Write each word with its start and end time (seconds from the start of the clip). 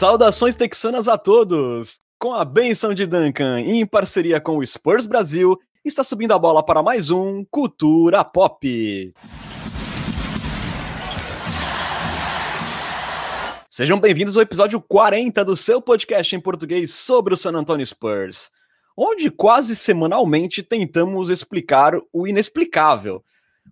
Saudações 0.00 0.56
texanas 0.56 1.08
a 1.08 1.18
todos! 1.18 2.00
Com 2.18 2.32
a 2.32 2.42
benção 2.42 2.94
de 2.94 3.04
Duncan 3.04 3.60
e 3.60 3.72
em 3.72 3.84
parceria 3.84 4.40
com 4.40 4.56
o 4.56 4.66
Spurs 4.66 5.04
Brasil, 5.04 5.58
está 5.84 6.02
subindo 6.02 6.32
a 6.32 6.38
bola 6.38 6.64
para 6.64 6.82
mais 6.82 7.10
um 7.10 7.44
Cultura 7.50 8.24
Pop. 8.24 9.12
Sejam 13.68 14.00
bem-vindos 14.00 14.38
ao 14.38 14.42
episódio 14.42 14.80
40 14.80 15.44
do 15.44 15.54
seu 15.54 15.82
podcast 15.82 16.34
em 16.34 16.40
português 16.40 16.94
sobre 16.94 17.34
o 17.34 17.36
San 17.36 17.52
Antonio 17.52 17.84
Spurs, 17.84 18.50
onde 18.96 19.30
quase 19.30 19.76
semanalmente 19.76 20.62
tentamos 20.62 21.28
explicar 21.28 21.92
o 22.10 22.26
inexplicável, 22.26 23.22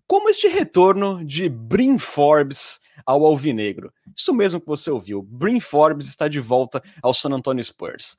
como 0.07 0.29
este 0.29 0.49
retorno 0.49 1.25
de 1.25 1.49
Brim 1.49 1.99
Forbes 1.99 2.81
ao 3.05 3.25
Alvinegro. 3.25 3.93
Isso 4.17 4.33
mesmo 4.35 4.61
que 4.61 4.67
você 4.67 4.91
ouviu, 4.91 5.23
Brim 5.23 5.61
Forbes 5.61 6.09
está 6.09 6.29
de 6.29 6.41
volta 6.41 6.83
ao 7.03 7.13
San 7.15 7.31
Antonio 7.31 7.63
Spurs. 7.63 8.17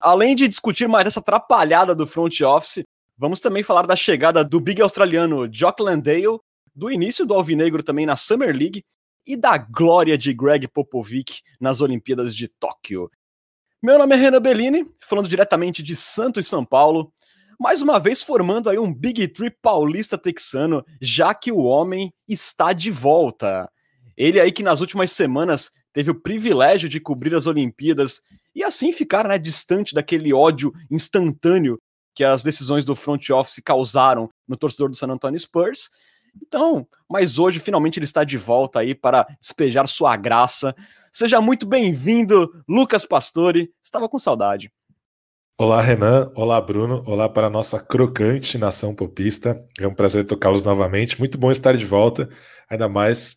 Além 0.00 0.34
de 0.34 0.48
discutir 0.48 0.88
mais 0.88 1.06
essa 1.06 1.20
atrapalhada 1.20 1.94
do 1.94 2.06
front 2.06 2.40
office, 2.40 2.84
vamos 3.16 3.40
também 3.40 3.62
falar 3.62 3.86
da 3.86 3.94
chegada 3.94 4.42
do 4.42 4.58
big 4.58 4.80
australiano 4.80 5.46
Jock 5.46 5.82
Landale, 5.82 6.40
do 6.74 6.90
início 6.90 7.26
do 7.26 7.34
Alvinegro 7.34 7.82
também 7.82 8.06
na 8.06 8.16
Summer 8.16 8.56
League 8.56 8.82
e 9.26 9.36
da 9.36 9.58
glória 9.58 10.16
de 10.16 10.32
Greg 10.32 10.66
Popovic 10.68 11.42
nas 11.60 11.80
Olimpíadas 11.82 12.34
de 12.34 12.48
Tóquio. 12.48 13.10
Meu 13.82 13.98
nome 13.98 14.14
é 14.14 14.18
Renan 14.18 14.40
Bellini, 14.40 14.86
falando 15.00 15.28
diretamente 15.28 15.82
de 15.82 15.94
Santos, 15.94 16.46
São 16.46 16.64
Paulo, 16.64 17.12
mais 17.60 17.82
uma 17.82 18.00
vez 18.00 18.22
formando 18.22 18.70
aí 18.70 18.78
um 18.78 18.92
Big 18.92 19.28
Tree 19.28 19.50
paulista 19.50 20.16
texano, 20.16 20.82
já 20.98 21.34
que 21.34 21.52
o 21.52 21.58
homem 21.58 22.10
está 22.26 22.72
de 22.72 22.90
volta. 22.90 23.70
Ele 24.16 24.40
aí 24.40 24.50
que 24.50 24.62
nas 24.62 24.80
últimas 24.80 25.12
semanas 25.12 25.70
teve 25.92 26.10
o 26.10 26.18
privilégio 26.18 26.88
de 26.88 26.98
cobrir 26.98 27.34
as 27.34 27.46
Olimpíadas 27.46 28.22
e 28.54 28.64
assim 28.64 28.92
ficar 28.92 29.28
né, 29.28 29.36
distante 29.38 29.94
daquele 29.94 30.32
ódio 30.32 30.72
instantâneo 30.90 31.78
que 32.14 32.24
as 32.24 32.42
decisões 32.42 32.82
do 32.82 32.96
front 32.96 33.28
office 33.28 33.60
causaram 33.62 34.30
no 34.48 34.56
torcedor 34.56 34.88
do 34.88 34.96
San 34.96 35.08
Antonio 35.08 35.38
Spurs. 35.38 35.90
Então, 36.42 36.88
mas 37.10 37.38
hoje 37.38 37.58
finalmente 37.58 37.98
ele 37.98 38.06
está 38.06 38.24
de 38.24 38.38
volta 38.38 38.80
aí 38.80 38.94
para 38.94 39.26
despejar 39.38 39.86
sua 39.86 40.16
graça. 40.16 40.74
Seja 41.12 41.42
muito 41.42 41.66
bem-vindo, 41.66 42.50
Lucas 42.66 43.04
Pastore. 43.04 43.70
Estava 43.84 44.08
com 44.08 44.18
saudade. 44.18 44.72
Olá, 45.62 45.82
Renan. 45.82 46.32
Olá, 46.34 46.58
Bruno. 46.58 47.02
Olá 47.06 47.28
para 47.28 47.48
a 47.48 47.50
nossa 47.50 47.78
crocante 47.78 48.56
nação 48.56 48.94
popista. 48.94 49.62
É 49.78 49.86
um 49.86 49.92
prazer 49.92 50.24
tocá-los 50.24 50.62
novamente. 50.62 51.18
Muito 51.18 51.36
bom 51.36 51.50
estar 51.50 51.76
de 51.76 51.84
volta, 51.84 52.30
ainda 52.66 52.88
mais 52.88 53.36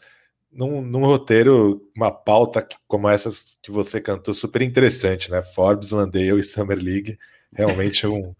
num, 0.50 0.82
num 0.82 1.04
roteiro, 1.06 1.82
uma 1.94 2.10
pauta 2.14 2.66
como 2.88 3.10
essa 3.10 3.30
que 3.62 3.70
você 3.70 4.00
cantou, 4.00 4.34
super 4.34 4.62
interessante, 4.62 5.30
né? 5.30 5.42
Forbes, 5.42 5.92
Landale 5.92 6.40
e 6.40 6.44
Summer 6.44 6.82
League. 6.82 7.20
Realmente 7.52 8.08
um, 8.08 8.34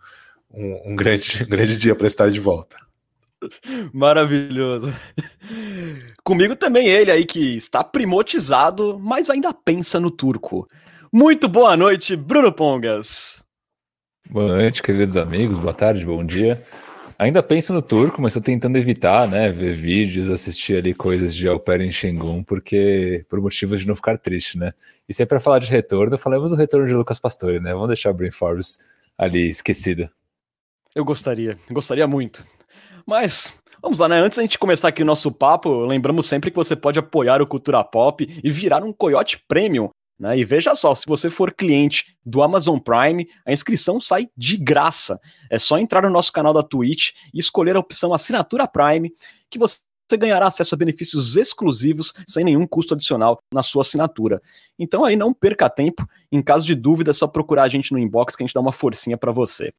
um, 0.50 0.92
um 0.94 0.96
grande, 0.96 1.44
um 1.44 1.50
grande 1.50 1.78
dia 1.78 1.94
para 1.94 2.08
estar 2.08 2.30
de 2.30 2.40
volta. 2.40 2.78
Maravilhoso. 3.92 4.94
Comigo 6.24 6.56
também 6.56 6.88
ele 6.88 7.12
aí 7.12 7.26
que 7.26 7.58
está 7.58 7.84
primotizado, 7.84 8.98
mas 8.98 9.30
ainda 9.30 9.54
pensa 9.54 10.00
no 10.00 10.10
turco. 10.10 10.70
Muito 11.12 11.50
boa 11.50 11.76
noite, 11.76 12.16
Bruno 12.16 12.50
Pongas. 12.50 13.43
Boa 14.30 14.48
noite, 14.48 14.82
queridos 14.82 15.18
amigos. 15.18 15.60
Boa 15.60 15.74
tarde, 15.74 16.06
bom 16.06 16.24
dia. 16.24 16.64
Ainda 17.20 17.44
penso 17.44 17.74
no 17.74 17.82
turco, 17.82 18.22
mas 18.22 18.32
estou 18.32 18.42
tentando 18.42 18.78
evitar, 18.78 19.28
né? 19.28 19.52
Ver 19.52 19.76
vídeos, 19.76 20.30
assistir 20.30 20.78
ali 20.78 20.94
coisas 20.94 21.36
de 21.36 21.48
Alper 21.48 21.82
em 21.82 21.92
Xingun, 21.92 22.44
porque 22.44 23.26
por 23.30 23.40
motivos 23.40 23.82
de 23.82 23.88
não 23.88 23.96
ficar 23.96 24.18
triste, 24.18 24.58
né? 24.58 24.74
E 25.08 25.14
se 25.14 25.22
é 25.22 25.26
para 25.26 25.40
falar 25.40 25.60
de 25.60 25.70
retorno, 25.70 26.18
falamos 26.18 26.52
do 26.52 26.58
retorno 26.58 26.88
de 26.88 26.94
Lucas 26.94 27.20
Pastore, 27.20 27.60
né? 27.60 27.74
Vamos 27.74 27.90
deixar 27.90 28.12
o 28.12 28.14
Brain 28.14 28.32
Forbes 28.32 28.80
ali 29.18 29.50
esquecido. 29.50 30.10
Eu 30.96 31.06
gostaria, 31.06 31.58
gostaria 31.70 32.08
muito. 32.08 32.46
Mas 33.06 33.54
Vamos 33.84 34.00
lá, 34.00 34.08
né? 34.08 34.18
Antes 34.22 34.38
da 34.38 34.44
gente 34.44 34.58
começar 34.58 34.88
aqui 34.88 35.02
o 35.02 35.06
nosso 35.06 35.30
papo, 35.30 35.84
lembramos 35.84 36.26
sempre 36.26 36.50
que 36.50 36.56
você 36.56 36.74
pode 36.74 36.98
apoiar 36.98 37.42
o 37.42 37.46
Cultura 37.46 37.84
Pop 37.84 38.26
e 38.42 38.50
virar 38.50 38.82
um 38.82 38.94
Coyote 38.94 39.44
Premium. 39.46 39.90
Né? 40.20 40.40
E 40.40 40.46
veja 40.46 40.76
só, 40.76 40.94
se 40.94 41.06
você 41.08 41.30
for 41.30 41.54
cliente 41.54 42.18
do 42.26 42.42
Amazon 42.44 42.80
Prime, 42.80 43.28
a 43.46 43.52
inscrição 43.52 44.00
sai 44.00 44.30
de 44.38 44.58
graça. 44.58 45.20
É 45.50 45.58
só 45.58 45.78
entrar 45.78 46.04
no 46.04 46.10
nosso 46.10 46.32
canal 46.32 46.54
da 46.54 46.64
Twitch 46.64 47.12
e 47.34 47.40
escolher 47.40 47.76
a 47.76 47.80
opção 47.80 48.14
Assinatura 48.14 48.68
Prime, 48.68 49.12
que 49.50 49.60
você 49.60 49.82
ganhará 50.18 50.48
acesso 50.48 50.76
a 50.76 50.78
benefícios 50.78 51.36
exclusivos 51.36 52.14
sem 52.28 52.44
nenhum 52.44 52.68
custo 52.68 52.94
adicional 52.94 53.40
na 53.52 53.64
sua 53.64 53.82
assinatura. 53.82 54.40
Então 54.78 55.04
aí 55.04 55.16
não 55.16 55.34
perca 55.34 55.70
tempo, 55.70 56.08
em 56.32 56.42
caso 56.42 56.66
de 56.66 56.76
dúvida 56.76 57.12
é 57.12 57.14
só 57.14 57.28
procurar 57.28 57.64
a 57.64 57.70
gente 57.70 57.92
no 57.92 58.00
inbox 58.00 58.36
que 58.36 58.44
a 58.44 58.46
gente 58.46 58.54
dá 58.54 58.62
uma 58.62 58.72
forcinha 58.72 59.18
para 59.18 59.32
você. 59.32 59.74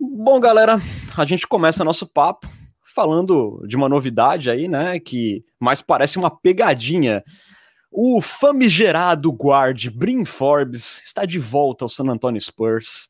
Bom, 0.00 0.38
galera, 0.38 0.78
a 1.16 1.24
gente 1.24 1.46
começa 1.46 1.82
nosso 1.82 2.06
papo 2.06 2.48
falando 2.94 3.64
de 3.66 3.76
uma 3.76 3.88
novidade 3.88 4.50
aí, 4.50 4.68
né, 4.68 4.98
que 5.00 5.44
mais 5.58 5.80
parece 5.80 6.18
uma 6.18 6.30
pegadinha. 6.30 7.24
O 7.90 8.20
famigerado 8.20 9.30
guard 9.30 9.88
Brim 9.90 10.24
Forbes 10.24 11.02
está 11.02 11.24
de 11.24 11.38
volta 11.38 11.84
ao 11.84 11.88
San 11.88 12.04
Antonio 12.04 12.40
Spurs 12.40 13.08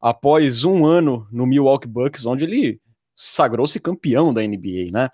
após 0.00 0.64
um 0.64 0.86
ano 0.86 1.26
no 1.30 1.46
Milwaukee 1.46 1.88
Bucks, 1.88 2.24
onde 2.24 2.44
ele 2.44 2.80
sagrou-se 3.16 3.78
campeão 3.80 4.32
da 4.32 4.42
NBA, 4.42 4.90
né? 4.92 5.08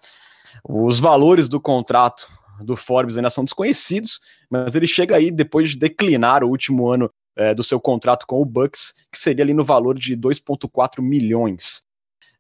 Os 0.63 1.01
valores 1.01 1.49
do 1.49 1.61
contrato 1.61 2.29
do 2.61 2.77
Forbes 2.77 3.17
ainda 3.17 3.31
são 3.31 3.45
desconhecidos, 3.45 4.21
mas 4.49 4.75
ele 4.75 4.87
chega 4.87 5.17
aí 5.17 5.31
depois 5.31 5.71
de 5.71 5.79
declinar 5.79 6.45
o 6.45 6.49
último 6.49 6.89
ano 6.89 7.11
é, 7.37 7.55
do 7.55 7.65
seu 7.65 7.81
contrato 7.81 8.27
com 8.27 8.41
o 8.41 8.45
Bucks, 8.45 8.95
que 9.11 9.19
seria 9.19 9.45
ali 9.45 9.53
no 9.53 9.65
valor 9.65 9.99
de 9.99 10.17
2,4 10.17 11.03
milhões. 11.03 11.83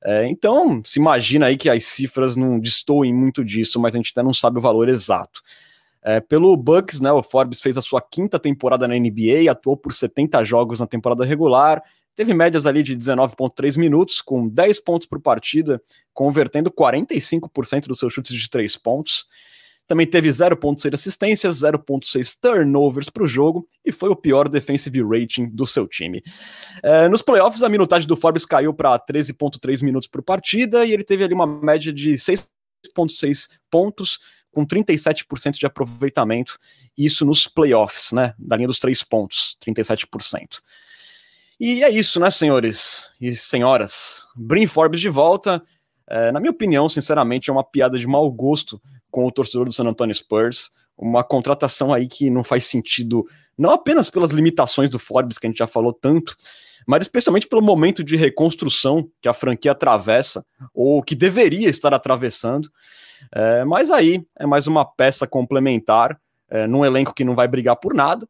É, 0.04 0.26
então, 0.28 0.82
se 0.84 0.98
imagina 0.98 1.46
aí 1.46 1.56
que 1.56 1.68
as 1.68 1.84
cifras 1.84 2.36
não 2.36 2.60
destoem 2.60 3.12
muito 3.12 3.44
disso, 3.44 3.80
mas 3.80 3.94
a 3.94 3.98
gente 3.98 4.12
ainda 4.14 4.26
não 4.26 4.34
sabe 4.34 4.58
o 4.58 4.62
valor 4.62 4.88
exato. 4.88 5.40
É, 6.04 6.20
pelo 6.20 6.54
Bucks, 6.56 7.00
né, 7.00 7.10
o 7.10 7.22
Forbes 7.22 7.60
fez 7.60 7.78
a 7.78 7.82
sua 7.82 8.00
quinta 8.02 8.38
temporada 8.38 8.86
na 8.86 8.94
NBA, 8.94 9.50
atuou 9.50 9.76
por 9.76 9.94
70 9.94 10.44
jogos 10.44 10.78
na 10.78 10.86
temporada 10.86 11.24
regular, 11.24 11.82
teve 12.14 12.34
médias 12.34 12.66
ali 12.66 12.82
de 12.82 12.94
19,3 12.94 13.78
minutos, 13.78 14.20
com 14.20 14.46
10 14.46 14.80
pontos 14.80 15.06
por 15.06 15.20
partida, 15.20 15.80
convertendo 16.12 16.70
45% 16.70 17.86
dos 17.86 17.98
seus 17.98 18.12
chutes 18.12 18.36
de 18.36 18.50
3 18.50 18.76
pontos. 18.76 19.24
Também 19.86 20.06
teve 20.06 20.28
0,6 20.28 20.94
assistências, 20.94 21.60
0,6 21.60 22.38
turnovers 22.40 23.10
para 23.10 23.22
o 23.22 23.26
jogo 23.26 23.66
e 23.84 23.92
foi 23.92 24.08
o 24.08 24.16
pior 24.16 24.48
defensive 24.48 25.02
rating 25.02 25.46
do 25.50 25.66
seu 25.66 25.86
time. 25.86 26.22
É, 26.82 27.06
nos 27.08 27.20
playoffs, 27.20 27.62
a 27.62 27.68
minutagem 27.68 28.08
do 28.08 28.16
Forbes 28.16 28.46
caiu 28.46 28.72
para 28.72 28.98
13,3 28.98 29.82
minutos 29.82 30.08
por 30.08 30.22
partida 30.22 30.86
e 30.86 30.92
ele 30.92 31.04
teve 31.04 31.22
ali 31.22 31.34
uma 31.34 31.46
média 31.46 31.92
de 31.92 32.12
6,6 32.12 33.48
pontos, 33.70 34.18
com 34.54 34.64
37% 34.64 35.58
de 35.58 35.66
aproveitamento, 35.66 36.56
isso 36.96 37.26
nos 37.26 37.46
playoffs, 37.46 38.12
né? 38.12 38.34
Da 38.38 38.56
linha 38.56 38.68
dos 38.68 38.78
três 38.78 39.02
pontos, 39.02 39.56
37%. 39.66 40.60
E 41.58 41.84
é 41.84 41.90
isso, 41.90 42.18
né, 42.18 42.30
senhores 42.30 43.12
e 43.20 43.32
senhoras? 43.32 44.26
Brim 44.34 44.66
Forbes 44.66 45.00
de 45.00 45.08
volta. 45.08 45.62
É, 46.08 46.32
na 46.32 46.40
minha 46.40 46.50
opinião, 46.50 46.88
sinceramente, 46.88 47.48
é 47.48 47.52
uma 47.52 47.64
piada 47.64 47.98
de 47.98 48.06
mau 48.06 48.30
gosto 48.30 48.80
com 49.10 49.24
o 49.26 49.30
torcedor 49.30 49.66
do 49.66 49.72
San 49.72 49.84
Antonio 49.84 50.14
Spurs. 50.14 50.70
Uma 50.96 51.22
contratação 51.22 51.92
aí 51.92 52.08
que 52.08 52.30
não 52.30 52.44
faz 52.44 52.66
sentido, 52.66 53.24
não 53.56 53.70
apenas 53.70 54.10
pelas 54.10 54.30
limitações 54.30 54.90
do 54.90 54.98
Forbes, 54.98 55.38
que 55.38 55.46
a 55.46 55.50
gente 55.50 55.58
já 55.58 55.66
falou 55.66 55.92
tanto, 55.92 56.36
mas 56.86 57.02
especialmente 57.02 57.48
pelo 57.48 57.62
momento 57.62 58.02
de 58.02 58.16
reconstrução 58.16 59.08
que 59.20 59.28
a 59.28 59.34
franquia 59.34 59.72
atravessa, 59.72 60.44
ou 60.72 61.02
que 61.02 61.14
deveria 61.14 61.68
estar 61.68 61.92
atravessando. 61.94 62.68
É, 63.32 63.64
mas 63.64 63.90
aí 63.90 64.24
é 64.38 64.46
mais 64.46 64.66
uma 64.66 64.84
peça 64.84 65.26
complementar 65.26 66.18
é, 66.48 66.66
num 66.66 66.84
elenco 66.84 67.14
que 67.14 67.24
não 67.24 67.34
vai 67.34 67.48
brigar 67.48 67.76
por 67.76 67.94
nada 67.94 68.28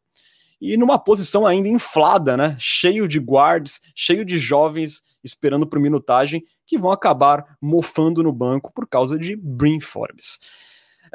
e 0.59 0.77
numa 0.77 0.97
posição 0.97 1.45
ainda 1.45 1.67
inflada, 1.67 2.37
né? 2.37 2.55
Cheio 2.59 3.07
de 3.07 3.19
guards, 3.19 3.81
cheio 3.93 4.23
de 4.23 4.37
jovens 4.37 5.01
esperando 5.23 5.67
por 5.67 5.79
minutagem 5.79 6.43
que 6.65 6.77
vão 6.77 6.91
acabar 6.91 7.57
mofando 7.61 8.23
no 8.23 8.31
banco 8.31 8.71
por 8.73 8.87
causa 8.87 9.17
de 9.17 9.35
Brim 9.35 9.79
Forbes. 9.79 10.39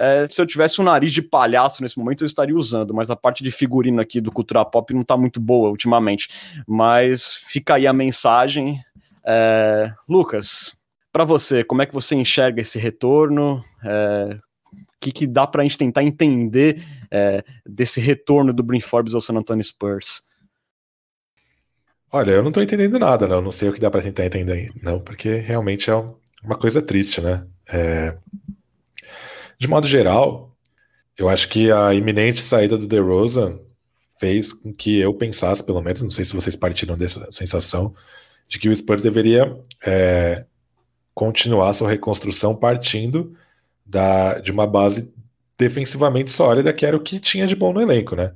É, 0.00 0.26
se 0.26 0.41
eu 0.41 0.47
tivesse 0.47 0.81
um 0.81 0.85
nariz 0.85 1.12
de 1.12 1.20
palhaço 1.20 1.82
nesse 1.82 1.99
momento, 1.99 2.25
eu 2.25 2.26
estaria 2.26 2.56
usando, 2.56 2.94
mas 2.94 3.11
a 3.11 3.17
parte 3.17 3.44
de 3.44 3.50
figurino 3.50 4.00
aqui 4.00 4.19
do 4.19 4.32
Cultura 4.32 4.64
Pop 4.64 4.94
não 4.94 5.02
tá 5.02 5.14
muito 5.14 5.38
boa 5.38 5.69
ultimamente. 5.69 6.31
Mas 6.67 7.35
fica 7.35 7.75
aí 7.75 7.87
a 7.87 7.93
mensagem. 7.93 8.82
É, 9.23 9.93
Lucas, 10.08 10.75
para 11.12 11.23
você, 11.23 11.62
como 11.62 11.82
é 11.82 11.87
que 11.87 11.93
você 11.93 12.14
enxerga 12.14 12.62
esse 12.62 12.79
retorno? 12.79 13.62
É, 13.85 14.38
o 14.73 14.99
que, 14.99 15.12
que 15.12 15.26
dá 15.26 15.47
para 15.47 15.61
a 15.61 15.64
gente 15.64 15.76
tentar 15.76 16.02
entender 16.02 16.82
é, 17.11 17.44
desse 17.67 18.00
retorno 18.00 18.55
do 18.55 18.62
Brin 18.62 18.81
Forbes 18.81 19.14
ao 19.14 19.20
San 19.20 19.35
Antonio 19.35 19.62
Spurs? 19.62 20.23
Olha, 22.11 22.31
eu 22.31 22.43
não 22.43 22.49
estou 22.49 22.62
entendendo 22.62 22.99
nada, 22.99 23.29
não. 23.29 23.43
Não 23.43 23.52
sei 23.52 23.69
o 23.69 23.73
que 23.75 23.81
dá 23.81 23.91
para 23.91 24.00
tentar 24.00 24.25
entender, 24.25 24.70
não, 24.82 24.99
porque 24.99 25.35
realmente 25.37 25.91
é 25.91 25.94
uma 26.43 26.56
coisa 26.56 26.81
triste, 26.81 27.20
né? 27.20 27.47
É, 27.69 28.17
de 29.60 29.68
modo 29.68 29.86
geral, 29.86 30.56
eu 31.18 31.28
acho 31.28 31.46
que 31.50 31.70
a 31.70 31.92
iminente 31.92 32.40
saída 32.40 32.78
do 32.78 32.86
DeRozan 32.86 33.58
fez 34.18 34.54
com 34.54 34.72
que 34.72 34.98
eu 34.98 35.12
pensasse, 35.12 35.62
pelo 35.62 35.82
menos, 35.82 36.00
não 36.00 36.10
sei 36.10 36.24
se 36.24 36.34
vocês 36.34 36.56
partiram 36.56 36.96
dessa 36.96 37.30
sensação, 37.30 37.94
de 38.48 38.58
que 38.58 38.70
o 38.70 38.74
Spurs 38.74 39.02
deveria 39.02 39.54
é, 39.84 40.46
continuar 41.12 41.74
sua 41.74 41.90
reconstrução 41.90 42.56
partindo 42.56 43.36
da, 43.84 44.38
de 44.38 44.50
uma 44.50 44.66
base 44.66 45.12
defensivamente 45.58 46.30
sólida, 46.30 46.72
que 46.72 46.86
era 46.86 46.96
o 46.96 47.00
que 47.00 47.20
tinha 47.20 47.46
de 47.46 47.54
bom 47.54 47.70
no 47.70 47.82
elenco, 47.82 48.16
né? 48.16 48.32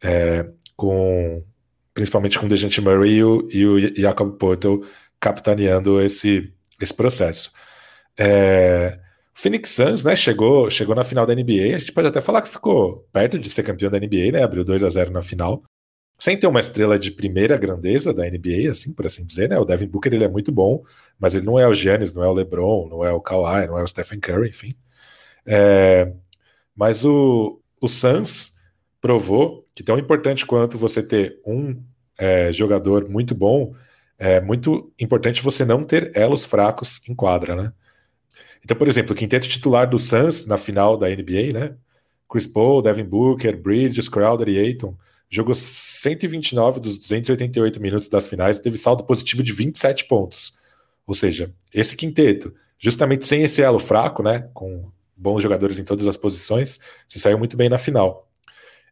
É, 0.00 0.48
com, 0.76 1.42
principalmente 1.92 2.38
com 2.38 2.46
o 2.46 2.48
Dejante 2.48 2.80
Murray 2.80 3.14
e 3.16 3.24
o, 3.24 3.48
e 3.50 3.66
o 3.66 4.00
Jacob 4.00 4.38
capitaneando 5.18 6.00
esse, 6.00 6.52
esse 6.80 6.94
processo. 6.94 7.50
É, 8.16 8.99
Phoenix 9.34 9.70
Suns, 9.70 10.04
né, 10.04 10.14
chegou, 10.16 10.70
chegou 10.70 10.94
na 10.94 11.04
final 11.04 11.26
da 11.26 11.34
NBA, 11.34 11.74
a 11.74 11.78
gente 11.78 11.92
pode 11.92 12.08
até 12.08 12.20
falar 12.20 12.42
que 12.42 12.48
ficou 12.48 13.08
perto 13.12 13.38
de 13.38 13.48
ser 13.48 13.62
campeão 13.62 13.90
da 13.90 13.98
NBA, 13.98 14.32
né, 14.32 14.42
abriu 14.42 14.64
2 14.64 14.84
a 14.84 14.88
0 14.90 15.10
na 15.10 15.22
final, 15.22 15.62
sem 16.18 16.38
ter 16.38 16.46
uma 16.46 16.60
estrela 16.60 16.98
de 16.98 17.10
primeira 17.10 17.56
grandeza 17.56 18.12
da 18.12 18.28
NBA, 18.28 18.70
assim, 18.70 18.92
por 18.94 19.06
assim 19.06 19.24
dizer, 19.24 19.48
né, 19.48 19.58
o 19.58 19.64
Devin 19.64 19.86
Booker 19.86 20.12
ele 20.12 20.24
é 20.24 20.28
muito 20.28 20.52
bom, 20.52 20.82
mas 21.18 21.34
ele 21.34 21.46
não 21.46 21.58
é 21.58 21.66
o 21.66 21.74
Giannis, 21.74 22.14
não 22.14 22.22
é 22.22 22.28
o 22.28 22.32
LeBron, 22.32 22.88
não 22.88 23.04
é 23.04 23.12
o 23.12 23.20
Kawhi, 23.20 23.66
não 23.66 23.78
é 23.78 23.82
o 23.82 23.88
Stephen 23.88 24.20
Curry, 24.20 24.50
enfim. 24.50 24.74
É, 25.46 26.12
mas 26.76 27.04
o, 27.04 27.60
o 27.80 27.88
Suns 27.88 28.52
provou 29.00 29.66
que 29.74 29.82
tão 29.82 29.98
importante 29.98 30.44
quanto 30.44 30.76
você 30.76 31.02
ter 31.02 31.40
um 31.46 31.82
é, 32.18 32.52
jogador 32.52 33.08
muito 33.08 33.34
bom, 33.34 33.74
é 34.18 34.40
muito 34.40 34.92
importante 34.98 35.42
você 35.42 35.64
não 35.64 35.84
ter 35.84 36.12
elos 36.14 36.44
fracos 36.44 37.00
em 37.08 37.14
quadra, 37.14 37.56
né? 37.56 37.72
Então, 38.64 38.76
por 38.76 38.88
exemplo, 38.88 39.12
o 39.12 39.16
quinteto 39.16 39.48
titular 39.48 39.88
do 39.88 39.98
Suns 39.98 40.46
na 40.46 40.56
final 40.56 40.96
da 40.96 41.08
NBA, 41.08 41.52
né? 41.52 41.74
Chris 42.30 42.46
Paul, 42.46 42.82
Devin 42.82 43.04
Booker, 43.04 43.56
Bridges, 43.56 44.08
Crowder 44.08 44.48
e 44.48 44.58
Ayton 44.58 44.96
jogou 45.28 45.54
129 45.54 46.80
dos 46.80 46.98
288 46.98 47.80
minutos 47.80 48.08
das 48.08 48.26
finais 48.26 48.56
e 48.56 48.62
teve 48.62 48.76
saldo 48.76 49.04
positivo 49.04 49.42
de 49.42 49.52
27 49.52 50.06
pontos. 50.06 50.58
Ou 51.06 51.14
seja, 51.14 51.52
esse 51.72 51.96
quinteto, 51.96 52.52
justamente 52.78 53.24
sem 53.24 53.42
esse 53.42 53.62
elo 53.62 53.78
fraco, 53.78 54.22
né, 54.22 54.48
com 54.52 54.90
bons 55.16 55.42
jogadores 55.42 55.78
em 55.78 55.84
todas 55.84 56.06
as 56.06 56.16
posições, 56.16 56.80
se 57.06 57.20
saiu 57.20 57.38
muito 57.38 57.56
bem 57.56 57.68
na 57.68 57.78
final. 57.78 58.28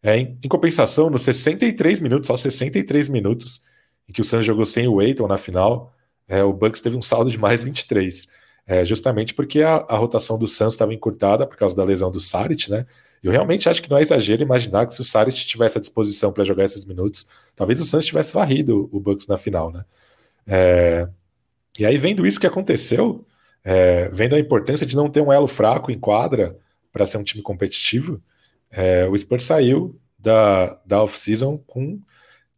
É, 0.03 0.17
em, 0.17 0.39
em, 0.43 0.49
compensação, 0.49 1.11
nos 1.11 1.23
63 1.23 1.99
minutos, 1.99 2.29
só 2.29 2.37
63 2.37 3.09
minutos, 3.09 3.61
em 4.09 4.13
que 4.13 4.21
o 4.21 4.25
Suns 4.25 4.45
jogou 4.45 4.65
sem 4.65 4.87
o 4.87 5.01
Aiton 5.01 5.27
na 5.27 5.37
final, 5.37 5.93
é, 6.29 6.43
o 6.45 6.53
Bucks 6.53 6.81
teve 6.81 6.97
um 6.97 7.03
saldo 7.03 7.31
de 7.31 7.39
mais 7.39 7.63
23. 7.63 8.29
É, 8.71 8.85
justamente 8.85 9.33
porque 9.33 9.63
a, 9.63 9.77
a 9.77 9.97
rotação 9.97 10.39
do 10.39 10.47
Suns 10.47 10.75
estava 10.75 10.93
encurtada 10.93 11.47
por 11.47 11.57
causa 11.57 11.75
da 11.75 11.83
lesão 11.83 12.11
do 12.11 12.21
Saric, 12.21 12.71
né? 12.71 12.87
Eu 13.23 13.33
realmente 13.33 13.67
acho 13.67 13.83
que 13.83 13.89
não 13.91 13.97
é 13.97 14.03
exagero 14.03 14.43
imaginar 14.43 14.87
que 14.87 14.93
se 14.93 15.01
o 15.01 15.05
Saric 15.05 15.47
tivesse 15.47 15.79
à 15.79 15.81
disposição 15.81 16.31
para 16.31 16.45
jogar 16.45 16.65
esses 16.65 16.85
minutos, 16.85 17.27
talvez 17.57 17.81
o 17.81 17.87
Suns 17.87 18.05
tivesse 18.05 18.31
varrido 18.31 18.87
o 18.93 19.01
Bucks 19.01 19.27
na 19.27 19.39
final, 19.39 19.73
né? 19.73 19.87
É, 20.47 21.09
e 21.79 21.87
aí, 21.87 21.97
vendo 21.97 22.27
isso 22.27 22.39
que 22.39 22.47
aconteceu, 22.47 23.25
é, 23.65 24.11
vendo 24.11 24.35
a 24.35 24.39
importância 24.39 24.85
de 24.85 24.95
não 24.95 25.09
ter 25.09 25.23
um 25.23 25.33
elo 25.33 25.47
fraco 25.47 25.91
em 25.91 25.99
quadra 25.99 26.59
para 26.93 27.07
ser 27.07 27.17
um 27.17 27.25
time 27.25 27.43
competitivo, 27.43 28.23
é, 28.71 29.07
o 29.07 29.17
Spurs 29.17 29.45
saiu 29.45 29.99
da, 30.19 30.79
da 30.85 31.03
off-season 31.03 31.57
com 31.67 31.99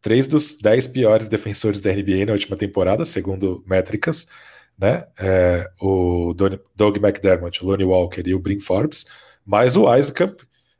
três 0.01 0.27
dos 0.27 0.57
dez 0.57 0.87
piores 0.87 1.29
defensores 1.29 1.79
da 1.79 1.93
NBA 1.93 2.25
na 2.25 2.33
última 2.33 2.57
temporada, 2.57 3.05
segundo 3.05 3.63
métricas, 3.65 4.27
né? 4.77 5.05
É, 5.19 5.69
o 5.81 6.33
Doug 6.75 6.97
McDermott, 6.97 7.63
o 7.63 7.67
Lonnie 7.67 7.85
Walker 7.85 8.23
e 8.25 8.33
o 8.33 8.39
Brin 8.39 8.59
Forbes, 8.59 9.05
mais 9.45 9.75
o 9.75 9.93
Isaac, 9.95 10.35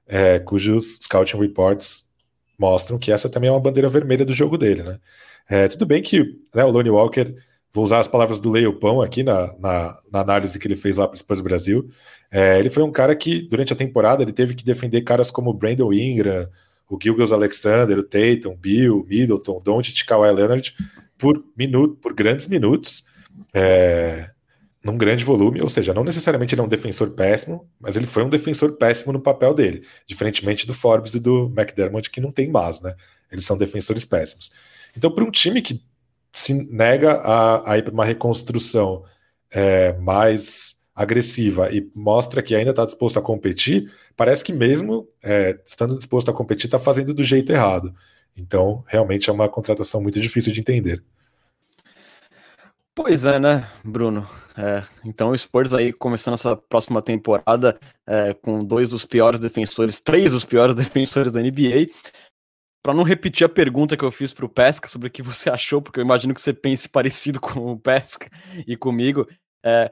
é, 0.08 0.40
cujos 0.40 1.00
scouting 1.02 1.38
reports 1.38 2.06
mostram 2.60 3.00
que 3.00 3.12
essa 3.12 3.30
também 3.30 3.50
é 3.50 3.52
uma 3.52 3.60
bandeira 3.60 3.90
vermelha 3.90 4.26
do 4.26 4.34
jogo 4.34 4.58
dele, 4.58 4.84
né? 4.84 5.00
É, 5.50 5.68
tudo 5.68 5.86
bem 5.86 6.02
que 6.02 6.38
né, 6.54 6.64
o 6.64 6.70
Lonnie 6.70 6.92
Walker 6.92 7.34
vou 7.74 7.84
usar 7.84 8.00
as 8.00 8.08
palavras 8.08 8.40
do 8.40 8.52
Leopão 8.52 9.02
aqui 9.02 9.24
na, 9.24 9.54
na, 9.58 10.00
na, 10.12 10.20
análise 10.20 10.60
que 10.60 10.68
ele 10.68 10.76
fez 10.76 10.98
lá 10.98 11.08
para 11.08 11.16
o 11.16 11.18
Spurs 11.18 11.42
Brasil. 11.42 11.90
É, 12.30 12.60
ele 12.60 12.70
foi 12.70 12.84
um 12.84 12.92
cara 12.92 13.16
que, 13.16 13.42
durante 13.42 13.74
a 13.74 13.76
temporada, 13.76 14.22
ele 14.22 14.34
teve 14.34 14.54
que 14.54 14.64
defender 14.64 15.02
caras 15.02 15.32
como 15.32 15.50
o 15.50 15.54
Brandon 15.54 15.92
Ingram, 15.92 16.48
o 16.90 16.98
Gilgos 17.02 17.32
Alexander, 17.32 17.98
o 17.98 18.04
Tatum, 18.04 18.56
Bill, 18.56 19.06
Middleton, 19.08 19.60
Doncic, 19.64 20.06
Kawhi 20.06 20.32
Leonard, 20.32 20.74
por, 21.18 21.44
minuto, 21.56 21.96
por 21.96 22.14
grandes 22.14 22.48
minutos, 22.48 23.06
é, 23.54 24.30
num 24.84 24.98
grande 24.98 25.24
volume, 25.24 25.62
ou 25.62 25.70
seja, 25.70 25.94
não 25.94 26.04
necessariamente 26.04 26.56
ele 26.56 26.62
é 26.62 26.64
um 26.64 26.68
defensor 26.68 27.12
péssimo, 27.12 27.70
mas 27.80 27.96
ele 27.96 28.08
foi 28.08 28.24
um 28.24 28.30
defensor 28.30 28.74
péssimo 28.78 29.14
no 29.14 29.22
papel 29.22 29.54
dele, 29.54 29.86
diferentemente 30.08 30.66
do 30.66 30.74
Forbes 30.74 31.14
e 31.14 31.20
do 31.20 31.54
McDermott, 31.56 32.10
que 32.10 32.22
não 32.22 32.32
tem 32.32 32.50
mais, 32.50 32.82
né? 32.82 32.96
Eles 33.32 33.46
são 33.46 33.58
defensores 33.58 34.06
péssimos. 34.06 34.50
Então, 34.98 35.12
para 35.12 35.24
um 35.24 35.32
time 35.32 35.62
que 35.62 35.84
se 36.34 36.54
nega 36.54 37.14
a, 37.14 37.74
a 37.74 37.78
ir 37.78 37.84
para 37.84 37.94
uma 37.94 38.06
reconstrução 38.06 39.04
é, 39.50 39.94
mais 39.94 40.78
agressiva 40.96 41.72
e 41.72 41.90
mostra 41.96 42.42
que 42.42 42.56
ainda 42.56 42.72
está 42.72 42.86
disposto 42.86 43.18
a 43.20 43.22
competir, 43.22 43.92
parece 44.16 44.44
que 44.44 44.54
mesmo 44.54 45.08
é, 45.24 45.60
estando 45.66 45.98
disposto 45.98 46.30
a 46.30 46.34
competir, 46.34 46.66
está 46.66 46.80
fazendo 46.80 47.14
do 47.14 47.24
jeito 47.24 47.52
errado. 47.52 47.94
Então, 48.36 48.84
realmente 48.88 49.30
é 49.30 49.34
uma 49.34 49.50
contratação 49.50 50.02
muito 50.02 50.20
difícil 50.20 50.54
de 50.54 50.60
entender. 50.60 51.04
Pois 52.94 53.26
é, 53.26 53.40
né, 53.40 53.70
Bruno? 53.86 54.28
É, 54.58 54.84
então 55.06 55.30
o 55.30 55.38
Spurs 55.38 55.74
aí 55.74 55.94
começando 55.94 56.34
essa 56.34 56.58
próxima 56.58 57.02
temporada 57.02 57.80
é, 58.06 58.34
com 58.34 58.66
dois 58.66 58.90
dos 58.90 59.06
piores 59.06 59.40
defensores, 59.40 60.02
três 60.02 60.34
dos 60.34 60.44
piores 60.44 60.76
defensores 60.76 61.32
da 61.32 61.42
NBA, 61.42 61.88
para 62.84 62.94
não 62.94 63.04
repetir 63.04 63.46
a 63.46 63.50
pergunta 63.50 63.96
que 63.96 64.04
eu 64.04 64.12
fiz 64.12 64.34
para 64.34 64.46
o 64.46 64.50
Pesca 64.50 64.90
sobre 64.90 65.08
o 65.08 65.12
que 65.12 65.22
você 65.22 65.50
achou, 65.52 65.82
porque 65.82 66.00
eu 66.00 66.04
imagino 66.04 66.34
que 66.34 66.42
você 66.42 66.54
pense 66.54 66.90
parecido 66.90 67.40
com 67.42 67.72
o 67.72 67.80
Pesca 67.80 68.30
e 68.68 68.76
comigo. 68.76 69.26
É, 69.64 69.90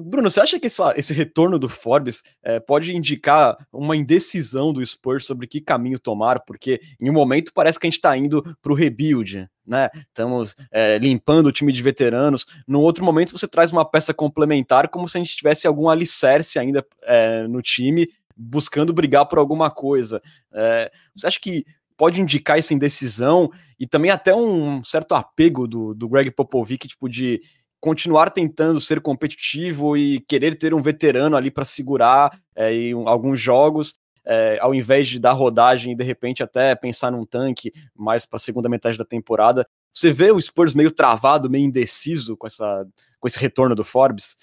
Bruno, 0.00 0.30
você 0.30 0.40
acha 0.40 0.60
que 0.60 0.66
essa, 0.66 0.92
esse 0.96 1.14
retorno 1.14 1.58
do 1.58 1.68
Forbes 1.68 2.22
é, 2.42 2.60
pode 2.60 2.94
indicar 2.94 3.56
uma 3.72 3.96
indecisão 3.96 4.72
do 4.72 4.84
Spurs 4.84 5.24
sobre 5.26 5.46
que 5.46 5.60
caminho 5.60 5.98
tomar? 5.98 6.40
Porque 6.40 6.80
em 7.00 7.08
um 7.08 7.12
momento 7.12 7.52
parece 7.54 7.78
que 7.78 7.86
a 7.86 7.88
gente 7.90 7.98
está 7.98 8.16
indo 8.16 8.42
para 8.60 8.72
o 8.72 8.74
rebuild, 8.74 9.48
né? 9.66 9.88
Estamos 9.94 10.54
é, 10.70 10.98
limpando 10.98 11.46
o 11.46 11.52
time 11.52 11.72
de 11.72 11.82
veteranos. 11.82 12.46
No 12.66 12.80
outro 12.80 13.04
momento 13.04 13.32
você 13.32 13.48
traz 13.48 13.72
uma 13.72 13.84
peça 13.84 14.12
complementar, 14.12 14.88
como 14.88 15.08
se 15.08 15.16
a 15.16 15.20
gente 15.22 15.36
tivesse 15.36 15.66
algum 15.66 15.88
alicerce 15.88 16.58
ainda 16.58 16.84
é, 17.02 17.46
no 17.48 17.62
time, 17.62 18.08
buscando 18.36 18.92
brigar 18.92 19.26
por 19.26 19.38
alguma 19.38 19.70
coisa. 19.70 20.20
É, 20.52 20.90
você 21.14 21.26
acha 21.26 21.40
que 21.40 21.64
pode 21.96 22.20
indicar 22.20 22.58
essa 22.58 22.74
indecisão 22.74 23.50
e 23.80 23.86
também 23.86 24.10
até 24.10 24.34
um 24.34 24.84
certo 24.84 25.14
apego 25.14 25.66
do, 25.66 25.94
do 25.94 26.08
Greg 26.08 26.30
Popovich, 26.30 26.86
tipo, 26.88 27.08
de 27.08 27.40
continuar 27.80 28.30
tentando 28.30 28.80
ser 28.80 29.00
competitivo 29.00 29.96
e 29.96 30.20
querer 30.20 30.56
ter 30.58 30.74
um 30.74 30.82
veterano 30.82 31.36
ali 31.36 31.50
para 31.50 31.64
segurar 31.64 32.38
é, 32.54 32.72
em 32.72 32.92
alguns 33.06 33.40
jogos, 33.40 33.94
é, 34.24 34.58
ao 34.60 34.74
invés 34.74 35.08
de 35.08 35.20
dar 35.20 35.32
rodagem 35.32 35.92
e 35.92 35.96
de 35.96 36.02
repente 36.02 36.42
até 36.42 36.74
pensar 36.74 37.12
num 37.12 37.24
tanque 37.24 37.72
mais 37.94 38.26
para 38.26 38.36
a 38.36 38.40
segunda 38.40 38.68
metade 38.68 38.98
da 38.98 39.04
temporada. 39.04 39.66
Você 39.94 40.12
vê 40.12 40.30
o 40.30 40.40
Spurs 40.40 40.74
meio 40.74 40.90
travado, 40.90 41.48
meio 41.48 41.64
indeciso 41.64 42.36
com, 42.36 42.46
essa, 42.46 42.86
com 43.20 43.28
esse 43.28 43.38
retorno 43.38 43.74
do 43.74 43.84
Forbes? 43.84 44.36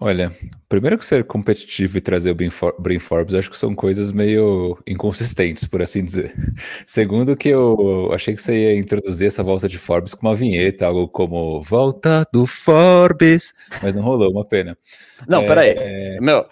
Olha, 0.00 0.30
primeiro 0.68 0.96
que 0.96 1.04
ser 1.04 1.24
competitivo 1.24 1.98
e 1.98 2.00
trazer 2.00 2.30
o 2.30 2.34
Brain 2.34 2.98
Forbes, 3.00 3.34
acho 3.34 3.50
que 3.50 3.58
são 3.58 3.74
coisas 3.74 4.12
meio 4.12 4.78
inconsistentes, 4.86 5.66
por 5.66 5.82
assim 5.82 6.04
dizer. 6.04 6.32
Segundo 6.86 7.36
que 7.36 7.48
eu 7.48 8.08
achei 8.12 8.32
que 8.32 8.40
você 8.40 8.54
ia 8.54 8.78
introduzir 8.78 9.26
essa 9.26 9.42
volta 9.42 9.68
de 9.68 9.76
Forbes 9.76 10.14
com 10.14 10.28
uma 10.28 10.36
vinheta, 10.36 10.86
algo 10.86 11.08
como 11.08 11.60
Volta 11.62 12.24
do 12.32 12.46
Forbes, 12.46 13.52
mas 13.82 13.92
não 13.92 14.02
rolou, 14.02 14.30
uma 14.30 14.44
pena. 14.44 14.78
Não, 15.26 15.42
é... 15.42 15.46
peraí. 15.48 16.20
Meu, 16.20 16.46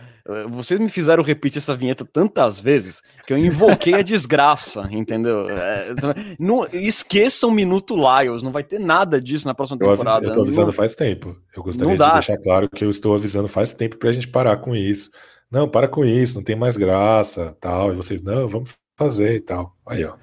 vocês 0.50 0.80
me 0.80 0.88
fizeram 0.88 1.22
repetir 1.22 1.58
essa 1.58 1.76
vinheta 1.76 2.04
tantas 2.04 2.58
vezes 2.58 3.02
que 3.26 3.32
eu 3.32 3.38
invoquei 3.38 3.94
a 3.94 4.02
desgraça, 4.02 4.88
entendeu? 4.90 5.48
É, 5.50 5.94
não, 6.38 6.66
esqueçam 6.72 7.50
um 7.50 7.52
Minuto 7.52 7.94
Lyles, 7.94 8.42
não 8.42 8.50
vai 8.50 8.64
ter 8.64 8.78
nada 8.78 9.20
disso 9.20 9.46
na 9.46 9.54
próxima 9.54 9.78
temporada. 9.78 10.26
Eu, 10.26 10.34
tô 10.34 10.42
avisando 10.42 10.72
faz 10.72 10.94
tempo. 10.94 11.36
Eu 11.54 11.62
gostaria 11.62 11.96
de 11.96 12.12
deixar 12.12 12.38
claro 12.38 12.68
que 12.68 12.84
eu 12.84 12.90
estou 12.90 13.14
avisando 13.14 13.48
faz 13.48 13.72
tempo 13.72 13.96
pra 13.96 14.12
gente 14.12 14.28
parar 14.28 14.56
com 14.56 14.74
isso. 14.74 15.10
Não, 15.50 15.68
para 15.68 15.86
com 15.86 16.04
isso, 16.04 16.34
não 16.34 16.42
tem 16.42 16.56
mais 16.56 16.76
graça, 16.76 17.56
tal. 17.60 17.92
E 17.92 17.96
vocês, 17.96 18.20
não, 18.20 18.48
vamos 18.48 18.74
fazer 18.96 19.36
e 19.36 19.40
tal. 19.40 19.76
Aí, 19.86 20.04
ó. 20.04 20.14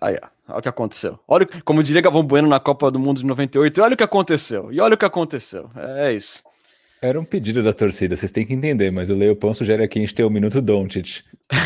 Aí, 0.00 0.18
ó. 0.22 0.28
Olha 0.48 0.58
o 0.58 0.62
que 0.62 0.68
aconteceu. 0.68 1.18
Olha, 1.28 1.46
como 1.64 1.82
diria 1.82 2.00
Gavão 2.00 2.22
Bueno 2.22 2.48
na 2.48 2.58
Copa 2.58 2.90
do 2.90 2.98
Mundo 2.98 3.20
de 3.20 3.26
98, 3.26 3.82
olha 3.82 3.94
o 3.94 3.96
que 3.96 4.02
aconteceu. 4.02 4.72
E 4.72 4.80
olha 4.80 4.94
o 4.94 4.98
que 4.98 5.04
aconteceu. 5.04 5.70
É 5.76 6.12
isso. 6.12 6.42
Era 7.00 7.20
um 7.20 7.24
pedido 7.24 7.62
da 7.62 7.72
torcida, 7.72 8.16
vocês 8.16 8.32
têm 8.32 8.44
que 8.44 8.52
entender, 8.52 8.90
mas 8.90 9.08
o 9.08 9.14
Leopão 9.14 9.54
sugere 9.54 9.82
aqui 9.84 9.98
a 9.98 10.02
gente 10.02 10.14
ter 10.14 10.24
o 10.24 10.26
um 10.26 10.30
minuto 10.30 10.60
Doncic. 10.60 11.22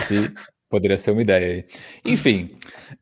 Se 0.07 0.31
poderia 0.69 0.97
ser 0.97 1.11
uma 1.11 1.23
ideia 1.23 1.47
aí. 1.47 1.65
Enfim, 2.05 2.51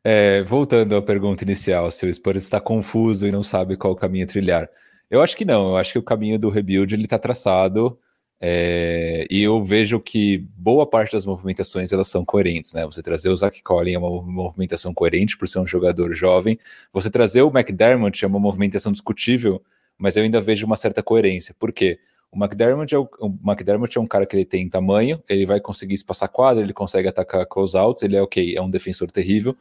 é, 0.03 0.41
voltando 0.43 0.95
à 0.95 1.01
pergunta 1.01 1.43
inicial, 1.43 1.91
se 1.91 2.05
o 2.05 2.13
Spurs 2.13 2.43
está 2.43 2.59
confuso 2.59 3.27
e 3.27 3.31
não 3.31 3.43
sabe 3.43 3.75
qual 3.75 3.95
caminho 3.95 4.27
trilhar. 4.27 4.69
Eu 5.09 5.21
acho 5.21 5.35
que 5.35 5.43
não, 5.43 5.69
eu 5.69 5.77
acho 5.77 5.93
que 5.93 5.99
o 5.99 6.03
caminho 6.03 6.39
do 6.39 6.49
rebuild 6.49 6.93
ele 6.95 7.03
está 7.03 7.19
traçado. 7.19 7.99
É, 8.43 9.27
e 9.29 9.43
eu 9.43 9.63
vejo 9.63 9.99
que 9.99 10.39
boa 10.57 10.87
parte 10.87 11.11
das 11.11 11.25
movimentações 11.25 11.93
elas 11.93 12.07
são 12.07 12.25
coerentes, 12.25 12.73
né? 12.73 12.83
Você 12.85 13.03
trazer 13.03 13.29
o 13.29 13.37
Zach 13.37 13.61
Collin 13.61 13.93
é 13.93 13.99
uma 13.99 14.21
movimentação 14.23 14.93
coerente 14.93 15.37
por 15.37 15.47
ser 15.47 15.59
um 15.59 15.67
jogador 15.67 16.11
jovem. 16.13 16.57
Você 16.91 17.09
trazer 17.09 17.41
o 17.43 17.49
McDermott 17.49 18.23
é 18.23 18.27
uma 18.27 18.39
movimentação 18.39 18.91
discutível, 18.91 19.61
mas 19.97 20.17
eu 20.17 20.23
ainda 20.23 20.41
vejo 20.41 20.65
uma 20.65 20.75
certa 20.75 21.03
coerência. 21.03 21.53
Por 21.59 21.71
quê? 21.71 21.99
O 22.31 22.41
McDermott, 22.41 22.95
é 22.95 22.97
o, 22.97 23.09
o 23.19 23.37
McDermott 23.45 23.97
é 23.97 24.01
um 24.01 24.07
cara 24.07 24.25
que 24.25 24.35
ele 24.35 24.45
tem 24.45 24.69
tamanho, 24.69 25.21
ele 25.27 25.45
vai 25.45 25.59
conseguir 25.59 25.95
espaçar 25.95 26.29
quadra, 26.29 26.63
ele 26.63 26.71
consegue 26.71 27.09
atacar 27.09 27.45
closeouts, 27.45 28.03
ele 28.03 28.15
é 28.15 28.21
ok, 28.21 28.55
é 28.55 28.61
um 28.61 28.69
defensor 28.69 29.11
terrível, 29.11 29.55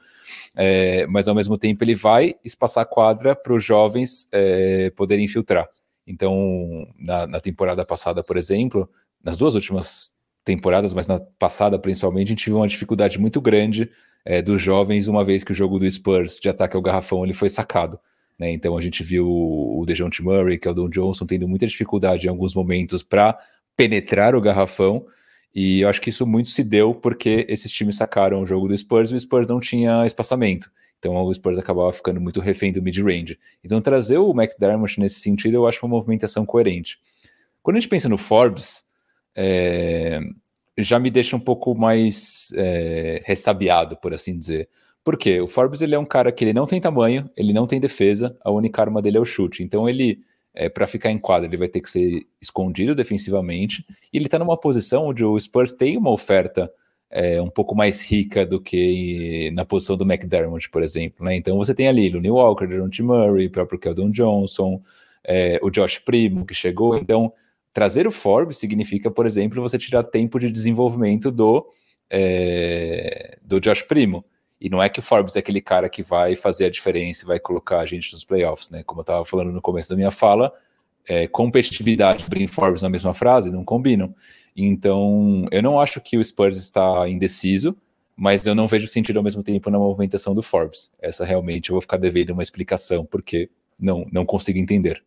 é, 0.54 1.04
mas 1.06 1.26
ao 1.26 1.34
mesmo 1.34 1.58
tempo 1.58 1.82
ele 1.82 1.96
vai 1.96 2.36
espaçar 2.44 2.86
quadra 2.86 3.34
para 3.34 3.52
os 3.52 3.64
jovens 3.64 4.28
é, 4.30 4.90
poderem 4.90 5.24
infiltrar. 5.24 5.68
Então, 6.06 6.86
na, 6.96 7.26
na, 7.26 7.40
temporada 7.40 7.84
passada, 7.84 8.22
por 8.22 8.36
exemplo, 8.36 8.88
nas 9.22 9.36
duas 9.36 9.54
últimas 9.54 10.12
temporadas, 10.44 10.94
mas 10.94 11.08
na 11.08 11.18
passada 11.38 11.78
principalmente, 11.78 12.28
a 12.28 12.30
gente 12.30 12.46
viu 12.46 12.56
uma 12.56 12.68
dificuldade 12.68 13.18
muito 13.18 13.40
grande 13.40 13.90
é, 14.24 14.40
dos 14.40 14.62
jovens, 14.62 15.08
uma 15.08 15.24
vez 15.24 15.42
que 15.42 15.52
o 15.52 15.54
jogo 15.54 15.78
do 15.78 15.90
Spurs 15.90 16.38
de 16.38 16.48
ataque 16.48 16.76
ao 16.76 16.82
garrafão 16.82 17.24
ele 17.24 17.32
foi 17.32 17.50
sacado. 17.50 17.98
Né? 18.40 18.52
Então 18.52 18.76
a 18.76 18.80
gente 18.80 19.04
viu 19.04 19.28
o 19.28 19.84
DeJounte 19.86 20.22
Murray, 20.22 20.58
que 20.58 20.66
é 20.66 20.70
o 20.70 20.74
Don 20.74 20.88
Johnson, 20.88 21.26
tendo 21.26 21.46
muita 21.46 21.66
dificuldade 21.66 22.26
em 22.26 22.30
alguns 22.30 22.54
momentos 22.54 23.02
para 23.02 23.38
penetrar 23.76 24.34
o 24.34 24.40
garrafão. 24.40 25.04
E 25.54 25.80
eu 25.80 25.88
acho 25.90 26.00
que 26.00 26.08
isso 26.08 26.26
muito 26.26 26.48
se 26.48 26.64
deu 26.64 26.94
porque 26.94 27.44
esses 27.50 27.70
times 27.70 27.96
sacaram 27.96 28.40
o 28.40 28.46
jogo 28.46 28.66
do 28.66 28.76
Spurs 28.76 29.10
e 29.10 29.14
o 29.14 29.20
Spurs 29.20 29.46
não 29.46 29.60
tinha 29.60 30.06
espaçamento. 30.06 30.70
Então 30.98 31.14
o 31.14 31.34
Spurs 31.34 31.58
acabava 31.58 31.92
ficando 31.92 32.18
muito 32.18 32.40
refém 32.40 32.72
do 32.72 32.82
mid-range. 32.82 33.38
Então 33.62 33.80
trazer 33.82 34.16
o 34.16 34.30
McDermott 34.30 34.98
nesse 34.98 35.20
sentido 35.20 35.54
eu 35.54 35.66
acho 35.66 35.84
uma 35.84 35.94
movimentação 35.94 36.46
coerente. 36.46 36.98
Quando 37.62 37.76
a 37.76 37.80
gente 37.80 37.90
pensa 37.90 38.08
no 38.08 38.16
Forbes, 38.16 38.84
é, 39.36 40.20
já 40.78 40.98
me 40.98 41.10
deixa 41.10 41.36
um 41.36 41.40
pouco 41.40 41.74
mais 41.74 42.52
é, 42.54 43.20
ressabiado, 43.26 43.98
por 43.98 44.14
assim 44.14 44.38
dizer. 44.38 44.68
Por 45.04 45.16
quê? 45.16 45.40
O 45.40 45.46
Forbes 45.46 45.80
ele 45.80 45.94
é 45.94 45.98
um 45.98 46.04
cara 46.04 46.30
que 46.30 46.44
ele 46.44 46.52
não 46.52 46.66
tem 46.66 46.80
tamanho, 46.80 47.30
ele 47.36 47.52
não 47.52 47.66
tem 47.66 47.80
defesa, 47.80 48.36
a 48.44 48.50
única 48.50 48.82
arma 48.82 49.00
dele 49.00 49.16
é 49.16 49.20
o 49.20 49.24
chute. 49.24 49.62
Então 49.62 49.88
ele, 49.88 50.20
é, 50.54 50.68
para 50.68 50.86
ficar 50.86 51.10
em 51.10 51.18
quadra, 51.18 51.48
ele 51.48 51.56
vai 51.56 51.68
ter 51.68 51.80
que 51.80 51.90
ser 51.90 52.26
escondido 52.40 52.94
defensivamente. 52.94 53.84
E 54.12 54.18
ele 54.18 54.26
está 54.26 54.38
numa 54.38 54.58
posição 54.58 55.06
onde 55.06 55.24
o 55.24 55.38
Spurs 55.38 55.72
tem 55.72 55.96
uma 55.96 56.10
oferta 56.10 56.70
é, 57.10 57.42
um 57.42 57.50
pouco 57.50 57.74
mais 57.74 58.02
rica 58.02 58.46
do 58.46 58.60
que 58.60 59.50
na 59.52 59.64
posição 59.64 59.96
do 59.96 60.04
McDermott, 60.04 60.70
por 60.70 60.82
exemplo. 60.82 61.24
Né? 61.24 61.34
Então 61.34 61.56
você 61.56 61.74
tem 61.74 61.88
ali 61.88 62.14
o 62.14 62.20
New 62.20 62.34
Walker, 62.34 62.66
Deontay 62.66 63.04
Murray, 63.04 63.46
o 63.46 63.50
próprio 63.50 63.78
Keldon 63.78 64.10
Johnson, 64.10 64.80
é, 65.24 65.58
o 65.62 65.70
Josh 65.70 65.98
Primo 65.98 66.46
que 66.46 66.54
chegou. 66.54 66.96
Então 66.96 67.32
trazer 67.72 68.06
o 68.06 68.12
Forbes 68.12 68.58
significa, 68.58 69.10
por 69.10 69.26
exemplo, 69.26 69.62
você 69.62 69.78
tirar 69.78 70.04
tempo 70.04 70.38
de 70.38 70.50
desenvolvimento 70.50 71.30
do 71.30 71.66
é, 72.08 73.38
do 73.42 73.60
Josh 73.60 73.82
Primo. 73.82 74.24
E 74.60 74.68
não 74.68 74.82
é 74.82 74.88
que 74.88 74.98
o 74.98 75.02
Forbes 75.02 75.36
é 75.36 75.38
aquele 75.38 75.60
cara 75.60 75.88
que 75.88 76.02
vai 76.02 76.36
fazer 76.36 76.66
a 76.66 76.70
diferença 76.70 77.24
e 77.24 77.26
vai 77.26 77.40
colocar 77.40 77.78
a 77.78 77.86
gente 77.86 78.12
nos 78.12 78.24
playoffs, 78.24 78.68
né? 78.68 78.82
Como 78.82 79.00
eu 79.00 79.02
estava 79.02 79.24
falando 79.24 79.52
no 79.52 79.62
começo 79.62 79.88
da 79.88 79.96
minha 79.96 80.10
fala, 80.10 80.52
é, 81.08 81.26
competitividade 81.26 82.26
e 82.36 82.46
Forbes 82.46 82.82
na 82.82 82.90
mesma 82.90 83.14
frase 83.14 83.50
não 83.50 83.64
combinam. 83.64 84.14
Então, 84.54 85.46
eu 85.50 85.62
não 85.62 85.80
acho 85.80 86.00
que 86.00 86.18
o 86.18 86.24
Spurs 86.24 86.56
está 86.56 87.08
indeciso, 87.08 87.76
mas 88.14 88.46
eu 88.46 88.54
não 88.54 88.68
vejo 88.68 88.86
sentido 88.86 89.16
ao 89.16 89.22
mesmo 89.22 89.42
tempo 89.42 89.70
na 89.70 89.78
movimentação 89.78 90.34
do 90.34 90.42
Forbes. 90.42 90.92
Essa 91.00 91.24
realmente 91.24 91.70
eu 91.70 91.74
vou 91.74 91.80
ficar 91.80 91.96
devendo 91.96 92.30
uma 92.30 92.42
explicação, 92.42 93.04
porque 93.06 93.48
não, 93.80 94.06
não 94.12 94.26
consigo 94.26 94.58
entender. 94.58 95.02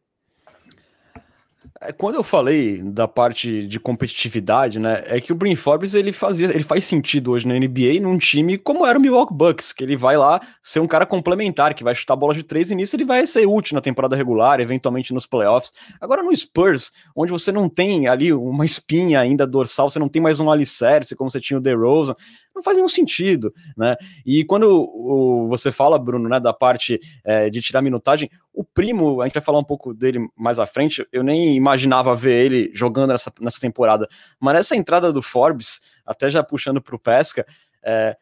É, 1.81 1.91
quando 1.91 2.15
eu 2.15 2.23
falei 2.23 2.81
da 2.83 3.07
parte 3.07 3.67
de 3.67 3.79
competitividade, 3.79 4.79
né, 4.79 5.03
é 5.07 5.19
que 5.19 5.31
o 5.31 5.35
Brin 5.35 5.55
Forbes 5.55 5.95
ele 5.95 6.11
fazia, 6.11 6.49
ele 6.49 6.63
faz 6.63 6.85
sentido 6.85 7.31
hoje 7.31 7.47
na 7.47 7.55
NBA 7.55 7.99
num 8.01 8.17
time 8.17 8.57
como 8.57 8.85
era 8.85 8.97
o 8.97 9.01
Milwaukee 9.01 9.33
Bucks, 9.33 9.73
que 9.73 9.83
ele 9.83 9.97
vai 9.97 10.15
lá 10.15 10.39
ser 10.61 10.79
um 10.79 10.87
cara 10.87 11.05
complementar, 11.05 11.73
que 11.73 11.83
vai 11.83 11.95
chutar 11.95 12.15
bola 12.15 12.33
de 12.33 12.43
três 12.43 12.69
e 12.69 12.75
nisso 12.75 12.95
ele 12.95 13.05
vai 13.05 13.25
ser 13.25 13.47
útil 13.47 13.75
na 13.75 13.81
temporada 13.81 14.15
regular, 14.15 14.59
eventualmente 14.59 15.13
nos 15.13 15.25
playoffs. 15.25 15.71
Agora 15.99 16.21
no 16.21 16.35
Spurs, 16.35 16.91
onde 17.15 17.31
você 17.31 17.51
não 17.51 17.67
tem 17.67 18.07
ali 18.07 18.31
uma 18.31 18.65
espinha 18.65 19.19
ainda 19.19 19.47
dorsal, 19.47 19.89
você 19.89 19.99
não 19.99 20.09
tem 20.09 20.21
mais 20.21 20.39
um 20.39 20.51
alicerce 20.51 21.15
como 21.15 21.31
você 21.31 21.41
tinha 21.41 21.57
o 21.57 21.61
DeRozan, 21.61 22.15
não 22.55 22.63
faz 22.63 22.77
nenhum 22.77 22.89
sentido, 22.89 23.53
né? 23.75 23.95
E 24.25 24.43
quando 24.45 24.69
o, 24.69 25.47
você 25.47 25.71
fala, 25.71 25.97
Bruno, 25.97 26.29
né, 26.29 26.39
da 26.39 26.53
parte 26.53 26.99
é, 27.23 27.49
de 27.49 27.61
tirar 27.61 27.81
minutagem, 27.81 28.29
o 28.53 28.63
primo, 28.63 29.21
a 29.21 29.25
gente 29.25 29.33
vai 29.33 29.43
falar 29.43 29.59
um 29.59 29.63
pouco 29.63 29.93
dele 29.93 30.27
mais 30.35 30.59
à 30.59 30.65
frente, 30.65 31.05
eu 31.11 31.23
nem 31.23 31.55
imaginava 31.55 32.15
ver 32.15 32.45
ele 32.45 32.71
jogando 32.73 33.11
nessa, 33.11 33.31
nessa 33.41 33.59
temporada, 33.59 34.07
mas 34.39 34.57
essa 34.57 34.75
entrada 34.75 35.11
do 35.11 35.21
Forbes, 35.21 35.81
até 36.05 36.29
já 36.29 36.43
puxando 36.43 36.81
para 36.81 36.95
o 36.95 36.99
Pesca, 36.99 37.45
é, 37.83 38.15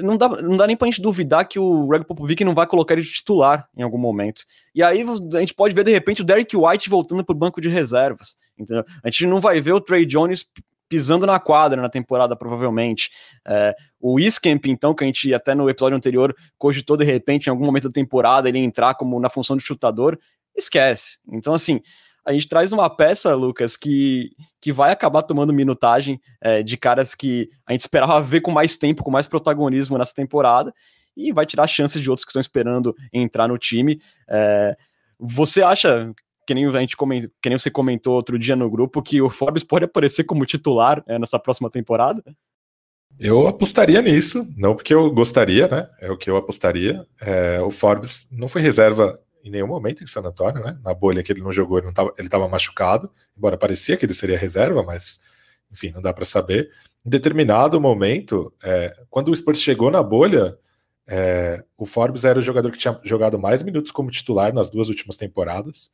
não 0.00 0.16
dá, 0.16 0.28
não 0.28 0.56
dá 0.56 0.66
nem 0.66 0.76
pra 0.76 0.86
gente 0.86 1.02
duvidar 1.02 1.46
que 1.46 1.58
o 1.58 1.86
Greg 1.88 2.04
Popovich 2.04 2.44
não 2.44 2.54
vai 2.54 2.66
colocar 2.66 2.94
ele 2.94 3.02
de 3.02 3.12
titular 3.12 3.68
em 3.76 3.82
algum 3.82 3.98
momento. 3.98 4.42
E 4.74 4.82
aí 4.82 5.04
a 5.34 5.40
gente 5.40 5.54
pode 5.54 5.74
ver, 5.74 5.84
de 5.84 5.90
repente, 5.90 6.22
o 6.22 6.24
Derek 6.24 6.56
White 6.56 6.88
voltando 6.88 7.24
pro 7.24 7.34
banco 7.34 7.60
de 7.60 7.68
reservas. 7.68 8.36
Entendeu? 8.56 8.84
A 9.02 9.10
gente 9.10 9.26
não 9.26 9.40
vai 9.40 9.60
ver 9.60 9.72
o 9.72 9.80
Trey 9.80 10.06
Jones 10.06 10.46
pisando 10.88 11.26
na 11.26 11.38
quadra 11.38 11.80
na 11.80 11.88
temporada, 11.88 12.36
provavelmente. 12.36 13.10
É, 13.46 13.74
o 14.00 14.20
Iskemp, 14.20 14.66
então, 14.66 14.94
que 14.94 15.04
a 15.04 15.06
gente 15.06 15.32
até 15.34 15.54
no 15.54 15.68
episódio 15.68 15.96
anterior 15.96 16.34
cogitou 16.58 16.96
de 16.96 17.04
repente, 17.04 17.46
em 17.46 17.50
algum 17.50 17.64
momento 17.64 17.88
da 17.88 17.92
temporada, 17.92 18.48
ele 18.48 18.58
entrar 18.58 18.94
como 18.94 19.18
na 19.20 19.28
função 19.28 19.56
de 19.56 19.62
chutador, 19.62 20.18
esquece. 20.56 21.18
Então, 21.30 21.54
assim, 21.54 21.80
a 22.24 22.32
gente 22.32 22.48
traz 22.48 22.72
uma 22.72 22.90
peça, 22.90 23.34
Lucas, 23.34 23.76
que, 23.76 24.30
que 24.60 24.72
vai 24.72 24.90
acabar 24.90 25.22
tomando 25.22 25.52
minutagem 25.52 26.20
é, 26.40 26.62
de 26.62 26.76
caras 26.76 27.14
que 27.14 27.48
a 27.64 27.72
gente 27.72 27.82
esperava 27.82 28.20
ver 28.20 28.40
com 28.40 28.50
mais 28.50 28.76
tempo, 28.76 29.04
com 29.04 29.10
mais 29.10 29.28
protagonismo 29.28 29.96
nessa 29.96 30.12
temporada, 30.12 30.74
e 31.16 31.32
vai 31.32 31.46
tirar 31.46 31.66
chances 31.68 32.02
de 32.02 32.10
outros 32.10 32.24
que 32.24 32.30
estão 32.30 32.40
esperando 32.40 32.94
entrar 33.12 33.46
no 33.46 33.56
time. 33.56 34.00
É, 34.28 34.76
você 35.18 35.62
acha 35.62 36.12
que 36.46 36.54
nem 36.54 36.66
a 36.66 36.80
gente 36.80 36.96
comentou, 36.96 37.30
que 37.42 37.48
nem 37.48 37.58
você 37.58 37.70
comentou 37.70 38.14
outro 38.14 38.38
dia 38.38 38.54
no 38.54 38.70
grupo, 38.70 39.02
que 39.02 39.20
o 39.20 39.28
Forbes 39.28 39.64
pode 39.64 39.84
aparecer 39.84 40.24
como 40.24 40.46
titular 40.46 41.02
é, 41.06 41.18
nessa 41.18 41.38
próxima 41.38 41.68
temporada? 41.68 42.22
Eu 43.18 43.46
apostaria 43.48 44.00
nisso, 44.02 44.46
não 44.56 44.74
porque 44.76 44.94
eu 44.94 45.10
gostaria, 45.10 45.66
né? 45.66 45.88
É 46.00 46.10
o 46.10 46.16
que 46.16 46.28
eu 46.30 46.36
apostaria. 46.36 47.06
É, 47.20 47.60
o 47.60 47.70
Forbes 47.70 48.28
não 48.30 48.46
foi 48.46 48.60
reserva 48.60 49.18
em 49.42 49.50
nenhum 49.50 49.66
momento 49.66 50.02
em 50.02 50.06
San 50.06 50.20
Antonio, 50.20 50.62
né? 50.62 50.78
Na 50.84 50.92
bolha 50.92 51.22
que 51.22 51.32
ele 51.32 51.40
não 51.40 51.52
jogou, 51.52 51.78
ele 51.78 51.88
estava 52.18 52.48
machucado, 52.48 53.10
embora 53.36 53.56
parecia 53.56 53.96
que 53.96 54.04
ele 54.04 54.14
seria 54.14 54.36
reserva, 54.36 54.82
mas 54.82 55.20
enfim, 55.70 55.92
não 55.92 56.02
dá 56.02 56.12
para 56.12 56.24
saber. 56.24 56.70
Em 57.04 57.10
determinado 57.10 57.80
momento, 57.80 58.52
é, 58.62 58.92
quando 59.08 59.28
o 59.28 59.36
Spurs 59.36 59.60
chegou 59.60 59.90
na 59.90 60.02
bolha, 60.02 60.58
é, 61.06 61.64
o 61.78 61.86
Forbes 61.86 62.24
era 62.24 62.38
o 62.38 62.42
jogador 62.42 62.70
que 62.72 62.78
tinha 62.78 62.98
jogado 63.04 63.38
mais 63.38 63.62
minutos 63.62 63.92
como 63.92 64.10
titular 64.10 64.52
nas 64.52 64.68
duas 64.68 64.88
últimas 64.88 65.16
temporadas. 65.16 65.90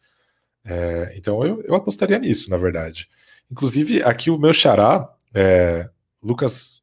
É, 0.65 1.15
então 1.17 1.45
eu, 1.45 1.63
eu, 1.63 1.75
apostaria 1.75 2.19
nisso, 2.19 2.51
na 2.51 2.57
verdade. 2.57 3.09
Inclusive, 3.51 4.03
aqui 4.03 4.31
o 4.31 4.39
meu 4.39 4.53
xará, 4.53 5.09
é, 5.35 5.89
Lucas 6.23 6.83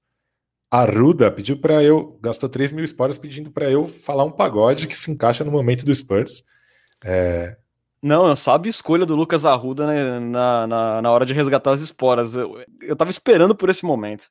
Arruda, 0.69 1.31
pediu 1.31 1.57
para 1.57 1.81
eu, 1.83 2.19
gastou 2.21 2.47
3 2.47 2.73
mil 2.73 2.85
spoilers 2.85 3.17
pedindo 3.17 3.49
para 3.49 3.69
eu 3.71 3.87
falar 3.87 4.23
um 4.23 4.31
pagode 4.31 4.87
que 4.87 4.97
se 4.97 5.09
encaixa 5.09 5.43
no 5.43 5.51
momento 5.51 5.85
do 5.85 5.95
Spurs. 5.95 6.43
É... 7.03 7.57
Não, 8.01 8.33
sabe 8.35 8.69
a 8.69 8.71
escolha 8.71 9.05
do 9.05 9.15
Lucas 9.15 9.45
Arruda 9.45 9.87
né, 9.87 10.19
na, 10.19 10.67
na, 10.67 11.01
na, 11.01 11.11
hora 11.11 11.25
de 11.25 11.33
resgatar 11.33 11.71
as 11.71 11.81
esporas. 11.81 12.35
Eu, 12.35 12.63
eu 12.81 12.95
tava 12.95 13.09
esperando 13.09 13.55
por 13.55 13.69
esse 13.69 13.83
momento. 13.83 14.29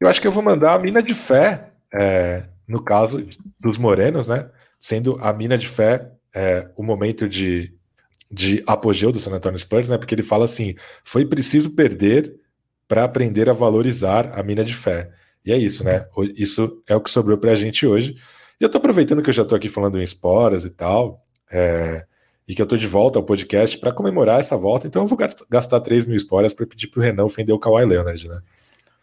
Eu 0.00 0.08
acho 0.08 0.20
que 0.20 0.26
eu 0.26 0.32
vou 0.32 0.42
mandar 0.42 0.74
a 0.74 0.78
mina 0.78 1.02
de 1.02 1.14
fé, 1.14 1.70
é, 1.92 2.48
no 2.66 2.82
caso 2.82 3.26
dos 3.58 3.78
morenos, 3.78 4.28
né? 4.28 4.50
Sendo 4.78 5.16
a 5.20 5.32
mina 5.32 5.56
de 5.56 5.68
fé 5.68 6.10
é, 6.34 6.70
o 6.76 6.82
momento 6.82 7.26
de 7.26 7.75
de 8.30 8.62
apogeu 8.66 9.12
do 9.12 9.18
San 9.18 9.34
Antonio 9.34 9.58
Spurs, 9.58 9.88
né? 9.88 9.98
Porque 9.98 10.14
ele 10.14 10.22
fala 10.22 10.44
assim: 10.44 10.74
foi 11.04 11.24
preciso 11.24 11.70
perder 11.70 12.34
para 12.88 13.04
aprender 13.04 13.48
a 13.48 13.52
valorizar 13.52 14.30
a 14.32 14.42
mina 14.42 14.64
de 14.64 14.74
fé. 14.74 15.10
E 15.44 15.52
é 15.52 15.56
isso, 15.56 15.84
né? 15.84 16.06
Isso 16.36 16.82
é 16.88 16.96
o 16.96 17.00
que 17.00 17.10
sobrou 17.10 17.38
para 17.38 17.52
a 17.52 17.56
gente 17.56 17.86
hoje. 17.86 18.16
E 18.60 18.64
eu 18.64 18.68
tô 18.68 18.78
aproveitando 18.78 19.22
que 19.22 19.30
eu 19.30 19.34
já 19.34 19.44
tô 19.44 19.54
aqui 19.54 19.68
falando 19.68 19.98
em 19.98 20.02
esporas 20.02 20.64
e 20.64 20.70
tal, 20.70 21.24
é, 21.50 22.04
e 22.48 22.54
que 22.54 22.62
eu 22.62 22.66
tô 22.66 22.76
de 22.76 22.86
volta 22.86 23.18
ao 23.18 23.24
podcast 23.24 23.76
para 23.78 23.92
comemorar 23.92 24.40
essa 24.40 24.56
volta, 24.56 24.86
então 24.86 25.02
eu 25.02 25.06
vou 25.06 25.18
gastar 25.50 25.80
3 25.80 26.06
mil 26.06 26.16
esporas 26.16 26.54
para 26.54 26.66
pedir 26.66 26.88
pro 26.88 27.02
Renan 27.02 27.24
ofender 27.24 27.54
o 27.54 27.58
Kawhi 27.58 27.84
Leonard, 27.84 28.28
né? 28.28 28.40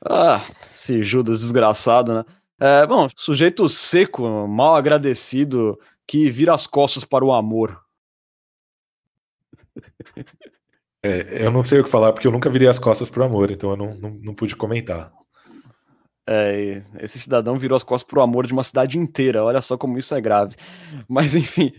Ah, 0.03 0.41
esse 0.71 1.03
Judas 1.03 1.39
desgraçado, 1.39 2.13
né? 2.13 2.25
É, 2.59 2.85
bom, 2.85 3.07
sujeito 3.15 3.67
seco, 3.69 4.47
mal 4.47 4.75
agradecido, 4.75 5.77
que 6.07 6.29
vira 6.29 6.53
as 6.53 6.65
costas 6.65 7.03
para 7.03 7.23
o 7.23 7.31
amor. 7.33 7.82
É, 11.05 11.45
eu 11.45 11.51
não 11.51 11.65
sei 11.65 11.79
o 11.79 11.83
que 11.83 11.89
falar 11.89 12.13
porque 12.13 12.25
eu 12.25 12.31
nunca 12.31 12.49
virei 12.49 12.67
as 12.67 12.79
costas 12.79 13.09
pro 13.09 13.25
amor, 13.25 13.51
então 13.51 13.71
eu 13.71 13.77
não, 13.77 13.93
não, 13.95 14.09
não 14.21 14.33
pude 14.33 14.55
comentar. 14.55 15.11
É, 16.27 16.81
esse 17.01 17.19
cidadão 17.19 17.57
virou 17.59 17.75
as 17.75 17.83
costas 17.83 18.09
pro 18.09 18.21
amor 18.21 18.47
de 18.47 18.53
uma 18.53 18.63
cidade 18.63 18.97
inteira. 18.97 19.43
Olha 19.43 19.59
só 19.59 19.77
como 19.77 19.97
isso 19.97 20.15
é 20.15 20.21
grave. 20.21 20.55
Mas 21.07 21.35
enfim, 21.35 21.73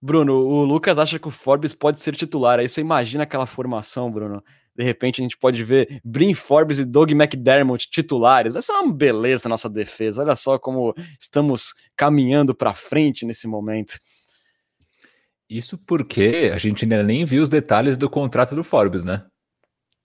Bruno, 0.00 0.34
o 0.34 0.64
Lucas 0.64 0.98
acha 0.98 1.18
que 1.18 1.28
o 1.28 1.30
Forbes 1.30 1.74
pode 1.74 2.00
ser 2.00 2.14
titular. 2.14 2.58
Aí 2.60 2.68
você 2.68 2.80
imagina 2.80 3.24
aquela 3.24 3.46
formação, 3.46 4.10
Bruno. 4.10 4.42
de 4.76 4.84
repente 4.84 5.20
a 5.20 5.24
gente 5.24 5.36
pode 5.38 5.64
ver 5.64 6.00
Brin 6.04 6.34
Forbes 6.34 6.78
e 6.78 6.84
Doug 6.84 7.10
McDermott 7.12 7.88
titulares. 7.90 8.52
Vai 8.52 8.62
ser 8.62 8.72
uma 8.72 8.92
beleza 8.92 9.48
nossa 9.48 9.68
defesa. 9.68 10.22
Olha 10.22 10.36
só 10.36 10.58
como 10.58 10.94
estamos 11.18 11.74
caminhando 11.96 12.54
para 12.54 12.74
frente 12.74 13.24
nesse 13.24 13.48
momento. 13.48 13.98
Isso 15.48 15.78
porque 15.78 16.50
a 16.52 16.58
gente 16.58 16.84
ainda 16.84 17.02
nem 17.02 17.24
viu 17.24 17.42
os 17.42 17.48
detalhes 17.48 17.96
do 17.96 18.10
contrato 18.10 18.54
do 18.54 18.62
Forbes, 18.62 19.04
né? 19.04 19.24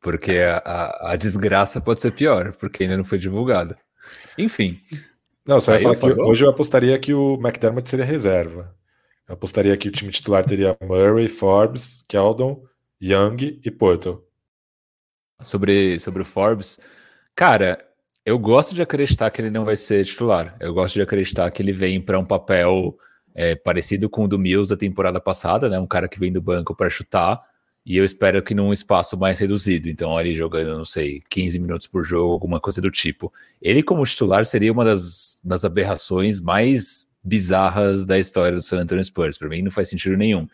Porque 0.02 0.38
a, 0.38 0.58
a, 0.58 1.12
a 1.12 1.16
desgraça 1.16 1.82
pode 1.82 2.02
ser 2.02 2.12
pior, 2.12 2.54
porque 2.54 2.84
ainda 2.84 2.98
não 2.98 3.04
foi 3.04 3.18
divulgado. 3.18 3.76
Enfim. 4.38 4.80
Não, 5.46 5.60
só 5.60 5.74
ia 5.74 5.82
falar 5.82 5.96
que 5.96 6.22
hoje 6.22 6.46
eu 6.46 6.50
apostaria 6.50 6.98
que 6.98 7.14
o 7.14 7.36
McDermott 7.36 7.90
seria 7.90 8.06
reserva. 8.06 8.74
Eu 9.28 9.34
apostaria 9.34 9.76
que 9.76 9.88
o 9.90 9.92
time 9.92 10.12
titular 10.12 10.46
teria 10.46 10.78
Murray, 10.82 11.28
Forbes, 11.28 12.04
Keldon, 12.08 12.64
Young 13.02 13.60
e 13.64 13.72
Porto 13.72 14.24
sobre, 15.42 16.00
sobre 16.00 16.22
o 16.22 16.26
Forbes. 16.26 16.80
Cara, 17.36 17.78
eu 18.26 18.40
gosto 18.40 18.74
de 18.74 18.82
acreditar 18.82 19.30
que 19.32 19.42
ele 19.42 19.50
não 19.50 19.66
vai 19.66 19.76
ser 19.76 20.06
titular. 20.06 20.56
Eu 20.60 20.74
gosto 20.74 20.96
de 20.96 21.02
acreditar 21.02 21.52
que 21.52 21.62
ele 21.62 21.74
vem 21.74 22.02
para 22.02 22.20
um 22.20 22.26
papel 22.26 22.98
é, 23.34 23.56
parecido 23.56 24.10
com 24.10 24.26
o 24.26 24.28
do 24.28 24.38
Mills 24.38 24.70
da 24.70 24.78
temporada 24.78 25.20
passada, 25.20 25.70
né? 25.70 25.80
Um 25.80 25.88
cara 25.88 26.08
que 26.08 26.20
vem 26.20 26.32
do 26.32 26.42
banco 26.42 26.76
para 26.76 26.90
chutar. 26.90 27.42
E 27.86 27.98
eu 27.98 28.06
espero 28.06 28.42
que 28.42 28.54
num 28.54 28.72
espaço 28.72 29.18
mais 29.18 29.40
reduzido. 29.40 29.90
Então, 29.90 30.18
ali 30.18 30.34
jogando, 30.34 30.78
não 30.78 30.86
sei, 30.86 31.22
15 31.30 31.60
minutos 31.60 31.88
por 31.88 32.04
jogo, 32.04 32.32
alguma 32.32 32.60
coisa 32.60 32.80
do 32.82 32.90
tipo. 32.90 33.32
Ele, 33.62 33.84
como 33.84 34.06
titular, 34.06 34.46
seria 34.46 34.72
uma 34.72 34.86
das, 34.86 35.42
das 35.44 35.66
aberrações 35.66 36.40
mais 36.40 37.10
bizarras 37.22 38.06
da 38.06 38.18
história 38.18 38.56
do 38.56 38.62
San 38.62 38.80
Antonio 38.80 39.04
Spurs. 39.04 39.38
Para 39.38 39.50
mim, 39.50 39.62
não 39.62 39.72
faz 39.72 39.90
sentido 39.90 40.16
nenhum. 40.16 40.48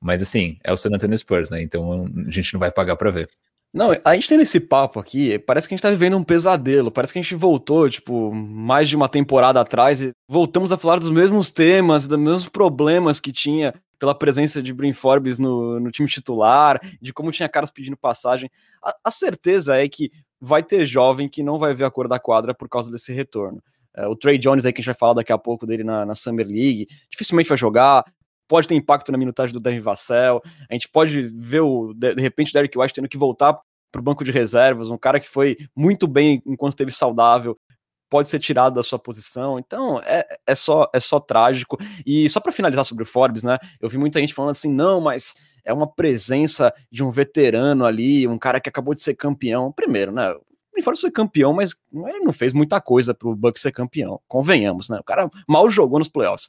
Mas, 0.00 0.22
assim, 0.22 0.58
é 0.64 0.72
o 0.72 0.76
San 0.76 0.90
Antonio 0.90 1.16
Spurs, 1.16 1.50
né? 1.50 1.62
Então, 1.62 2.06
a 2.26 2.30
gente 2.30 2.54
não 2.54 2.60
vai 2.60 2.70
pagar 2.70 2.96
para 2.96 3.10
ver. 3.10 3.28
Não, 3.74 3.90
a 4.04 4.14
gente 4.14 4.28
tem 4.28 4.40
esse 4.40 4.60
papo 4.60 5.00
aqui, 5.00 5.36
parece 5.36 5.66
que 5.66 5.74
a 5.74 5.76
gente 5.76 5.82
tá 5.82 5.90
vivendo 5.90 6.16
um 6.16 6.22
pesadelo, 6.22 6.92
parece 6.92 7.12
que 7.12 7.18
a 7.18 7.22
gente 7.22 7.34
voltou, 7.34 7.90
tipo, 7.90 8.32
mais 8.32 8.88
de 8.88 8.94
uma 8.94 9.08
temporada 9.08 9.60
atrás 9.60 10.00
e 10.00 10.12
voltamos 10.28 10.70
a 10.70 10.76
falar 10.76 11.00
dos 11.00 11.10
mesmos 11.10 11.50
temas, 11.50 12.06
dos 12.06 12.16
mesmos 12.16 12.48
problemas 12.48 13.18
que 13.18 13.32
tinha 13.32 13.74
pela 13.98 14.14
presença 14.14 14.62
de 14.62 14.72
Brin 14.72 14.92
Forbes 14.92 15.40
no, 15.40 15.80
no 15.80 15.90
time 15.90 16.08
titular, 16.08 16.78
de 17.02 17.12
como 17.12 17.32
tinha 17.32 17.48
caras 17.48 17.72
pedindo 17.72 17.96
passagem. 17.96 18.48
A, 18.80 18.94
a, 19.02 19.10
certeza 19.10 19.76
é 19.76 19.88
que 19.88 20.12
vai 20.40 20.62
ter 20.62 20.86
jovem 20.86 21.28
que 21.28 21.42
não 21.42 21.58
vai 21.58 21.74
ver 21.74 21.84
a 21.84 21.90
cor 21.90 22.06
da 22.06 22.20
quadra 22.20 22.54
por 22.54 22.68
causa 22.68 22.92
desse 22.92 23.12
retorno. 23.12 23.60
É, 23.96 24.06
o 24.06 24.14
Trey 24.14 24.38
Jones 24.38 24.64
aí, 24.64 24.72
que 24.72 24.80
a 24.80 24.82
gente 24.82 24.92
vai 24.92 24.98
falar 24.98 25.14
daqui 25.14 25.32
a 25.32 25.38
pouco 25.38 25.66
dele 25.66 25.82
na, 25.82 26.06
na 26.06 26.14
Summer 26.14 26.46
League, 26.46 26.86
dificilmente 27.10 27.48
vai 27.48 27.58
jogar 27.58 28.04
pode 28.48 28.68
ter 28.68 28.74
impacto 28.74 29.10
na 29.12 29.18
minutagem 29.18 29.52
do 29.52 29.60
Devin 29.60 29.80
Vassell. 29.80 30.42
A 30.70 30.72
gente 30.74 30.88
pode 30.88 31.28
ver 31.28 31.60
o 31.60 31.92
de, 31.94 32.14
de 32.14 32.22
repente 32.22 32.50
o 32.50 32.52
Derek 32.52 32.78
White 32.78 32.94
tendo 32.94 33.08
que 33.08 33.18
voltar 33.18 33.58
para 33.90 34.00
o 34.00 34.02
banco 34.02 34.24
de 34.24 34.32
reservas, 34.32 34.90
um 34.90 34.98
cara 34.98 35.20
que 35.20 35.28
foi 35.28 35.56
muito 35.76 36.08
bem 36.08 36.42
enquanto 36.44 36.72
esteve 36.72 36.90
saudável, 36.90 37.56
pode 38.10 38.28
ser 38.28 38.40
tirado 38.40 38.74
da 38.74 38.82
sua 38.82 38.98
posição. 38.98 39.58
Então, 39.58 40.00
é, 40.04 40.26
é 40.46 40.54
só 40.54 40.90
é 40.92 41.00
só 41.00 41.20
trágico. 41.20 41.78
E 42.04 42.28
só 42.28 42.40
para 42.40 42.52
finalizar 42.52 42.84
sobre 42.84 43.04
o 43.04 43.06
Forbes, 43.06 43.44
né? 43.44 43.58
Eu 43.80 43.88
vi 43.88 43.98
muita 43.98 44.20
gente 44.20 44.34
falando 44.34 44.50
assim: 44.50 44.72
"Não, 44.72 45.00
mas 45.00 45.34
é 45.64 45.72
uma 45.72 45.86
presença 45.86 46.72
de 46.90 47.02
um 47.02 47.10
veterano 47.10 47.84
ali, 47.84 48.26
um 48.26 48.38
cara 48.38 48.60
que 48.60 48.68
acabou 48.68 48.94
de 48.94 49.00
ser 49.00 49.14
campeão". 49.14 49.72
Primeiro, 49.72 50.12
né? 50.12 50.34
Forbes 50.82 51.00
foi 51.00 51.10
campeão, 51.10 51.52
mas 51.52 51.74
ele 51.92 52.20
não 52.20 52.32
fez 52.32 52.52
muita 52.52 52.80
coisa 52.80 53.14
para 53.14 53.28
o 53.28 53.34
Bucks 53.34 53.62
ser 53.62 53.72
campeão. 53.72 54.20
Convenhamos, 54.28 54.88
né? 54.88 54.98
O 55.00 55.04
cara 55.04 55.30
mal 55.48 55.68
jogou 55.70 55.98
nos 55.98 56.08
playoffs. 56.08 56.48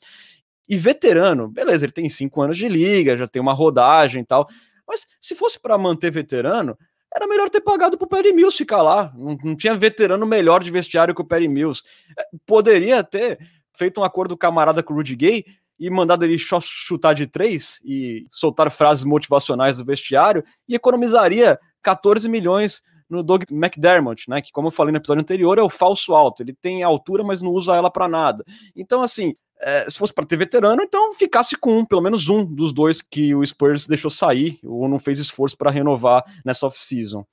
E 0.67 0.77
veterano, 0.77 1.47
beleza, 1.47 1.85
ele 1.85 1.91
tem 1.91 2.09
cinco 2.09 2.41
anos 2.41 2.57
de 2.57 2.67
liga, 2.67 3.17
já 3.17 3.27
tem 3.27 3.41
uma 3.41 3.53
rodagem 3.53 4.21
e 4.21 4.25
tal. 4.25 4.47
Mas 4.87 5.07
se 5.19 5.35
fosse 5.35 5.59
para 5.59 5.77
manter 5.77 6.11
veterano, 6.11 6.77
era 7.15 7.27
melhor 7.27 7.49
ter 7.49 7.61
pagado 7.61 7.97
pro 7.97 8.07
Perry 8.07 8.33
Mills 8.33 8.57
ficar 8.57 8.81
lá. 8.81 9.11
Não, 9.15 9.37
não, 9.43 9.55
tinha 9.55 9.75
veterano 9.75 10.25
melhor 10.25 10.63
de 10.63 10.69
vestiário 10.69 11.15
que 11.15 11.21
o 11.21 11.25
Perry 11.25 11.47
Mills. 11.47 11.83
É, 12.17 12.23
poderia 12.45 13.03
ter 13.03 13.39
feito 13.73 14.01
um 14.01 14.03
acordo 14.03 14.35
camarada 14.35 14.83
com 14.83 14.93
o 14.93 14.97
Rudy 14.97 15.15
Gay 15.15 15.45
e 15.79 15.89
mandado 15.89 16.23
ele 16.23 16.37
chutar 16.37 17.13
de 17.13 17.27
três 17.27 17.79
e 17.83 18.25
soltar 18.31 18.69
frases 18.71 19.03
motivacionais 19.03 19.77
do 19.77 19.85
vestiário 19.85 20.43
e 20.67 20.75
economizaria 20.75 21.59
14 21.81 22.27
milhões 22.29 22.81
no 23.09 23.21
Doug 23.21 23.43
McDermott, 23.51 24.29
né? 24.29 24.41
Que, 24.41 24.51
como 24.51 24.67
eu 24.67 24.71
falei 24.71 24.91
no 24.91 24.97
episódio 24.97 25.21
anterior, 25.21 25.57
é 25.57 25.61
o 25.61 25.69
falso 25.69 26.15
alto. 26.15 26.41
Ele 26.41 26.53
tem 26.53 26.83
altura, 26.83 27.23
mas 27.23 27.41
não 27.41 27.51
usa 27.51 27.75
ela 27.75 27.91
para 27.91 28.07
nada. 28.07 28.43
Então, 28.75 29.01
assim, 29.01 29.35
é, 29.65 29.89
se 29.89 29.97
fosse 29.97 30.13
para 30.13 30.27
ter 30.27 30.37
veterano, 30.37 30.79
então 30.83 31.15
ficasse 31.15 31.57
com 31.57 31.79
um, 31.79 31.83
pelo 31.83 31.99
menos 31.99 32.29
um 32.29 32.45
dos 32.45 32.71
dois 32.71 33.01
que 33.01 33.33
o 33.33 33.43
Spurs 33.43 33.87
deixou 33.87 34.11
sair 34.11 34.59
ou 34.63 34.87
não 34.87 34.99
fez 34.99 35.17
esforço 35.17 35.57
para 35.57 35.71
renovar 35.71 36.23
nessa 36.45 36.67
off-season. 36.67 37.25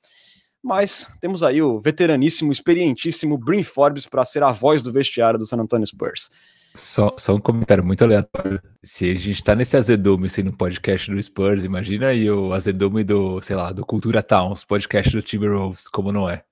Mas 0.64 1.06
temos 1.20 1.42
aí 1.42 1.60
o 1.60 1.78
veteraníssimo, 1.78 2.50
experientíssimo 2.50 3.36
Brin 3.36 3.62
Forbes 3.62 4.06
para 4.06 4.24
ser 4.24 4.42
a 4.42 4.50
voz 4.50 4.80
do 4.80 4.90
vestiário 4.90 5.38
do 5.38 5.44
San 5.44 5.58
Antonio 5.58 5.86
Spurs. 5.86 6.30
Só, 6.74 7.14
só 7.18 7.34
um 7.34 7.40
comentário 7.40 7.84
muito 7.84 8.02
aleatório. 8.02 8.62
Se 8.82 9.10
a 9.10 9.14
gente 9.14 9.44
tá 9.44 9.54
nesse 9.54 9.76
azedume 9.76 10.30
sendo 10.30 10.50
um 10.50 10.56
podcast 10.56 11.10
do 11.10 11.22
Spurs, 11.22 11.66
imagina 11.66 12.06
aí 12.06 12.30
o 12.30 12.54
azedume 12.54 13.04
do, 13.04 13.42
sei 13.42 13.56
lá, 13.56 13.72
do 13.72 13.84
Cultura 13.84 14.22
Towns, 14.22 14.64
podcast 14.64 15.12
do 15.12 15.20
Timberwolves, 15.20 15.86
como 15.86 16.10
não 16.10 16.30
é. 16.30 16.42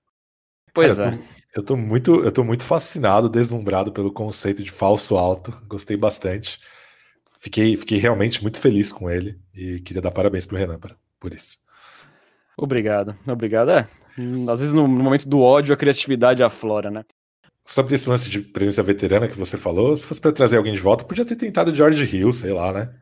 Pois 0.72 0.96
Cara, 0.96 1.16
é. 1.16 1.40
Eu 1.54 1.64
tô 1.64 1.76
muito, 1.76 2.22
eu 2.22 2.30
tô 2.30 2.44
muito 2.44 2.62
fascinado, 2.62 3.28
deslumbrado 3.28 3.92
pelo 3.92 4.12
conceito 4.12 4.62
de 4.62 4.70
falso 4.70 5.16
alto. 5.16 5.52
Gostei 5.66 5.96
bastante. 5.96 6.60
Fiquei, 7.40 7.76
fiquei 7.76 7.98
realmente 7.98 8.42
muito 8.42 8.60
feliz 8.60 8.92
com 8.92 9.10
ele 9.10 9.40
e 9.54 9.80
queria 9.80 10.02
dar 10.02 10.10
parabéns 10.10 10.46
pro 10.46 10.56
Renan 10.56 10.78
por 11.18 11.32
isso. 11.32 11.58
Obrigado, 12.56 13.16
obrigado. 13.26 13.70
É, 13.70 13.88
às 14.52 14.60
vezes 14.60 14.74
no, 14.74 14.86
no 14.86 15.02
momento 15.02 15.28
do 15.28 15.40
ódio 15.40 15.74
a 15.74 15.76
criatividade 15.76 16.42
aflora, 16.42 16.90
né? 16.90 17.04
Sobre 17.64 17.94
esse 17.94 18.08
lance 18.08 18.28
de 18.28 18.40
presença 18.40 18.82
veterana 18.82 19.26
que 19.26 19.36
você 19.36 19.56
falou, 19.56 19.96
se 19.96 20.06
fosse 20.06 20.20
para 20.20 20.32
trazer 20.32 20.56
alguém 20.56 20.74
de 20.74 20.80
volta, 20.80 21.04
podia 21.04 21.24
ter 21.24 21.36
tentado 21.36 21.74
George 21.74 22.04
Hill, 22.04 22.32
sei 22.32 22.52
lá, 22.52 22.72
né? 22.72 22.94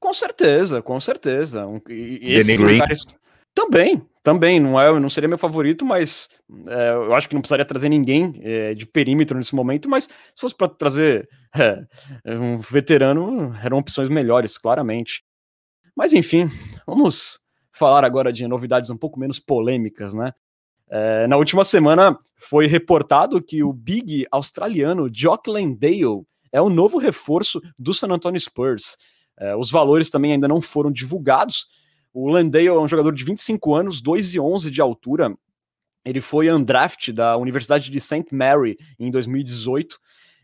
Com 0.00 0.12
certeza, 0.12 0.82
com 0.82 0.98
certeza. 0.98 1.66
E, 1.88 2.18
e 2.22 2.34
esses 2.34 2.58
lugares... 2.58 3.06
Também, 3.54 4.06
também, 4.26 4.58
não 4.58 4.80
é, 4.80 4.98
não 4.98 5.08
seria 5.08 5.28
meu 5.28 5.38
favorito, 5.38 5.86
mas 5.86 6.28
é, 6.66 6.90
eu 6.94 7.14
acho 7.14 7.28
que 7.28 7.34
não 7.36 7.40
precisaria 7.40 7.64
trazer 7.64 7.88
ninguém 7.88 8.40
é, 8.42 8.74
de 8.74 8.84
perímetro 8.84 9.38
nesse 9.38 9.54
momento, 9.54 9.88
mas 9.88 10.02
se 10.34 10.40
fosse 10.40 10.52
para 10.52 10.66
trazer 10.66 11.28
é, 11.54 11.86
um 12.36 12.58
veterano, 12.58 13.56
eram 13.62 13.78
opções 13.78 14.08
melhores, 14.08 14.58
claramente. 14.58 15.22
Mas 15.94 16.12
enfim, 16.12 16.50
vamos 16.84 17.38
falar 17.70 18.04
agora 18.04 18.32
de 18.32 18.48
novidades 18.48 18.90
um 18.90 18.96
pouco 18.96 19.16
menos 19.16 19.38
polêmicas, 19.38 20.12
né? 20.12 20.32
É, 20.90 21.28
na 21.28 21.36
última 21.36 21.64
semana 21.64 22.18
foi 22.34 22.66
reportado 22.66 23.40
que 23.40 23.62
o 23.62 23.72
big 23.72 24.26
australiano 24.32 25.08
Jock 25.08 25.48
Landale 25.48 26.26
é 26.50 26.60
o 26.60 26.68
novo 26.68 26.98
reforço 26.98 27.62
do 27.78 27.94
San 27.94 28.08
Antonio 28.08 28.40
Spurs. 28.40 28.96
É, 29.38 29.54
os 29.54 29.70
valores 29.70 30.10
também 30.10 30.32
ainda 30.32 30.48
não 30.48 30.60
foram 30.60 30.90
divulgados, 30.90 31.68
o 32.18 32.30
Landale 32.30 32.68
é 32.68 32.72
um 32.72 32.88
jogador 32.88 33.14
de 33.14 33.22
25 33.22 33.74
anos, 33.74 34.00
2,11 34.00 34.70
de 34.70 34.80
altura. 34.80 35.36
Ele 36.02 36.22
foi 36.22 36.50
undraft 36.50 37.12
da 37.12 37.36
Universidade 37.36 37.90
de 37.90 38.00
St. 38.00 38.24
Mary 38.32 38.78
em 38.98 39.10
2018. 39.10 39.98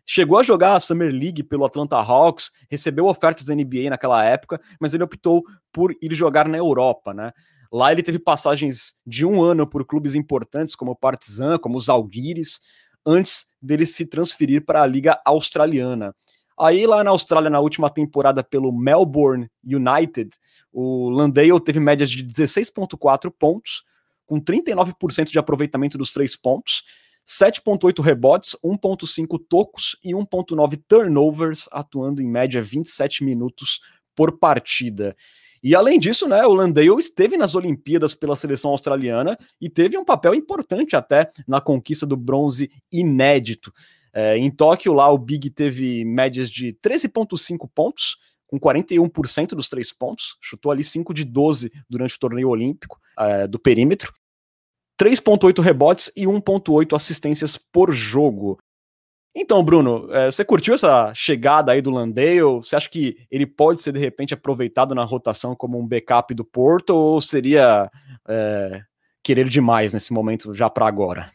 Chegou 0.04 0.38
a 0.38 0.42
jogar 0.42 0.76
a 0.76 0.80
Summer 0.80 1.10
League 1.10 1.42
pelo 1.42 1.64
Atlanta 1.64 1.96
Hawks, 1.96 2.50
recebeu 2.70 3.06
ofertas 3.06 3.44
da 3.44 3.54
NBA 3.54 3.88
naquela 3.88 4.22
época, 4.22 4.60
mas 4.78 4.92
ele 4.92 5.02
optou 5.02 5.42
por 5.72 5.96
ir 6.02 6.14
jogar 6.14 6.46
na 6.46 6.58
Europa, 6.58 7.14
né? 7.14 7.32
Lá 7.72 7.90
ele 7.90 8.02
teve 8.02 8.18
passagens 8.18 8.94
de 9.06 9.24
um 9.24 9.42
ano 9.42 9.66
por 9.66 9.86
clubes 9.86 10.14
importantes 10.14 10.76
como 10.76 10.90
o 10.90 10.96
Partizan, 10.96 11.56
como 11.56 11.78
os 11.78 11.88
Alguires, 11.88 12.60
antes 13.06 13.46
dele 13.62 13.86
se 13.86 14.04
transferir 14.04 14.62
para 14.62 14.82
a 14.82 14.86
Liga 14.86 15.18
Australiana. 15.24 16.14
Aí 16.58 16.86
lá 16.86 17.02
na 17.02 17.10
Austrália, 17.10 17.50
na 17.50 17.60
última 17.60 17.90
temporada 17.90 18.42
pelo 18.42 18.72
Melbourne 18.72 19.50
United, 19.64 20.30
o 20.72 21.10
Landale 21.10 21.60
teve 21.60 21.80
médias 21.80 22.10
de 22.10 22.24
16,4 22.24 23.32
pontos, 23.36 23.84
com 24.26 24.40
39% 24.40 25.30
de 25.30 25.38
aproveitamento 25.38 25.98
dos 25.98 26.12
três 26.12 26.36
pontos, 26.36 26.82
7,8 27.26 28.02
rebotes, 28.02 28.56
1,5 28.64 29.38
tocos 29.48 29.96
e 30.02 30.12
1,9 30.12 30.80
turnovers, 30.88 31.68
atuando 31.70 32.20
em 32.20 32.26
média 32.26 32.62
27 32.62 33.24
minutos 33.24 33.80
por 34.14 34.38
partida. 34.38 35.16
E 35.62 35.76
além 35.76 35.98
disso, 35.98 36.26
né, 36.26 36.44
o 36.44 36.52
Landale 36.52 36.88
esteve 36.98 37.36
nas 37.36 37.54
Olimpíadas 37.54 38.14
pela 38.14 38.34
seleção 38.34 38.72
australiana 38.72 39.38
e 39.60 39.70
teve 39.70 39.96
um 39.96 40.04
papel 40.04 40.34
importante 40.34 40.96
até 40.96 41.30
na 41.46 41.60
conquista 41.60 42.04
do 42.04 42.16
bronze 42.16 42.68
inédito. 42.90 43.72
É, 44.12 44.36
em 44.36 44.50
Tóquio, 44.50 44.92
lá 44.92 45.10
o 45.10 45.18
Big 45.18 45.48
teve 45.50 46.04
médias 46.04 46.50
de 46.50 46.76
13,5 46.84 47.68
pontos, 47.74 48.18
com 48.46 48.60
41% 48.60 49.48
dos 49.48 49.68
três 49.68 49.92
pontos, 49.92 50.36
chutou 50.40 50.70
ali 50.70 50.84
5 50.84 51.14
de 51.14 51.24
12 51.24 51.72
durante 51.88 52.16
o 52.16 52.18
torneio 52.18 52.50
olímpico 52.50 53.00
é, 53.18 53.46
do 53.46 53.58
perímetro, 53.58 54.12
3,8 55.00 55.62
rebotes 55.62 56.12
e 56.14 56.26
1,8 56.26 56.94
assistências 56.94 57.56
por 57.56 57.92
jogo. 57.92 58.58
Então, 59.34 59.64
Bruno, 59.64 60.12
é, 60.12 60.30
você 60.30 60.44
curtiu 60.44 60.74
essa 60.74 61.12
chegada 61.14 61.72
aí 61.72 61.80
do 61.80 61.90
Landale? 61.90 62.42
Você 62.42 62.76
acha 62.76 62.88
que 62.90 63.16
ele 63.30 63.46
pode 63.46 63.80
ser 63.80 63.92
de 63.92 63.98
repente 63.98 64.34
aproveitado 64.34 64.94
na 64.94 65.04
rotação 65.04 65.56
como 65.56 65.78
um 65.78 65.88
backup 65.88 66.34
do 66.34 66.44
Porto 66.44 66.90
ou 66.90 67.20
seria 67.20 67.90
é, 68.28 68.82
querer 69.24 69.48
demais 69.48 69.94
nesse 69.94 70.12
momento 70.12 70.52
já 70.52 70.68
para 70.68 70.86
agora? 70.86 71.32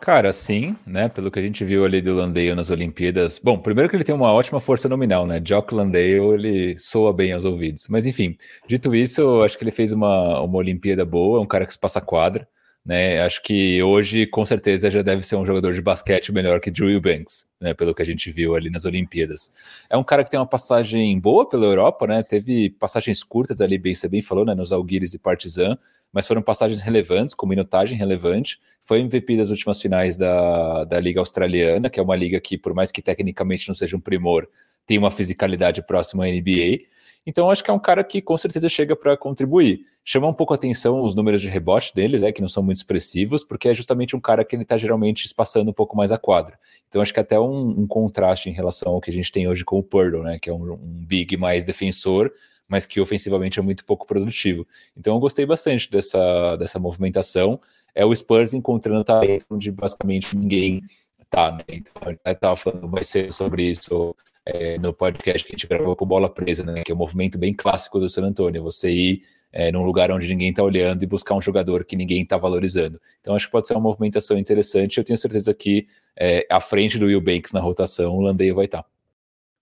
Cara, 0.00 0.32
sim, 0.32 0.76
né? 0.86 1.08
Pelo 1.08 1.30
que 1.30 1.38
a 1.38 1.42
gente 1.42 1.64
viu 1.64 1.84
ali 1.84 2.00
do 2.00 2.14
Landale 2.14 2.54
nas 2.54 2.70
Olimpíadas. 2.70 3.40
Bom, 3.42 3.58
primeiro 3.58 3.88
que 3.88 3.96
ele 3.96 4.04
tem 4.04 4.14
uma 4.14 4.32
ótima 4.32 4.60
força 4.60 4.88
nominal, 4.88 5.26
né? 5.26 5.40
Jock 5.44 5.74
Landale, 5.74 6.20
ele 6.34 6.78
soa 6.78 7.12
bem 7.12 7.32
aos 7.32 7.44
ouvidos. 7.44 7.88
Mas 7.88 8.06
enfim, 8.06 8.36
dito 8.68 8.94
isso, 8.94 9.42
acho 9.42 9.56
que 9.56 9.64
ele 9.64 9.70
fez 9.70 9.92
uma, 9.92 10.40
uma 10.42 10.58
Olimpíada 10.58 11.04
boa, 11.04 11.38
é 11.38 11.42
um 11.42 11.46
cara 11.46 11.66
que 11.66 11.72
se 11.72 11.78
passa 11.78 12.00
quadra, 12.00 12.46
né? 12.84 13.20
Acho 13.22 13.42
que 13.42 13.82
hoje, 13.82 14.26
com 14.26 14.44
certeza, 14.46 14.90
já 14.90 15.02
deve 15.02 15.22
ser 15.24 15.36
um 15.36 15.44
jogador 15.46 15.72
de 15.72 15.82
basquete 15.82 16.30
melhor 16.32 16.60
que 16.60 16.70
Drew 16.70 16.90
Eubanks, 16.90 17.46
né? 17.60 17.74
Pelo 17.74 17.94
que 17.94 18.02
a 18.02 18.06
gente 18.06 18.30
viu 18.30 18.54
ali 18.54 18.70
nas 18.70 18.84
Olimpíadas. 18.84 19.50
É 19.90 19.96
um 19.96 20.04
cara 20.04 20.22
que 20.22 20.30
tem 20.30 20.38
uma 20.38 20.46
passagem 20.46 21.18
boa 21.18 21.48
pela 21.48 21.64
Europa, 21.64 22.06
né? 22.06 22.22
Teve 22.22 22.70
passagens 22.70 23.24
curtas 23.24 23.60
ali, 23.60 23.78
bem, 23.78 23.94
você 23.94 24.08
bem 24.08 24.22
falou, 24.22 24.44
né? 24.44 24.54
Nos 24.54 24.72
Alguires 24.72 25.14
e 25.14 25.18
Partizan 25.18 25.76
mas 26.12 26.26
foram 26.26 26.42
passagens 26.42 26.80
relevantes, 26.82 27.34
com 27.34 27.46
minutagem 27.46 27.96
relevante. 27.96 28.58
Foi 28.80 29.00
MVP 29.00 29.36
das 29.36 29.50
últimas 29.50 29.80
finais 29.80 30.16
da, 30.16 30.84
da 30.84 30.98
Liga 31.00 31.20
Australiana, 31.20 31.90
que 31.90 32.00
é 32.00 32.02
uma 32.02 32.16
liga 32.16 32.40
que, 32.40 32.56
por 32.56 32.74
mais 32.74 32.90
que 32.90 33.02
tecnicamente 33.02 33.68
não 33.68 33.74
seja 33.74 33.96
um 33.96 34.00
primor, 34.00 34.48
tem 34.86 34.98
uma 34.98 35.10
fisicalidade 35.10 35.82
próxima 35.82 36.24
à 36.24 36.28
NBA. 36.28 36.86
Então, 37.26 37.50
acho 37.50 37.64
que 37.64 37.70
é 37.70 37.74
um 37.74 37.78
cara 37.78 38.04
que 38.04 38.22
com 38.22 38.36
certeza 38.36 38.68
chega 38.68 38.94
para 38.94 39.16
contribuir. 39.16 39.80
Chama 40.04 40.28
um 40.28 40.32
pouco 40.32 40.54
a 40.54 40.56
atenção 40.56 41.02
os 41.02 41.16
números 41.16 41.42
de 41.42 41.48
rebote 41.48 41.92
dele, 41.92 42.20
né, 42.20 42.30
que 42.30 42.40
não 42.40 42.48
são 42.48 42.62
muito 42.62 42.76
expressivos, 42.76 43.42
porque 43.42 43.68
é 43.68 43.74
justamente 43.74 44.14
um 44.14 44.20
cara 44.20 44.44
que 44.44 44.54
ele 44.54 44.62
está 44.62 44.78
geralmente 44.78 45.24
espaçando 45.24 45.72
um 45.72 45.74
pouco 45.74 45.96
mais 45.96 46.12
a 46.12 46.18
quadra. 46.18 46.56
Então, 46.88 47.02
acho 47.02 47.12
que 47.12 47.18
até 47.18 47.38
um, 47.40 47.80
um, 47.80 47.86
contraste 47.88 48.48
em 48.48 48.52
relação 48.52 48.92
ao 48.92 49.00
que 49.00 49.10
a 49.10 49.12
gente 49.12 49.32
tem 49.32 49.48
hoje 49.48 49.64
com 49.64 49.76
o 49.76 49.82
Purdle, 49.82 50.22
né, 50.22 50.38
que 50.40 50.48
é 50.48 50.52
um, 50.52 50.74
um 50.74 51.04
big 51.04 51.36
mais 51.36 51.64
defensor, 51.64 52.30
mas 52.68 52.86
que 52.86 53.00
ofensivamente 53.00 53.58
é 53.58 53.62
muito 53.62 53.84
pouco 53.84 54.06
produtivo. 54.06 54.66
Então 54.96 55.14
eu 55.14 55.20
gostei 55.20 55.46
bastante 55.46 55.90
dessa, 55.90 56.56
dessa 56.56 56.78
movimentação. 56.78 57.60
É 57.94 58.04
o 58.04 58.14
Spurs 58.14 58.54
encontrando 58.54 59.04
talento 59.04 59.46
onde 59.50 59.70
basicamente 59.70 60.36
ninguém 60.36 60.82
tá, 61.28 61.52
né? 61.52 61.64
Então, 61.68 62.02
eu 62.24 62.32
estava 62.32 62.56
falando 62.56 62.88
mais 62.88 63.06
cedo 63.06 63.32
sobre 63.32 63.64
isso 63.64 64.14
é, 64.44 64.78
no 64.78 64.92
podcast 64.92 65.44
que 65.44 65.52
a 65.52 65.56
gente 65.56 65.66
gravou 65.66 65.96
com 65.96 66.06
bola 66.06 66.28
presa, 66.28 66.64
né? 66.64 66.82
Que 66.84 66.92
é 66.92 66.94
um 66.94 66.98
movimento 66.98 67.38
bem 67.38 67.52
clássico 67.52 67.98
do 67.98 68.08
San 68.08 68.24
Antonio. 68.24 68.62
Você 68.62 68.90
ir 68.90 69.22
é, 69.52 69.72
num 69.72 69.84
lugar 69.84 70.10
onde 70.10 70.28
ninguém 70.28 70.50
está 70.50 70.62
olhando 70.62 71.02
e 71.02 71.06
buscar 71.06 71.34
um 71.34 71.40
jogador 71.40 71.84
que 71.84 71.96
ninguém 71.96 72.22
está 72.22 72.36
valorizando. 72.36 73.00
Então 73.20 73.34
acho 73.34 73.46
que 73.46 73.52
pode 73.52 73.66
ser 73.66 73.74
uma 73.74 73.80
movimentação 73.80 74.38
interessante. 74.38 74.98
Eu 74.98 75.04
tenho 75.04 75.18
certeza 75.18 75.52
que 75.54 75.86
é, 76.16 76.46
à 76.50 76.60
frente 76.60 76.98
do 76.98 77.06
Will 77.06 77.20
Banks 77.20 77.52
na 77.52 77.60
rotação, 77.60 78.16
o 78.16 78.20
Landeio 78.20 78.54
vai 78.54 78.66
estar. 78.66 78.82
Tá. 78.82 78.88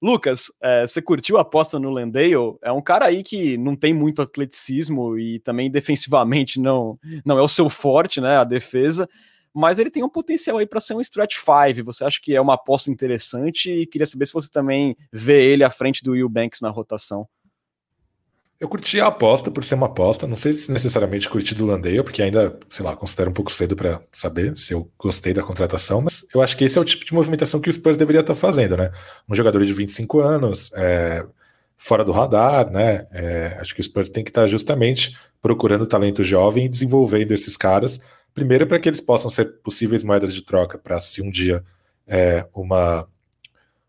Lucas, 0.03 0.53
é, 0.61 0.87
você 0.87 1.01
curtiu 1.01 1.39
a 1.39 1.41
aposta 1.41 1.79
no 1.79 1.91
Landale? 1.91 2.35
É 2.63 2.71
um 2.71 2.83
cara 2.83 3.07
aí 3.07 3.23
que 3.23 3.57
não 3.57 3.75
tem 3.75 3.95
muito 3.95 4.21
atleticismo 4.21 5.19
e 5.19 5.41
também 5.41 5.71
defensivamente 5.71 6.61
não, 6.61 6.99
não 7.25 7.39
é 7.39 7.43
o 7.43 7.49
seu 7.49 7.71
forte, 7.71 8.21
né? 8.21 8.37
A 8.37 8.45
defesa, 8.45 9.09
mas 9.55 9.79
ele 9.79 9.91
tem 9.91 10.03
um 10.03 10.09
potencial 10.09 10.59
aí 10.59 10.67
para 10.67 10.81
ser 10.81 10.95
um 10.95 11.01
stretch 11.01 11.37
five. 11.37 11.81
Você 11.83 12.05
acha 12.05 12.21
que 12.21 12.35
é 12.35 12.41
uma 12.41 12.55
aposta 12.55 12.91
interessante? 12.91 13.71
E 13.71 13.87
queria 13.87 14.05
saber 14.05 14.27
se 14.27 14.33
você 14.33 14.51
também 14.51 14.97
vê 15.13 15.51
ele 15.51 15.63
à 15.65 15.71
frente 15.71 16.03
do 16.03 16.13
Will 16.13 16.29
Banks 16.29 16.61
na 16.61 16.71
rotação. 16.71 17.27
Eu 18.61 18.69
curti 18.69 19.01
a 19.01 19.09
aposta 19.09 19.51
por 19.51 19.65
ser 19.65 19.75
uma 19.75 19.87
aposta. 19.87 20.27
Não 20.27 20.37
sei 20.37 20.53
se 20.53 20.71
necessariamente 20.71 21.29
curti 21.29 21.55
do 21.55 21.67
Landale, 21.67 22.03
porque 22.03 22.23
ainda, 22.23 22.59
sei 22.71 22.85
lá, 22.85 22.97
considero 22.97 23.31
um 23.31 23.35
pouco 23.35 23.53
cedo 23.53 23.75
para 23.75 24.01
saber 24.13 24.57
se 24.57 24.73
eu 24.73 24.91
gostei 24.99 25.35
da 25.35 25.43
contratação, 25.43 26.01
mas 26.01 26.25
eu 26.33 26.41
acho 26.41 26.57
que 26.57 26.65
esse 26.65 26.79
é 26.79 26.81
o 26.81 26.85
tipo 26.85 27.05
de 27.05 27.13
movimentação 27.13 27.61
que 27.61 27.69
o 27.69 27.73
Spurs 27.73 27.97
deveria 27.97 28.21
estar 28.21 28.35
tá 28.35 28.41
fazendo, 28.41 28.77
né? 28.77 28.93
Um 29.29 29.35
jogador 29.35 29.65
de 29.65 29.73
25 29.73 30.21
anos, 30.21 30.71
é, 30.75 31.27
fora 31.77 32.05
do 32.05 32.13
radar, 32.13 32.71
né? 32.71 33.07
É, 33.13 33.59
acho 33.61 33.75
que 33.75 33.81
o 33.81 33.85
Spurs 33.85 34.09
tem 34.09 34.25
que 34.25 34.31
estar 34.31 34.43
tá 34.43 34.47
justamente 34.47 35.17
procurando 35.43 35.85
talento 35.87 36.23
jovem 36.23 36.67
e 36.67 36.69
desenvolvendo 36.69 37.33
esses 37.33 37.57
caras, 37.57 38.01
primeiro 38.33 38.67
para 38.67 38.79
que 38.81 38.89
eles 38.89 39.01
possam 39.01 39.31
ser 39.31 39.61
possíveis 39.63 40.03
moedas 40.03 40.33
de 40.33 40.43
troca, 40.43 40.79
para 40.79 40.99
se 40.99 41.21
um 41.21 41.31
dia 41.31 41.63
é, 42.07 42.47
uma 42.55 43.07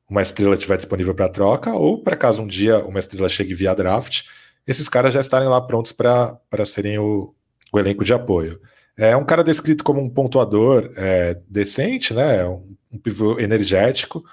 uma 0.08 0.22
estrela 0.22 0.54
estiver 0.54 0.78
disponível 0.78 1.16
para 1.16 1.30
troca, 1.30 1.74
ou 1.74 2.02
para 2.04 2.16
caso 2.16 2.44
um 2.44 2.48
dia 2.48 2.78
uma 2.86 3.00
estrela 3.00 3.28
chegue 3.28 3.56
via 3.56 3.74
draft, 3.74 4.24
esses 4.68 4.90
caras 4.90 5.14
já 5.14 5.20
estarem 5.20 5.48
lá 5.48 5.62
prontos 5.62 5.92
para 5.92 6.40
serem 6.66 6.98
o, 6.98 7.34
o, 7.72 7.80
elenco 7.80 8.04
de 8.04 8.14
apoio. 8.14 8.60
É 8.98 9.16
um 9.16 9.26
cara 9.26 9.44
descrito 9.44 9.84
como 9.84 10.02
um 10.02 10.10
pontuador 10.10 10.92
é, 10.96 11.40
decente, 11.48 12.14
né? 12.14 12.46
Um, 12.46 12.76
um 12.92 12.98
pivô 12.98 13.40
energético, 13.40 14.24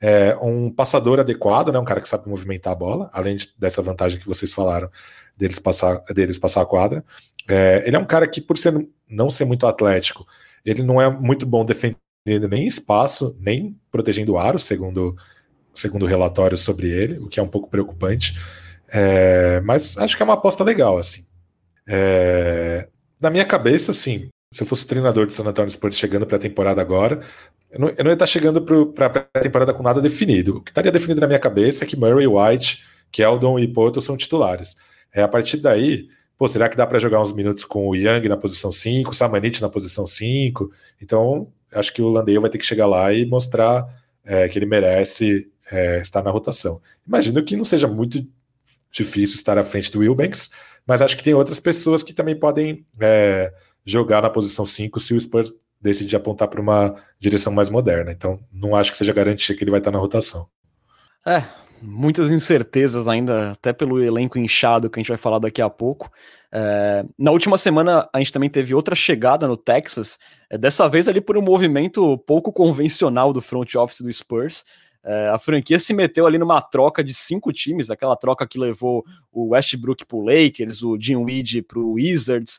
é, 0.00 0.36
um 0.40 0.70
passador 0.70 1.18
adequado, 1.20 1.72
né? 1.72 1.78
Um 1.78 1.84
cara 1.84 2.00
que 2.00 2.08
sabe 2.08 2.28
movimentar 2.28 2.72
a 2.72 2.76
bola, 2.76 3.10
além 3.12 3.36
de, 3.36 3.48
dessa 3.58 3.82
vantagem 3.82 4.20
que 4.20 4.26
vocês 4.26 4.52
falaram 4.52 4.88
deles 5.36 5.58
passar, 5.58 6.02
deles 6.14 6.38
passar 6.38 6.62
a 6.62 6.66
quadra. 6.66 7.04
É, 7.48 7.82
ele 7.86 7.96
é 7.96 7.98
um 7.98 8.06
cara 8.06 8.26
que, 8.26 8.40
por 8.40 8.58
ser, 8.58 8.88
não 9.08 9.30
ser 9.30 9.44
muito 9.44 9.66
atlético, 9.66 10.26
ele 10.64 10.82
não 10.82 11.00
é 11.00 11.10
muito 11.10 11.46
bom 11.46 11.64
defendendo 11.64 12.48
nem 12.48 12.66
espaço, 12.66 13.36
nem 13.38 13.78
protegendo 13.90 14.32
o 14.32 14.38
aro, 14.38 14.58
segundo, 14.58 15.16
segundo 15.72 16.06
relatórios 16.06 16.60
sobre 16.60 16.88
ele, 16.88 17.18
o 17.18 17.28
que 17.28 17.38
é 17.38 17.42
um 17.42 17.48
pouco 17.48 17.70
preocupante. 17.70 18.34
É, 18.92 19.60
mas 19.60 19.96
acho 19.98 20.16
que 20.16 20.22
é 20.22 20.24
uma 20.24 20.34
aposta 20.34 20.62
legal, 20.62 20.98
assim. 20.98 21.24
É, 21.86 22.88
na 23.20 23.30
minha 23.30 23.44
cabeça, 23.44 23.90
assim, 23.90 24.28
se 24.52 24.62
eu 24.62 24.66
fosse 24.66 24.86
treinador 24.86 25.26
de 25.26 25.32
San 25.32 25.44
Antonio 25.44 25.70
Spurs 25.70 25.96
chegando 25.96 26.26
para 26.26 26.36
a 26.36 26.40
temporada 26.40 26.80
agora, 26.80 27.20
eu 27.70 27.80
não, 27.80 27.88
eu 27.88 28.04
não 28.04 28.10
ia 28.10 28.14
estar 28.14 28.24
tá 28.24 28.26
chegando 28.26 28.62
para 28.92 29.28
a 29.34 29.40
temporada 29.40 29.74
com 29.74 29.82
nada 29.82 30.00
definido. 30.00 30.58
O 30.58 30.60
que 30.60 30.70
estaria 30.70 30.92
definido 30.92 31.20
na 31.20 31.26
minha 31.26 31.38
cabeça 31.38 31.84
é 31.84 31.86
que 31.86 31.96
Murray, 31.96 32.26
White, 32.26 32.84
Keldon 33.10 33.58
e 33.58 33.68
Poto 33.68 34.00
são 34.00 34.16
titulares. 34.16 34.76
É, 35.12 35.22
a 35.22 35.28
partir 35.28 35.58
daí, 35.58 36.08
pô, 36.38 36.48
será 36.48 36.68
que 36.68 36.76
dá 36.76 36.86
para 36.86 36.98
jogar 36.98 37.20
uns 37.20 37.32
minutos 37.32 37.64
com 37.64 37.88
o 37.88 37.94
Young 37.94 38.28
na 38.28 38.36
posição 38.36 38.70
5, 38.70 39.14
Samanit 39.14 39.60
na 39.60 39.68
posição 39.68 40.06
5? 40.06 40.70
Então, 41.00 41.48
acho 41.72 41.92
que 41.92 42.02
o 42.02 42.08
Landale 42.08 42.38
vai 42.38 42.50
ter 42.50 42.58
que 42.58 42.66
chegar 42.66 42.86
lá 42.86 43.12
e 43.12 43.26
mostrar 43.26 43.86
é, 44.24 44.48
que 44.48 44.58
ele 44.58 44.66
merece 44.66 45.48
é, 45.70 46.00
estar 46.00 46.22
na 46.22 46.30
rotação. 46.30 46.80
Imagino 47.06 47.42
que 47.42 47.56
não 47.56 47.64
seja 47.64 47.86
muito 47.86 48.26
difícil 48.96 49.36
estar 49.36 49.58
à 49.58 49.64
frente 49.64 49.90
do 49.90 50.00
Wilbanks, 50.00 50.50
mas 50.86 51.02
acho 51.02 51.16
que 51.16 51.22
tem 51.22 51.34
outras 51.34 51.60
pessoas 51.60 52.02
que 52.02 52.12
também 52.12 52.38
podem 52.38 52.86
é, 53.00 53.52
jogar 53.84 54.22
na 54.22 54.30
posição 54.30 54.64
5 54.64 54.98
se 55.00 55.14
o 55.14 55.20
Spurs 55.20 55.52
decidir 55.80 56.16
apontar 56.16 56.48
para 56.48 56.60
uma 56.60 56.94
direção 57.20 57.52
mais 57.52 57.68
moderna. 57.68 58.10
Então, 58.10 58.38
não 58.52 58.74
acho 58.74 58.90
que 58.90 58.96
seja 58.96 59.12
garantia 59.12 59.54
que 59.54 59.62
ele 59.62 59.70
vai 59.70 59.80
estar 59.80 59.90
na 59.90 59.98
rotação. 59.98 60.48
É, 61.26 61.42
muitas 61.82 62.30
incertezas 62.30 63.06
ainda, 63.06 63.52
até 63.52 63.72
pelo 63.72 64.02
elenco 64.02 64.38
inchado 64.38 64.88
que 64.88 64.98
a 64.98 65.02
gente 65.02 65.08
vai 65.08 65.18
falar 65.18 65.38
daqui 65.38 65.60
a 65.60 65.68
pouco. 65.68 66.10
É, 66.50 67.04
na 67.18 67.30
última 67.30 67.58
semana, 67.58 68.08
a 68.12 68.18
gente 68.18 68.32
também 68.32 68.48
teve 68.48 68.74
outra 68.74 68.94
chegada 68.94 69.46
no 69.46 69.56
Texas, 69.56 70.18
é, 70.50 70.56
dessa 70.56 70.88
vez 70.88 71.08
ali 71.08 71.20
por 71.20 71.36
um 71.36 71.42
movimento 71.42 72.16
pouco 72.18 72.52
convencional 72.52 73.32
do 73.32 73.42
front 73.42 73.74
office 73.74 74.00
do 74.00 74.12
Spurs. 74.12 74.64
É, 75.08 75.28
a 75.28 75.38
franquia 75.38 75.78
se 75.78 75.94
meteu 75.94 76.26
ali 76.26 76.36
numa 76.36 76.60
troca 76.60 77.04
de 77.04 77.14
cinco 77.14 77.52
times, 77.52 77.92
aquela 77.92 78.16
troca 78.16 78.44
que 78.44 78.58
levou 78.58 79.04
o 79.30 79.50
Westbrook 79.50 80.04
para 80.04 80.16
o 80.16 80.24
Lakers, 80.24 80.82
o 80.82 80.98
Dinwiddie 80.98 81.62
para 81.62 81.78
o 81.78 81.92
Wizards. 81.92 82.58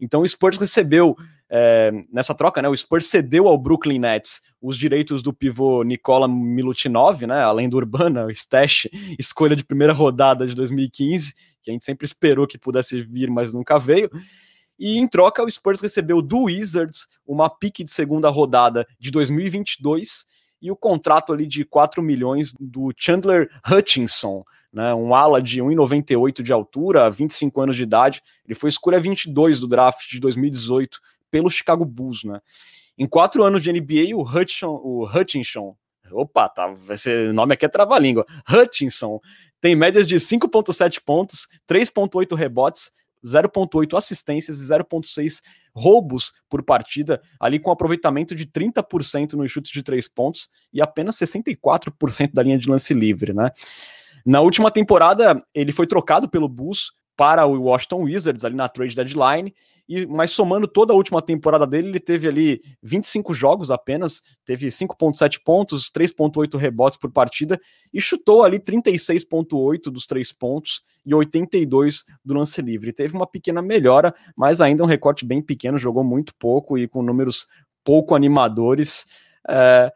Então 0.00 0.22
o 0.22 0.28
Spurs 0.28 0.56
recebeu 0.56 1.16
é, 1.50 1.90
nessa 2.12 2.32
troca, 2.32 2.62
né? 2.62 2.68
O 2.68 2.76
Spurs 2.76 3.06
cedeu 3.06 3.48
ao 3.48 3.58
Brooklyn 3.58 3.98
Nets 3.98 4.40
os 4.62 4.78
direitos 4.78 5.20
do 5.20 5.32
pivô 5.32 5.82
Nikola 5.82 6.28
Milutinov, 6.28 7.26
né? 7.26 7.42
Além 7.42 7.68
do 7.68 7.76
Urbana, 7.76 8.24
o 8.24 8.30
Stash, 8.30 8.86
escolha 9.18 9.56
de 9.56 9.64
primeira 9.64 9.92
rodada 9.92 10.46
de 10.46 10.54
2015, 10.54 11.34
que 11.60 11.70
a 11.70 11.72
gente 11.72 11.84
sempre 11.84 12.06
esperou 12.06 12.46
que 12.46 12.56
pudesse 12.56 13.02
vir, 13.02 13.28
mas 13.28 13.52
nunca 13.52 13.80
veio. 13.80 14.08
E 14.78 14.96
em 14.96 15.08
troca, 15.08 15.42
o 15.42 15.50
Spurs 15.50 15.80
recebeu 15.80 16.22
do 16.22 16.44
Wizards 16.44 17.08
uma 17.26 17.50
pique 17.50 17.82
de 17.82 17.90
segunda 17.90 18.30
rodada 18.30 18.86
de 18.98 19.10
2022 19.10 20.24
e 20.60 20.70
o 20.70 20.76
contrato 20.76 21.32
ali 21.32 21.46
de 21.46 21.64
4 21.64 22.02
milhões 22.02 22.52
do 22.58 22.92
Chandler 22.96 23.50
Hutchinson, 23.70 24.44
né, 24.72 24.94
um 24.94 25.14
ala 25.14 25.42
de 25.42 25.60
1,98 25.60 26.42
de 26.42 26.52
altura, 26.52 27.10
25 27.10 27.60
anos 27.60 27.76
de 27.76 27.82
idade. 27.82 28.22
Ele 28.44 28.54
foi 28.54 28.68
escolha 28.68 29.00
22 29.00 29.60
do 29.60 29.66
draft 29.66 30.08
de 30.08 30.20
2018 30.20 31.00
pelo 31.30 31.50
Chicago 31.50 31.84
Bulls. 31.84 32.24
Né. 32.24 32.40
Em 32.96 33.06
quatro 33.06 33.42
anos 33.42 33.62
de 33.62 33.72
NBA, 33.72 34.14
o 34.14 34.22
Hutchinson, 34.22 34.80
o 34.82 35.04
Hutchinson 35.04 35.76
opa, 36.12 36.48
tá, 36.48 36.74
esse 36.90 37.32
nome 37.32 37.54
aqui 37.54 37.64
é 37.64 37.68
trava-língua, 37.68 38.26
Hutchinson, 38.48 39.20
tem 39.60 39.76
médias 39.76 40.06
de 40.06 40.16
5,7 40.16 41.00
pontos, 41.04 41.46
3,8 41.68 42.34
rebotes, 42.34 42.90
0,8 43.24 43.96
assistências 43.96 44.60
e 44.60 44.66
0,6 44.66 45.40
roubos 45.74 46.32
por 46.48 46.62
partida, 46.62 47.20
ali 47.38 47.58
com 47.58 47.70
aproveitamento 47.70 48.34
de 48.34 48.46
30% 48.46 49.34
nos 49.34 49.50
chutes 49.50 49.72
de 49.72 49.82
três 49.82 50.08
pontos 50.08 50.48
e 50.72 50.80
apenas 50.82 51.16
64% 51.16 52.32
da 52.32 52.42
linha 52.42 52.58
de 52.58 52.68
lance 52.68 52.92
livre, 52.94 53.32
né? 53.32 53.50
Na 54.24 54.40
última 54.40 54.70
temporada, 54.70 55.36
ele 55.54 55.72
foi 55.72 55.86
trocado 55.86 56.28
pelo 56.28 56.48
Bulls 56.48 56.92
para 57.20 57.44
o 57.44 57.64
Washington 57.64 58.04
Wizards 58.04 58.46
ali 58.46 58.56
na 58.56 58.66
trade 58.66 58.96
deadline. 58.96 59.54
E, 59.86 60.06
mas 60.06 60.30
somando 60.30 60.66
toda 60.66 60.94
a 60.94 60.96
última 60.96 61.20
temporada 61.20 61.66
dele, 61.66 61.88
ele 61.88 62.00
teve 62.00 62.26
ali 62.26 62.62
25 62.82 63.34
jogos 63.34 63.70
apenas, 63.70 64.22
teve 64.42 64.68
5.7 64.68 65.38
pontos, 65.44 65.90
3.8 65.90 66.56
rebotes 66.56 66.98
por 66.98 67.10
partida 67.12 67.60
e 67.92 68.00
chutou 68.00 68.42
ali 68.42 68.58
36.8 68.58 69.90
dos 69.90 70.06
três 70.06 70.32
pontos 70.32 70.82
e 71.04 71.14
82 71.14 72.06
do 72.24 72.32
lance 72.32 72.62
livre. 72.62 72.90
Teve 72.90 73.14
uma 73.14 73.26
pequena 73.26 73.60
melhora, 73.60 74.14
mas 74.34 74.62
ainda 74.62 74.82
um 74.82 74.86
recorte 74.86 75.26
bem 75.26 75.42
pequeno, 75.42 75.76
jogou 75.76 76.02
muito 76.02 76.34
pouco 76.36 76.78
e 76.78 76.88
com 76.88 77.02
números 77.02 77.46
pouco 77.84 78.14
animadores. 78.14 79.04
É, 79.46 79.92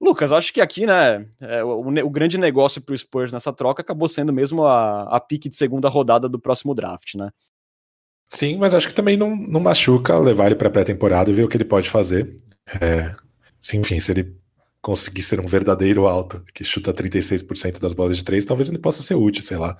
Lucas, 0.00 0.30
acho 0.30 0.52
que 0.52 0.60
aqui, 0.60 0.86
né, 0.86 1.26
é, 1.40 1.62
o, 1.64 1.80
o, 1.80 2.10
grande 2.10 2.38
negócio 2.38 2.80
para 2.80 2.92
o 2.94 2.98
Spurs 2.98 3.32
nessa 3.32 3.52
troca 3.52 3.82
acabou 3.82 4.08
sendo 4.08 4.32
mesmo 4.32 4.64
a, 4.64 5.02
a 5.16 5.20
pique 5.20 5.48
de 5.48 5.56
segunda 5.56 5.88
rodada 5.88 6.28
do 6.28 6.38
próximo 6.38 6.74
draft, 6.74 7.14
né? 7.14 7.30
Sim, 8.28 8.58
mas 8.58 8.74
acho 8.74 8.88
que 8.88 8.94
também 8.94 9.16
não, 9.16 9.34
não 9.34 9.58
machuca 9.58 10.16
levar 10.18 10.46
ele 10.46 10.54
para 10.54 10.70
pré-temporada 10.70 11.30
e 11.30 11.32
ver 11.32 11.44
o 11.44 11.48
que 11.48 11.56
ele 11.56 11.64
pode 11.64 11.90
fazer. 11.90 12.36
É, 12.80 13.14
enfim, 13.74 13.98
se 13.98 14.12
ele 14.12 14.36
conseguir 14.80 15.22
ser 15.22 15.40
um 15.40 15.46
verdadeiro 15.46 16.06
alto, 16.06 16.44
que 16.54 16.62
chuta 16.62 16.92
36% 16.92 17.80
das 17.80 17.92
bolas 17.92 18.16
de 18.16 18.24
três, 18.24 18.44
talvez 18.44 18.68
ele 18.68 18.78
possa 18.78 19.02
ser 19.02 19.14
útil, 19.14 19.42
sei 19.42 19.56
lá, 19.56 19.76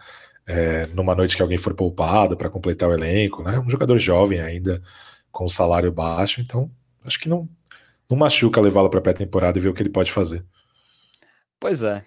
é, 0.46 0.86
numa 0.88 1.14
noite 1.14 1.36
que 1.36 1.42
alguém 1.42 1.58
for 1.58 1.74
poupado 1.74 2.36
para 2.36 2.50
completar 2.50 2.88
o 2.88 2.92
elenco, 2.94 3.42
né? 3.42 3.58
Um 3.58 3.70
jogador 3.70 3.98
jovem 3.98 4.40
ainda, 4.40 4.82
com 5.30 5.44
um 5.44 5.48
salário 5.48 5.92
baixo, 5.92 6.40
então 6.40 6.70
acho 7.04 7.20
que 7.20 7.28
não, 7.28 7.48
não 8.08 8.16
machuca 8.16 8.60
levá-lo 8.60 8.90
para 8.90 9.00
pré-temporada 9.00 9.58
e 9.58 9.60
ver 9.60 9.68
o 9.68 9.74
que 9.74 9.82
ele 9.82 9.90
pode 9.90 10.10
fazer. 10.12 10.44
Pois 11.60 11.82
é. 11.82 12.04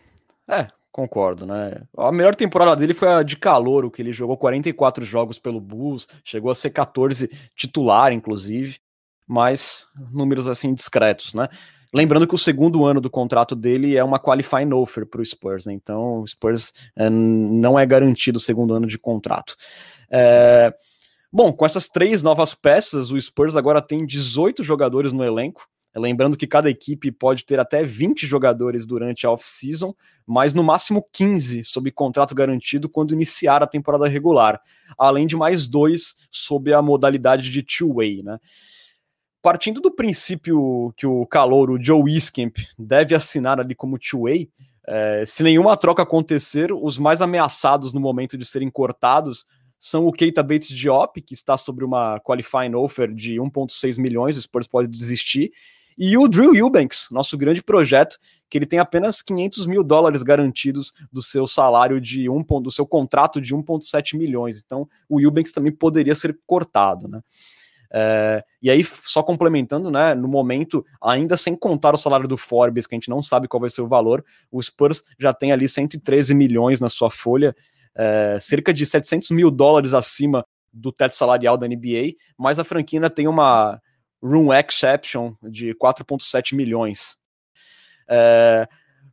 É, 0.47 0.67
concordo, 0.91 1.45
né? 1.45 1.83
A 1.97 2.11
melhor 2.11 2.35
temporada 2.35 2.75
dele 2.75 2.93
foi 2.93 3.07
a 3.07 3.23
de 3.23 3.37
calor, 3.37 3.85
o 3.85 3.91
que 3.91 4.01
ele 4.01 4.11
jogou 4.11 4.37
44 4.37 5.05
jogos 5.05 5.37
pelo 5.37 5.61
Bulls, 5.61 6.07
chegou 6.23 6.51
a 6.51 6.55
ser 6.55 6.71
14 6.71 7.29
titular, 7.55 8.11
inclusive, 8.11 8.79
mas 9.27 9.87
números 10.11 10.47
assim 10.47 10.73
discretos, 10.73 11.33
né? 11.33 11.47
Lembrando 11.93 12.25
que 12.25 12.35
o 12.35 12.37
segundo 12.37 12.85
ano 12.85 13.01
do 13.01 13.09
contrato 13.09 13.53
dele 13.53 13.97
é 13.97 14.03
uma 14.03 14.17
qualifying 14.17 14.71
offer 14.71 15.05
para 15.05 15.21
o 15.21 15.25
Spurs, 15.25 15.65
né? 15.65 15.73
então 15.73 16.21
o 16.21 16.27
Spurs 16.27 16.73
é, 16.95 17.09
não 17.09 17.77
é 17.77 17.85
garantido 17.85 18.37
o 18.37 18.41
segundo 18.41 18.73
ano 18.73 18.87
de 18.87 18.97
contrato. 18.97 19.55
É... 20.09 20.73
Bom, 21.31 21.51
com 21.51 21.65
essas 21.65 21.89
três 21.89 22.23
novas 22.23 22.53
peças, 22.53 23.11
o 23.11 23.19
Spurs 23.19 23.57
agora 23.57 23.81
tem 23.81 24.05
18 24.05 24.63
jogadores 24.63 25.11
no 25.11 25.23
elenco, 25.23 25.67
Lembrando 25.95 26.37
que 26.37 26.47
cada 26.47 26.69
equipe 26.69 27.11
pode 27.11 27.45
ter 27.45 27.59
até 27.59 27.83
20 27.83 28.25
jogadores 28.25 28.85
durante 28.85 29.25
a 29.25 29.31
off-season, 29.31 29.93
mas 30.25 30.53
no 30.53 30.63
máximo 30.63 31.05
15 31.11 31.65
sob 31.65 31.91
contrato 31.91 32.33
garantido 32.33 32.87
quando 32.87 33.13
iniciar 33.13 33.61
a 33.61 33.67
temporada 33.67 34.07
regular, 34.07 34.61
além 34.97 35.27
de 35.27 35.35
mais 35.35 35.67
dois 35.67 36.15
sob 36.31 36.73
a 36.73 36.81
modalidade 36.81 37.49
de 37.49 37.61
two-way. 37.61 38.23
Né? 38.23 38.39
Partindo 39.41 39.81
do 39.81 39.91
princípio 39.91 40.93
que 40.95 41.05
o 41.05 41.25
calouro 41.25 41.77
Joe 41.83 42.09
Iskemp 42.09 42.57
deve 42.79 43.13
assinar 43.13 43.59
ali 43.59 43.75
como 43.75 43.99
two-way, 43.99 44.49
é, 44.87 45.23
se 45.25 45.43
nenhuma 45.43 45.75
troca 45.75 46.03
acontecer, 46.03 46.71
os 46.71 46.97
mais 46.97 47.21
ameaçados 47.21 47.93
no 47.93 47.99
momento 47.99 48.37
de 48.37 48.45
serem 48.45 48.69
cortados 48.69 49.45
são 49.77 50.05
o 50.05 50.11
Keita 50.11 50.43
Bates 50.43 50.69
Diop, 50.69 51.21
que 51.21 51.33
está 51.33 51.57
sobre 51.57 51.83
uma 51.83 52.19
qualifying 52.19 52.75
offer 52.75 53.11
de 53.11 53.35
1,6 53.35 53.99
milhões, 53.99 54.37
o 54.37 54.41
Spurs 54.41 54.67
pode 54.67 54.87
desistir, 54.87 55.51
e 55.97 56.17
o 56.17 56.27
Drew 56.27 56.55
Eubanks, 56.55 57.07
nosso 57.11 57.37
grande 57.37 57.61
projeto, 57.61 58.17
que 58.49 58.57
ele 58.57 58.65
tem 58.65 58.79
apenas 58.79 59.21
500 59.21 59.65
mil 59.65 59.83
dólares 59.83 60.23
garantidos 60.23 60.93
do 61.11 61.21
seu 61.21 61.47
salário 61.47 61.99
de 61.99 62.29
um 62.29 62.43
do 62.61 62.71
seu 62.71 62.85
contrato 62.85 63.39
de 63.39 63.55
1,7 63.55 64.17
milhões. 64.17 64.61
Então, 64.63 64.87
o 65.07 65.19
Eubanks 65.19 65.51
também 65.51 65.71
poderia 65.71 66.15
ser 66.15 66.37
cortado, 66.45 67.07
né? 67.07 67.21
É, 67.93 68.43
e 68.61 68.69
aí, 68.71 68.85
só 69.03 69.21
complementando, 69.21 69.91
né? 69.91 70.15
No 70.15 70.27
momento, 70.27 70.85
ainda 71.01 71.35
sem 71.35 71.55
contar 71.55 71.93
o 71.93 71.97
salário 71.97 72.27
do 72.27 72.37
Forbes, 72.37 72.87
que 72.87 72.95
a 72.95 72.97
gente 72.97 73.09
não 73.09 73.21
sabe 73.21 73.47
qual 73.47 73.59
vai 73.59 73.69
ser 73.69 73.81
o 73.81 73.87
valor, 73.87 74.23
o 74.49 74.61
Spurs 74.61 75.03
já 75.19 75.33
tem 75.33 75.51
ali 75.51 75.67
113 75.67 76.33
milhões 76.33 76.79
na 76.79 76.87
sua 76.87 77.11
folha, 77.11 77.53
é, 77.93 78.37
cerca 78.39 78.73
de 78.73 78.85
700 78.85 79.31
mil 79.31 79.51
dólares 79.51 79.93
acima 79.93 80.45
do 80.73 80.91
teto 80.91 81.15
salarial 81.15 81.57
da 81.57 81.67
NBA, 81.67 82.13
mas 82.37 82.57
a 82.57 82.63
franquia 82.63 83.09
tem 83.09 83.27
uma 83.27 83.81
room 84.21 84.53
exception 84.53 85.33
de 85.43 85.73
4,7 85.75 86.55
milhões. 86.55 87.17
É, 88.07 88.67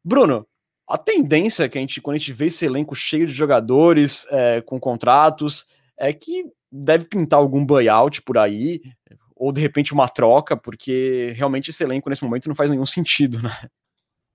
Bruno, 0.04 0.46
a 0.88 0.96
tendência 0.96 1.68
que 1.68 1.78
a 1.78 1.80
gente, 1.80 2.00
quando 2.00 2.16
a 2.16 2.18
gente 2.18 2.32
vê 2.32 2.46
esse 2.46 2.64
elenco 2.64 2.94
cheio 2.94 3.26
de 3.26 3.32
jogadores 3.32 4.26
é, 4.30 4.60
com 4.60 4.80
contratos, 4.80 5.66
é 5.96 6.12
que 6.12 6.44
deve 6.70 7.04
pintar 7.04 7.38
algum 7.38 7.64
buyout 7.64 8.22
por 8.22 8.38
aí, 8.38 8.80
ou 9.34 9.52
de 9.52 9.60
repente 9.60 9.92
uma 9.92 10.08
troca, 10.08 10.56
porque 10.56 11.32
realmente 11.36 11.70
esse 11.70 11.82
elenco 11.84 12.08
nesse 12.08 12.24
momento 12.24 12.48
não 12.48 12.54
faz 12.54 12.70
nenhum 12.70 12.86
sentido, 12.86 13.40
né? 13.42 13.50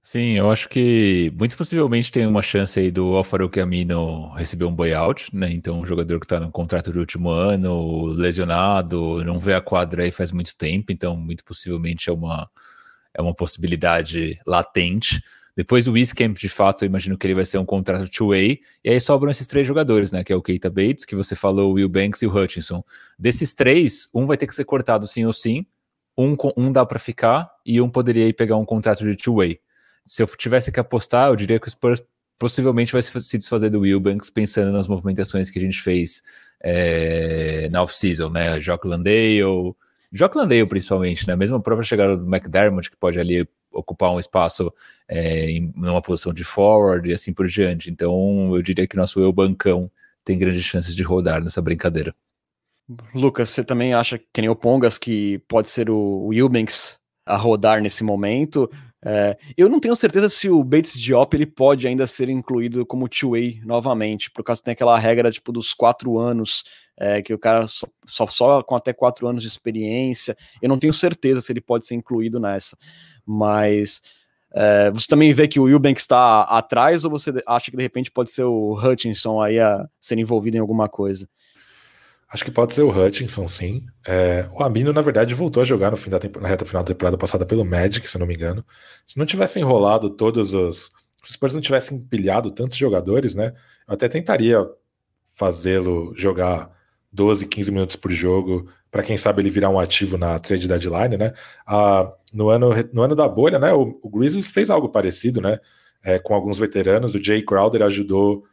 Sim, 0.06 0.34
eu 0.38 0.52
acho 0.52 0.68
que 0.68 1.32
muito 1.40 1.56
possivelmente 1.56 2.12
tem 2.12 2.28
uma 2.28 2.42
chance 2.42 2.78
aí 2.78 2.92
do 2.92 3.16
Alfaruque 3.16 3.62
Amino 3.62 4.34
receber 4.34 4.66
um 4.66 4.76
buyout, 4.76 5.34
né? 5.34 5.50
Então, 5.50 5.80
um 5.80 5.86
jogador 5.86 6.20
que 6.20 6.26
está 6.26 6.42
no 6.42 6.52
contrato 6.52 6.92
de 6.92 7.00
último 7.00 7.30
ano, 7.30 8.08
lesionado, 8.08 9.24
não 9.24 9.40
vê 9.40 9.54
a 9.54 9.62
quadra 9.62 10.04
aí 10.04 10.12
faz 10.12 10.34
muito 10.34 10.58
tempo, 10.58 10.92
então 10.92 11.16
muito 11.16 11.42
possivelmente 11.46 12.10
é 12.10 12.14
uma, 12.14 12.50
é 13.14 13.22
uma 13.22 13.34
possibilidade 13.34 14.38
latente. 14.46 15.24
Depois 15.56 15.88
o 15.88 15.94
Wiskamp, 15.94 16.38
de 16.38 16.50
fato, 16.50 16.84
eu 16.84 16.88
imagino 16.88 17.18
que 17.18 17.26
ele 17.26 17.36
vai 17.36 17.46
ser 17.46 17.58
um 17.60 17.66
contrato 17.66 18.10
two-way, 18.10 18.60
e 18.84 18.90
aí 18.90 19.00
sobram 19.00 19.32
esses 19.32 19.48
três 19.48 19.66
jogadores, 19.66 20.12
né? 20.12 20.22
Que 20.22 20.34
é 20.34 20.36
o 20.36 20.42
Keita 20.42 20.70
Bates, 20.70 21.06
que 21.06 21.16
você 21.16 21.34
falou, 21.34 21.72
o 21.72 21.74
Will 21.76 21.88
Banks 21.88 22.22
e 22.24 22.28
o 22.28 22.38
Hutchinson. 22.38 22.84
Desses 23.18 23.54
três, 23.54 24.10
um 24.14 24.26
vai 24.26 24.36
ter 24.36 24.48
que 24.48 24.56
ser 24.56 24.66
cortado 24.66 25.08
sim 25.08 25.24
ou 25.26 25.32
sim, 25.32 25.66
um, 26.18 26.36
um 26.58 26.72
dá 26.74 26.86
para 26.86 27.00
ficar, 27.00 27.50
e 27.66 27.80
um 27.80 27.90
poderia 27.90 28.28
ir 28.28 28.34
pegar 28.34 28.58
um 28.58 28.66
contrato 28.66 29.10
de 29.10 29.16
two-way 29.16 29.60
se 30.06 30.24
eu 30.24 30.28
tivesse 30.28 30.72
que 30.72 30.80
apostar, 30.80 31.30
eu 31.30 31.36
diria 31.36 31.60
que 31.60 31.68
o 31.68 31.72
Spurs 31.72 32.04
possivelmente 32.38 32.92
vai 32.92 33.02
se 33.02 33.38
desfazer 33.38 33.70
do 33.70 33.82
Wilbanks 33.82 34.30
pensando 34.30 34.72
nas 34.72 34.88
movimentações 34.88 35.50
que 35.50 35.60
a 35.60 35.62
gente 35.62 35.82
fez 35.82 36.22
é, 36.62 37.70
na 37.70 37.82
off-season, 37.84 38.30
né? 38.30 38.60
Jock 38.60 38.88
Landale, 38.88 39.42
Jock 40.12 40.38
Landale 40.38 40.66
principalmente, 40.68 41.28
né? 41.28 41.36
Mesmo 41.36 41.58
a 41.58 41.62
própria 41.62 41.86
chegada 41.86 42.18
do 42.18 42.26
McDermott, 42.26 42.90
que 42.90 42.98
pode 42.98 43.20
ali 43.20 43.48
ocupar 43.72 44.12
um 44.12 44.20
espaço 44.20 44.72
é, 45.08 45.50
em 45.50 45.74
uma 45.76 46.02
posição 46.02 46.34
de 46.34 46.44
forward 46.44 47.10
e 47.10 47.14
assim 47.14 47.34
por 47.34 47.48
diante. 47.48 47.90
Então, 47.90 48.56
eu 48.56 48.62
diria 48.62 48.88
que 48.88 48.96
nosso 48.96 49.20
eu 49.20 49.32
bancão 49.34 49.90
tem 50.24 50.38
grandes 50.38 50.64
chances 50.64 50.96
de 50.96 51.04
rodar 51.04 51.42
nessa 51.42 51.62
brincadeira. 51.62 52.16
Lucas, 53.14 53.50
você 53.50 53.64
também 53.64 53.94
acha 53.94 54.18
que 54.18 54.42
nem 54.42 54.50
o 54.50 54.56
Pongas 54.56 54.98
que 54.98 55.40
pode 55.48 55.70
ser 55.70 55.90
o 55.90 56.28
Wilbanks 56.28 56.98
a 57.26 57.38
rodar 57.38 57.82
nesse 57.82 58.04
momento? 58.04 58.70
É, 59.06 59.38
eu 59.58 59.68
não 59.68 59.82
tenho 59.82 59.96
certeza 59.96 60.30
se 60.30 60.50
o 60.50 60.64
Bates 60.64 60.98
Diop 60.98 61.36
ele 61.36 61.46
pode 61.46 61.88
ainda 61.88 62.08
ser 62.08 62.30
incluído 62.30 62.86
como 62.86 63.10
two-way 63.10 63.60
novamente, 63.66 64.32
por 64.32 64.44
causa 64.44 64.62
que 64.62 64.66
tem 64.66 64.72
aquela 64.72 64.98
regra 64.98 65.30
tipo 65.30 65.52
dos 65.52 65.74
quatro 65.74 66.18
anos, 66.18 66.64
é, 66.98 67.22
que 67.22 67.34
o 67.34 67.40
cara 67.40 67.68
só, 67.68 67.86
só, 68.06 68.28
só, 68.28 68.64
com 68.64 68.76
até 68.76 68.94
quatro 68.94 69.28
anos 69.28 69.42
de 69.42 69.48
experiência. 69.50 70.38
Eu 70.62 70.70
não 70.70 70.80
tenho 70.80 70.94
certeza 70.94 71.42
se 71.42 71.52
ele 71.52 71.60
pode 71.60 71.86
ser 71.86 71.96
incluído 71.96 72.40
nessa, 72.40 72.78
mas 73.26 74.02
é, 74.54 74.90
você 74.92 75.08
também 75.08 75.34
vê 75.34 75.48
que 75.48 75.60
o 75.60 75.68
Eubank 75.68 76.00
está 76.00 76.44
atrás 76.44 77.04
ou 77.04 77.12
você 77.12 77.32
acha 77.46 77.72
que 77.72 77.78
de 77.78 77.84
repente 77.84 78.12
pode 78.12 78.32
ser 78.32 78.44
o 78.44 78.74
Hutchinson 78.74 79.42
aí 79.42 79.60
a 79.60 79.86
ser 80.00 80.18
envolvido 80.18 80.56
em 80.56 80.62
alguma 80.62 80.88
coisa? 80.88 81.28
Acho 82.34 82.44
que 82.44 82.50
pode 82.50 82.74
ser 82.74 82.82
o 82.82 82.90
Hutchinson, 82.90 83.48
sim. 83.48 83.86
É, 84.08 84.50
o 84.52 84.64
Amino, 84.64 84.92
na 84.92 85.02
verdade, 85.02 85.36
voltou 85.36 85.62
a 85.62 85.66
jogar 85.66 85.92
no 85.92 85.98
fim 85.98 86.10
da 86.10 86.20
na 86.42 86.48
reta 86.48 86.66
final 86.66 86.82
da 86.82 86.88
temporada 86.88 87.16
passada 87.16 87.46
pelo 87.46 87.64
Magic, 87.64 88.10
se 88.10 88.18
não 88.18 88.26
me 88.26 88.34
engano. 88.34 88.66
Se 89.06 89.20
não 89.20 89.26
tivesse 89.26 89.60
enrolado 89.60 90.10
todos 90.10 90.52
os. 90.52 90.86
Se 91.22 91.30
os 91.30 91.34
Spurs 91.34 91.54
não 91.54 91.62
tivessem 91.62 91.96
empilhado 91.96 92.50
tantos 92.50 92.76
jogadores, 92.76 93.36
né? 93.36 93.54
Eu 93.88 93.94
até 93.94 94.10
tentaria 94.10 94.68
fazê-lo 95.32 96.12
jogar 96.18 96.72
12, 97.12 97.46
15 97.46 97.72
minutos 97.72 97.96
por 97.96 98.12
jogo, 98.12 98.68
para 98.90 99.04
quem 99.04 99.16
sabe 99.16 99.44
ele 99.44 99.52
virar 99.52 99.70
um 99.70 99.80
ativo 99.80 100.18
na 100.18 100.40
trade 100.40 100.68
deadline, 100.68 101.16
né? 101.16 101.34
Ah, 101.68 102.12
no, 102.34 102.50
ano, 102.50 102.72
no 102.92 103.04
ano 103.04 103.16
da 103.16 103.28
bolha, 103.28 103.60
né? 103.60 103.72
O, 103.74 104.00
o 104.02 104.10
Grizzlies 104.10 104.50
fez 104.50 104.72
algo 104.72 104.90
parecido, 104.90 105.40
né? 105.40 105.60
É, 106.04 106.18
com 106.18 106.34
alguns 106.34 106.58
veteranos. 106.58 107.14
O 107.14 107.24
Jay 107.24 107.44
Crowder 107.44 107.84
ajudou 107.84 108.44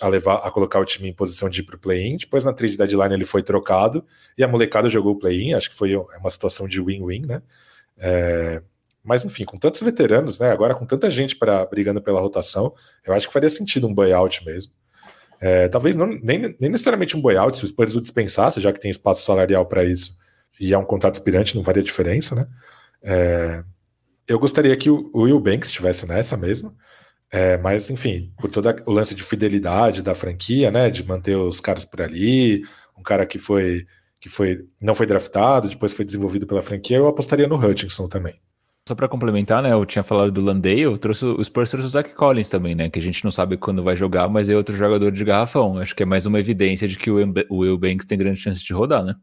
a 0.00 0.08
levar 0.08 0.36
a 0.36 0.50
colocar 0.50 0.78
o 0.78 0.84
time 0.84 1.08
em 1.08 1.12
posição 1.12 1.48
de 1.48 1.60
ir 1.60 1.64
para 1.64 1.76
o 1.76 1.78
play-in. 1.78 2.16
Depois 2.16 2.44
na 2.44 2.52
trade 2.52 2.76
deadline 2.76 3.14
ele 3.14 3.24
foi 3.24 3.42
trocado 3.42 4.04
e 4.38 4.44
a 4.44 4.48
molecada 4.48 4.88
jogou 4.88 5.12
o 5.12 5.18
play-in. 5.18 5.54
Acho 5.54 5.70
que 5.70 5.76
foi 5.76 5.92
é 5.92 6.18
uma 6.18 6.30
situação 6.30 6.68
de 6.68 6.80
win-win, 6.80 7.26
né? 7.26 7.42
É, 7.98 8.62
mas 9.02 9.24
enfim, 9.24 9.44
com 9.44 9.56
tantos 9.56 9.82
veteranos, 9.82 10.38
né? 10.38 10.50
Agora 10.50 10.74
com 10.74 10.86
tanta 10.86 11.10
gente 11.10 11.36
para 11.36 11.64
brigando 11.66 12.00
pela 12.00 12.20
rotação, 12.20 12.74
eu 13.04 13.12
acho 13.14 13.26
que 13.26 13.32
faria 13.32 13.50
sentido 13.50 13.86
um 13.86 13.94
buyout 13.94 14.44
mesmo. 14.44 14.72
É, 15.40 15.68
talvez 15.68 15.96
não, 15.96 16.06
nem, 16.06 16.56
nem 16.58 16.70
necessariamente 16.70 17.16
um 17.16 17.20
buyout, 17.20 17.58
se 17.58 17.64
o 17.64 17.68
Spurs 17.68 17.94
o 17.96 18.00
dispensasse, 18.00 18.60
já 18.60 18.72
que 18.72 18.80
tem 18.80 18.90
espaço 18.90 19.24
salarial 19.24 19.66
para 19.66 19.84
isso 19.84 20.16
e 20.58 20.72
é 20.72 20.78
um 20.78 20.84
contrato 20.84 21.14
aspirante, 21.14 21.56
não 21.56 21.64
faria 21.64 21.82
diferença, 21.82 22.34
né? 22.34 22.46
É, 23.02 23.62
eu 24.26 24.38
gostaria 24.38 24.76
que 24.76 24.90
o 24.90 25.10
Will 25.14 25.38
Banks 25.38 25.68
estivesse 25.68 26.06
nessa 26.06 26.36
mesmo. 26.36 26.74
É, 27.36 27.58
mas, 27.58 27.90
enfim, 27.90 28.32
por 28.38 28.50
todo 28.50 28.74
o 28.86 28.90
lance 28.90 29.14
de 29.14 29.22
fidelidade 29.22 30.00
da 30.02 30.14
franquia, 30.14 30.70
né? 30.70 30.88
De 30.88 31.06
manter 31.06 31.36
os 31.36 31.60
caras 31.60 31.84
por 31.84 32.00
ali, 32.00 32.62
um 32.96 33.02
cara 33.02 33.26
que 33.26 33.38
foi 33.38 33.86
que 34.18 34.26
foi 34.30 34.64
não 34.80 34.94
foi 34.94 35.04
draftado, 35.04 35.68
depois 35.68 35.92
foi 35.92 36.06
desenvolvido 36.06 36.46
pela 36.46 36.62
franquia, 36.62 36.96
eu 36.96 37.06
apostaria 37.06 37.46
no 37.46 37.56
Hutchinson 37.56 38.08
também. 38.08 38.40
Só 38.88 38.94
para 38.94 39.06
complementar, 39.06 39.62
né? 39.62 39.70
Eu 39.70 39.84
tinha 39.84 40.02
falado 40.02 40.32
do 40.32 40.40
Landale, 40.40 40.80
eu 40.80 40.96
trouxe 40.96 41.26
o 41.26 41.44
Spurs 41.44 41.68
trouxe 41.68 41.86
o 41.86 41.90
Zach 41.90 42.14
Collins 42.14 42.48
também, 42.48 42.74
né? 42.74 42.88
Que 42.88 43.00
a 43.00 43.02
gente 43.02 43.22
não 43.22 43.30
sabe 43.30 43.58
quando 43.58 43.82
vai 43.82 43.96
jogar, 43.96 44.30
mas 44.30 44.48
é 44.48 44.56
outro 44.56 44.74
jogador 44.74 45.12
de 45.12 45.22
garrafão. 45.22 45.76
Acho 45.76 45.94
que 45.94 46.04
é 46.04 46.06
mais 46.06 46.24
uma 46.24 46.40
evidência 46.40 46.88
de 46.88 46.96
que 46.96 47.10
o 47.10 47.18
Will 47.50 47.76
Banks 47.76 48.06
tem 48.06 48.16
grande 48.16 48.40
chance 48.40 48.64
de 48.64 48.72
rodar, 48.72 49.04
né? 49.04 49.14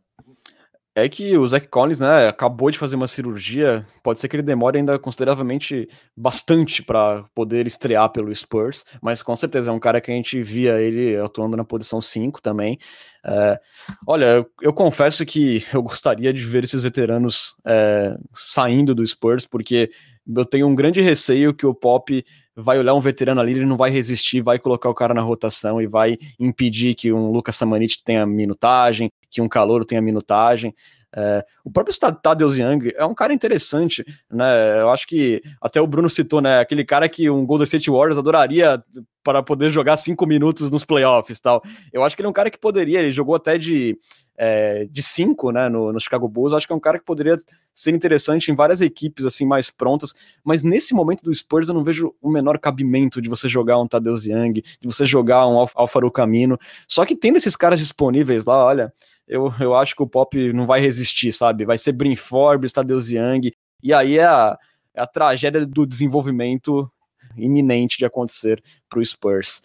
É 0.96 1.10
que 1.10 1.36
o 1.36 1.48
Zach 1.48 1.68
Collins, 1.70 2.00
né, 2.00 2.28
acabou 2.28 2.70
de 2.70 2.78
fazer 2.78 2.96
uma 2.96 3.08
cirurgia, 3.08 3.84
pode 4.04 4.20
ser 4.20 4.28
que 4.28 4.36
ele 4.36 4.44
demore 4.44 4.78
ainda 4.78 5.00
consideravelmente 5.00 5.90
bastante 6.16 6.84
para 6.84 7.24
poder 7.34 7.66
estrear 7.66 8.12
pelo 8.12 8.34
Spurs, 8.36 8.86
mas 9.02 9.24
com 9.24 9.36
certeza 9.36 9.72
é 9.72 9.74
um 9.74 9.80
cara 9.80 10.00
que 10.00 10.12
a 10.12 10.14
gente 10.14 10.44
via 10.44 10.80
ele 10.80 11.18
atuando 11.18 11.58
na 11.58 11.64
posição 11.64 12.00
5 12.00 12.40
também. 12.44 12.78
É, 13.26 13.60
olha, 14.06 14.26
eu, 14.26 14.52
eu, 14.62 14.74
confesso 14.74 15.26
que 15.26 15.66
eu 15.74 15.82
gostaria 15.82 16.32
de 16.32 16.44
ver 16.44 16.64
esses 16.64 16.84
veteranos 16.84 17.56
é, 17.66 18.16
saindo 18.32 18.94
do 18.94 19.06
Spurs, 19.06 19.48
porque 19.48 19.90
eu 20.28 20.46
tenho 20.46 20.68
um 20.68 20.76
grande 20.76 21.02
receio 21.02 21.56
que 21.56 21.66
o 21.66 21.74
Pop 21.74 22.24
vai 22.56 22.78
olhar 22.78 22.94
um 22.94 23.00
veterano 23.00 23.42
ali, 23.42 23.52
ele 23.52 23.66
não 23.66 23.78
vai 23.78 23.90
resistir, 23.90 24.42
vai 24.42 24.60
colocar 24.60 24.90
o 24.90 24.94
cara 24.94 25.14
na 25.14 25.22
rotação 25.22 25.82
e 25.82 25.88
vai 25.88 26.18
impedir 26.40 26.96
que 26.96 27.12
um 27.12 27.32
Lucas 27.32 27.56
Samanit 27.56 28.04
tenha 28.04 28.26
minutagem, 28.26 29.12
que 29.30 29.42
um 29.42 29.50
Calouro 29.50 29.86
tenha 29.86 30.02
minutagem. 30.02 30.74
É, 31.16 31.46
o 31.64 31.72
próprio 31.72 31.96
Tadeusz 32.22 32.58
Young 32.58 32.92
é 32.96 33.06
um 33.06 33.14
cara 33.14 33.34
interessante, 33.34 34.04
né? 34.32 34.82
Eu 34.82 34.90
acho 34.90 35.08
que 35.08 35.42
até 35.62 35.80
o 35.80 35.86
Bruno 35.86 36.10
citou, 36.10 36.42
né? 36.42 36.60
Aquele 36.60 36.84
cara 36.84 37.08
que 37.08 37.30
um 37.30 37.46
Golden 37.46 37.66
State 37.66 37.90
Warriors 37.90 38.18
adoraria 38.18 38.84
para 39.24 39.42
poder 39.42 39.70
jogar 39.70 39.98
cinco 39.98 40.26
minutos 40.26 40.70
nos 40.70 40.84
playoffs 40.84 41.40
tal. 41.40 41.62
Eu 41.92 42.04
acho 42.04 42.16
que 42.16 42.22
ele 42.22 42.28
é 42.28 42.30
um 42.30 42.34
cara 42.34 42.50
que 42.50 42.58
poderia, 42.58 43.00
ele 43.00 43.12
jogou 43.12 43.36
até 43.36 43.58
de 43.58 43.98
é, 44.38 44.86
de 44.86 45.02
cinco, 45.02 45.52
né, 45.52 45.70
no, 45.70 45.94
no 45.94 46.00
Chicago 46.00 46.28
Bulls, 46.28 46.54
acho 46.54 46.66
que 46.66 46.74
é 46.74 46.76
um 46.76 46.80
cara 46.80 46.98
que 46.98 47.06
poderia 47.06 47.36
ser 47.74 47.94
interessante 47.94 48.52
em 48.52 48.56
várias 48.56 48.82
equipes 48.82 49.26
assim 49.26 49.46
mais 49.46 49.70
prontas, 49.70 50.14
mas 50.44 50.64
nesse 50.64 50.94
momento 50.94 51.24
do 51.24 51.34
Spurs 51.34 51.70
eu 51.70 51.76
não 51.76 51.84
vejo 51.84 52.14
o 52.22 52.32
menor 52.32 52.58
cabimento 52.58 53.22
de 53.22 53.30
você 53.30 53.48
jogar 53.48 53.80
um 53.80 53.88
Tadeusz 53.88 54.26
Young, 54.26 54.54
de 54.54 54.88
você 54.88 55.06
jogar 55.06 55.48
um 55.48 55.66
Alfaro 55.76 56.12
Camino, 56.12 56.58
só 56.88 57.06
que 57.06 57.16
tendo 57.16 57.38
esses 57.38 57.56
caras 57.56 57.80
disponíveis 57.80 58.46
lá, 58.46 58.66
olha, 58.66 58.94
eu, 59.28 59.54
eu 59.60 59.76
acho 59.76 59.96
que 59.96 60.04
o 60.04 60.08
Pop 60.08 60.52
não 60.54 60.66
vai 60.66 60.82
resistir, 60.82 61.32
sabe, 61.32 61.66
vai 61.66 61.78
ser 61.78 61.92
Brin 61.92 62.16
Forbes, 62.16 62.72
Tadeusz 62.72 63.12
Young, 63.12 63.52
e 63.82 63.94
aí 63.94 64.18
é 64.18 64.26
a, 64.26 64.58
é 64.96 65.02
a 65.02 65.08
tragédia 65.08 65.66
do 65.66 65.86
desenvolvimento 65.86 66.90
iminente 67.38 67.98
de 67.98 68.06
acontecer 68.06 68.64
para 68.90 69.00
o 69.00 69.06
Spurs. 69.06 69.62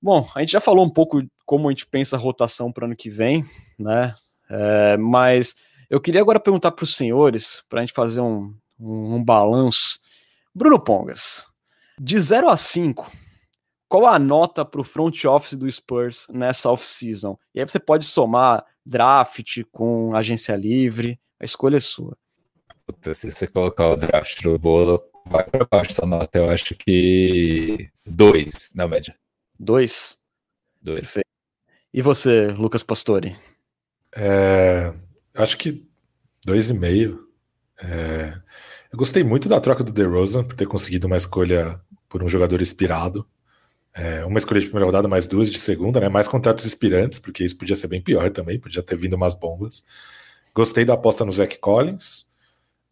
Bom, 0.00 0.28
a 0.34 0.40
gente 0.40 0.52
já 0.52 0.60
falou 0.60 0.84
um 0.84 0.90
pouco 0.90 1.22
como 1.44 1.68
a 1.68 1.72
gente 1.72 1.86
pensa 1.86 2.16
a 2.16 2.18
rotação 2.18 2.72
para 2.72 2.82
o 2.82 2.86
ano 2.86 2.96
que 2.96 3.08
vem, 3.08 3.44
né? 3.78 4.14
É, 4.48 4.96
mas 4.96 5.54
eu 5.88 6.00
queria 6.00 6.20
agora 6.20 6.40
perguntar 6.40 6.72
para 6.72 6.84
os 6.84 6.96
senhores, 6.96 7.62
para 7.68 7.80
a 7.80 7.82
gente 7.84 7.94
fazer 7.94 8.20
um, 8.20 8.54
um, 8.78 9.16
um 9.16 9.24
balanço. 9.24 9.98
Bruno 10.54 10.80
Pongas, 10.80 11.46
de 11.98 12.18
0 12.18 12.48
a 12.48 12.56
5, 12.56 13.10
qual 13.88 14.06
a 14.06 14.18
nota 14.18 14.64
para 14.64 14.80
o 14.80 14.84
front 14.84 15.24
office 15.24 15.54
do 15.54 15.70
Spurs 15.70 16.26
nessa 16.30 16.70
off-season? 16.70 17.38
E 17.54 17.60
aí 17.60 17.68
você 17.68 17.78
pode 17.78 18.06
somar 18.06 18.64
draft 18.84 19.62
com 19.70 20.14
agência 20.14 20.56
livre, 20.56 21.20
a 21.38 21.44
escolha 21.44 21.76
é 21.76 21.80
sua. 21.80 22.16
Puta, 22.86 23.12
se 23.14 23.30
você 23.30 23.46
colocar 23.46 23.88
o 23.88 23.96
draft 23.96 24.42
no 24.44 24.58
bolo, 24.58 25.02
vai 25.28 25.44
para 25.44 25.66
baixo 25.70 25.92
essa 25.92 26.06
nota. 26.06 26.38
Eu 26.38 26.50
acho 26.50 26.74
que 26.74 27.90
dois 28.04 28.70
na 28.74 28.88
média. 28.88 29.14
Dois? 29.58 30.18
Dois. 30.80 31.00
Perfeito. 31.00 31.26
E 31.92 32.02
você, 32.02 32.48
Lucas 32.48 32.82
Pastore? 32.82 33.36
É, 34.14 34.92
acho 35.34 35.56
que 35.56 35.86
dois 36.44 36.70
e 36.70 36.74
meio. 36.74 37.28
É, 37.82 38.38
eu 38.92 38.98
gostei 38.98 39.22
muito 39.22 39.48
da 39.48 39.60
troca 39.60 39.82
do 39.82 39.92
DeRozan 39.92 40.44
por 40.44 40.54
ter 40.54 40.66
conseguido 40.66 41.06
uma 41.06 41.16
escolha 41.16 41.80
por 42.08 42.22
um 42.22 42.28
jogador 42.28 42.60
inspirado. 42.62 43.26
É, 43.94 44.24
uma 44.26 44.38
escolha 44.38 44.60
de 44.60 44.66
primeira 44.66 44.84
rodada, 44.86 45.08
mais 45.08 45.26
duas 45.26 45.50
de 45.50 45.58
segunda, 45.58 45.98
né? 45.98 46.08
Mais 46.08 46.28
contratos 46.28 46.66
inspirantes, 46.66 47.18
porque 47.18 47.42
isso 47.42 47.56
podia 47.56 47.74
ser 47.74 47.88
bem 47.88 48.00
pior 48.00 48.30
também, 48.30 48.60
podia 48.60 48.82
ter 48.82 48.96
vindo 48.96 49.14
umas 49.14 49.34
bombas. 49.34 49.82
Gostei 50.54 50.84
da 50.84 50.94
aposta 50.94 51.24
no 51.24 51.32
Zach 51.32 51.58
Collins, 51.58 52.26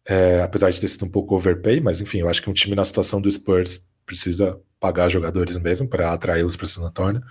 é, 0.05 0.41
apesar 0.41 0.69
de 0.69 0.79
ter 0.79 0.87
sido 0.87 1.05
um 1.05 1.09
pouco 1.09 1.35
overpay, 1.35 1.81
mas 1.81 1.99
enfim, 1.99 2.19
eu 2.19 2.29
acho 2.29 2.41
que 2.41 2.49
um 2.49 2.53
time 2.53 2.75
na 2.75 2.85
situação 2.85 3.19
do 3.19 3.31
Spurs 3.31 3.81
precisa 4.05 4.59
pagar 4.79 5.09
jogadores 5.09 5.57
mesmo 5.57 5.87
para 5.87 6.13
atraí-los 6.13 6.55
para 6.55 6.67
San 6.67 6.83
Antonio. 6.83 7.21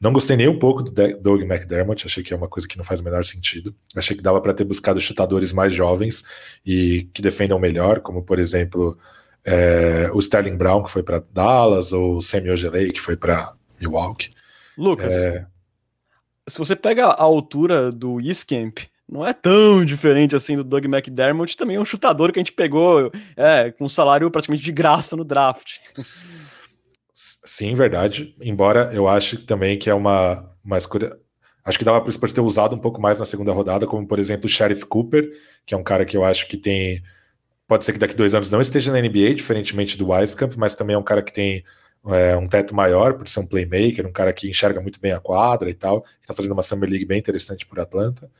Não 0.00 0.12
gostei 0.12 0.36
nem 0.36 0.48
um 0.48 0.58
pouco 0.58 0.82
do 0.82 0.92
Doug 0.92 1.42
McDermott, 1.42 2.06
achei 2.06 2.22
que 2.22 2.32
é 2.32 2.36
uma 2.36 2.48
coisa 2.48 2.68
que 2.68 2.76
não 2.76 2.84
faz 2.84 3.00
o 3.00 3.04
menor 3.04 3.24
sentido. 3.24 3.74
Achei 3.96 4.16
que 4.16 4.22
dava 4.22 4.40
para 4.40 4.54
ter 4.54 4.64
buscado 4.64 5.00
chutadores 5.00 5.52
mais 5.52 5.72
jovens 5.72 6.24
e 6.64 7.08
que 7.12 7.20
defendam 7.20 7.58
melhor, 7.58 8.00
como 8.00 8.22
por 8.22 8.38
exemplo 8.38 8.96
é, 9.44 10.08
o 10.12 10.18
Sterling 10.20 10.56
Brown, 10.56 10.84
que 10.84 10.90
foi 10.90 11.02
para 11.02 11.24
Dallas, 11.32 11.92
ou 11.92 12.16
o 12.16 12.22
Samuel 12.22 12.56
Gelei, 12.56 12.90
que 12.90 13.00
foi 13.00 13.16
para 13.16 13.54
Milwaukee. 13.80 14.30
Lucas, 14.76 15.14
é... 15.14 15.46
se 16.48 16.58
você 16.58 16.76
pega 16.76 17.06
a 17.06 17.22
altura 17.22 17.90
do 17.90 18.20
Iskemp, 18.20 18.78
não 19.10 19.26
é 19.26 19.32
tão 19.32 19.84
diferente 19.84 20.36
assim 20.36 20.56
do 20.56 20.62
Doug 20.62 20.84
McDermott, 20.84 21.56
também 21.56 21.76
é 21.76 21.80
um 21.80 21.84
chutador 21.84 22.30
que 22.30 22.38
a 22.38 22.42
gente 22.42 22.52
pegou 22.52 23.10
é, 23.36 23.72
com 23.72 23.84
um 23.84 23.88
salário 23.88 24.30
praticamente 24.30 24.62
de 24.62 24.72
graça 24.72 25.16
no 25.16 25.24
draft. 25.24 25.78
Sim, 27.14 27.74
verdade. 27.74 28.34
Embora 28.40 28.90
eu 28.92 29.08
ache 29.08 29.38
também 29.38 29.78
que 29.78 29.88
é 29.88 29.94
uma, 29.94 30.54
uma 30.62 30.76
escolha. 30.76 31.16
Acho 31.64 31.78
que 31.78 31.84
dava 31.84 32.00
para 32.00 32.10
o 32.10 32.12
Spurs 32.12 32.32
ter 32.32 32.40
usado 32.40 32.76
um 32.76 32.78
pouco 32.78 33.00
mais 33.00 33.18
na 33.18 33.24
segunda 33.24 33.52
rodada, 33.52 33.86
como 33.86 34.06
por 34.06 34.18
exemplo 34.18 34.46
o 34.46 34.48
Sheriff 34.48 34.84
Cooper, 34.86 35.28
que 35.66 35.74
é 35.74 35.76
um 35.76 35.82
cara 35.82 36.04
que 36.04 36.16
eu 36.16 36.24
acho 36.24 36.46
que 36.46 36.56
tem. 36.56 37.02
Pode 37.66 37.84
ser 37.84 37.92
que 37.92 37.98
daqui 37.98 38.14
dois 38.14 38.34
anos 38.34 38.50
não 38.50 38.60
esteja 38.60 38.92
na 38.92 39.00
NBA, 39.00 39.34
diferentemente 39.34 39.96
do 39.96 40.10
Wisekamp, 40.10 40.54
mas 40.56 40.74
também 40.74 40.94
é 40.94 40.98
um 40.98 41.02
cara 41.02 41.22
que 41.22 41.32
tem 41.32 41.64
é, 42.06 42.36
um 42.36 42.46
teto 42.46 42.74
maior 42.74 43.14
por 43.14 43.28
ser 43.28 43.40
um 43.40 43.46
playmaker, 43.46 44.06
um 44.06 44.12
cara 44.12 44.32
que 44.32 44.48
enxerga 44.48 44.80
muito 44.80 45.00
bem 45.00 45.12
a 45.12 45.20
quadra 45.20 45.68
e 45.68 45.74
tal, 45.74 46.04
está 46.20 46.32
fazendo 46.32 46.52
uma 46.52 46.62
Summer 46.62 46.88
League 46.88 47.04
bem 47.04 47.18
interessante 47.18 47.66
por 47.66 47.80
Atlanta. 47.80 48.30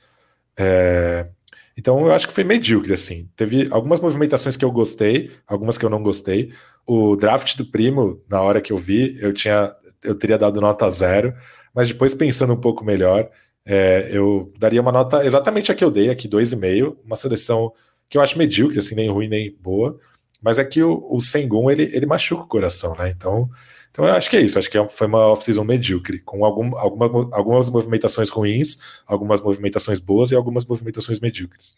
É, 0.59 1.29
então 1.77 2.05
eu 2.05 2.13
acho 2.13 2.27
que 2.27 2.35
foi 2.35 2.43
medíocre, 2.43 2.93
assim. 2.93 3.31
Teve 3.37 3.69
algumas 3.71 4.01
movimentações 4.01 4.57
que 4.57 4.65
eu 4.65 4.73
gostei, 4.73 5.31
algumas 5.47 5.79
que 5.79 5.85
eu 5.85 5.91
não 5.91 6.03
gostei. 6.03 6.53
O 6.85 7.15
draft 7.15 7.57
do 7.57 7.65
primo, 7.65 8.21
na 8.29 8.43
hora 8.43 8.61
que 8.61 8.73
eu 8.73 8.77
vi, 8.77 9.17
eu 9.21 9.33
tinha, 9.33 9.73
eu 10.03 10.17
teria 10.17 10.37
dado 10.37 10.61
nota 10.61 10.91
zero, 10.91 11.33
mas 11.73 11.87
depois 11.87 12.15
pensando 12.15 12.53
um 12.53 12.61
pouco 12.61 12.85
melhor, 12.85 13.31
é, 13.65 14.09
eu 14.11 14.53
daria 14.59 14.81
uma 14.81 14.91
nota 14.91 15.25
exatamente 15.25 15.71
a 15.71 15.75
que 15.75 15.85
eu 15.85 15.91
dei, 15.91 16.11
aqui 16.11 16.29
2,5, 16.29 16.97
uma 17.05 17.17
seleção 17.17 17.73
que 18.09 18.19
eu 18.19 18.23
acho 18.23 18.39
medíocre, 18.39 18.79
assim, 18.79 18.95
nem 18.95 19.11
ruim 19.11 19.29
nem 19.29 19.55
boa. 19.61 19.99
Mas 20.41 20.59
é 20.59 20.65
que 20.65 20.83
o, 20.83 21.07
o 21.11 21.21
Sengun, 21.21 21.71
ele, 21.71 21.83
ele 21.93 22.07
machuca 22.07 22.43
o 22.43 22.49
coração, 22.49 22.95
né? 22.97 23.11
Então, 23.11 23.49
então 23.99 24.07
eu 24.07 24.15
acho 24.15 24.31
que 24.31 24.37
é 24.37 24.41
isso. 24.41 24.57
Acho 24.57 24.71
que 24.71 24.79
é 24.79 24.89
foi 24.89 25.09
uma 25.09 25.27
off-season 25.27 25.65
medíocre, 25.65 26.21
com 26.21 26.45
algum, 26.45 26.79
alguma, 26.79 27.29
algumas 27.33 27.69
movimentações 27.69 28.31
ruins, 28.31 28.79
algumas 29.05 29.43
movimentações 29.43 29.99
boas 29.99 30.31
e 30.31 30.37
algumas 30.37 30.65
movimentações 30.65 31.19
medíocres. 31.19 31.77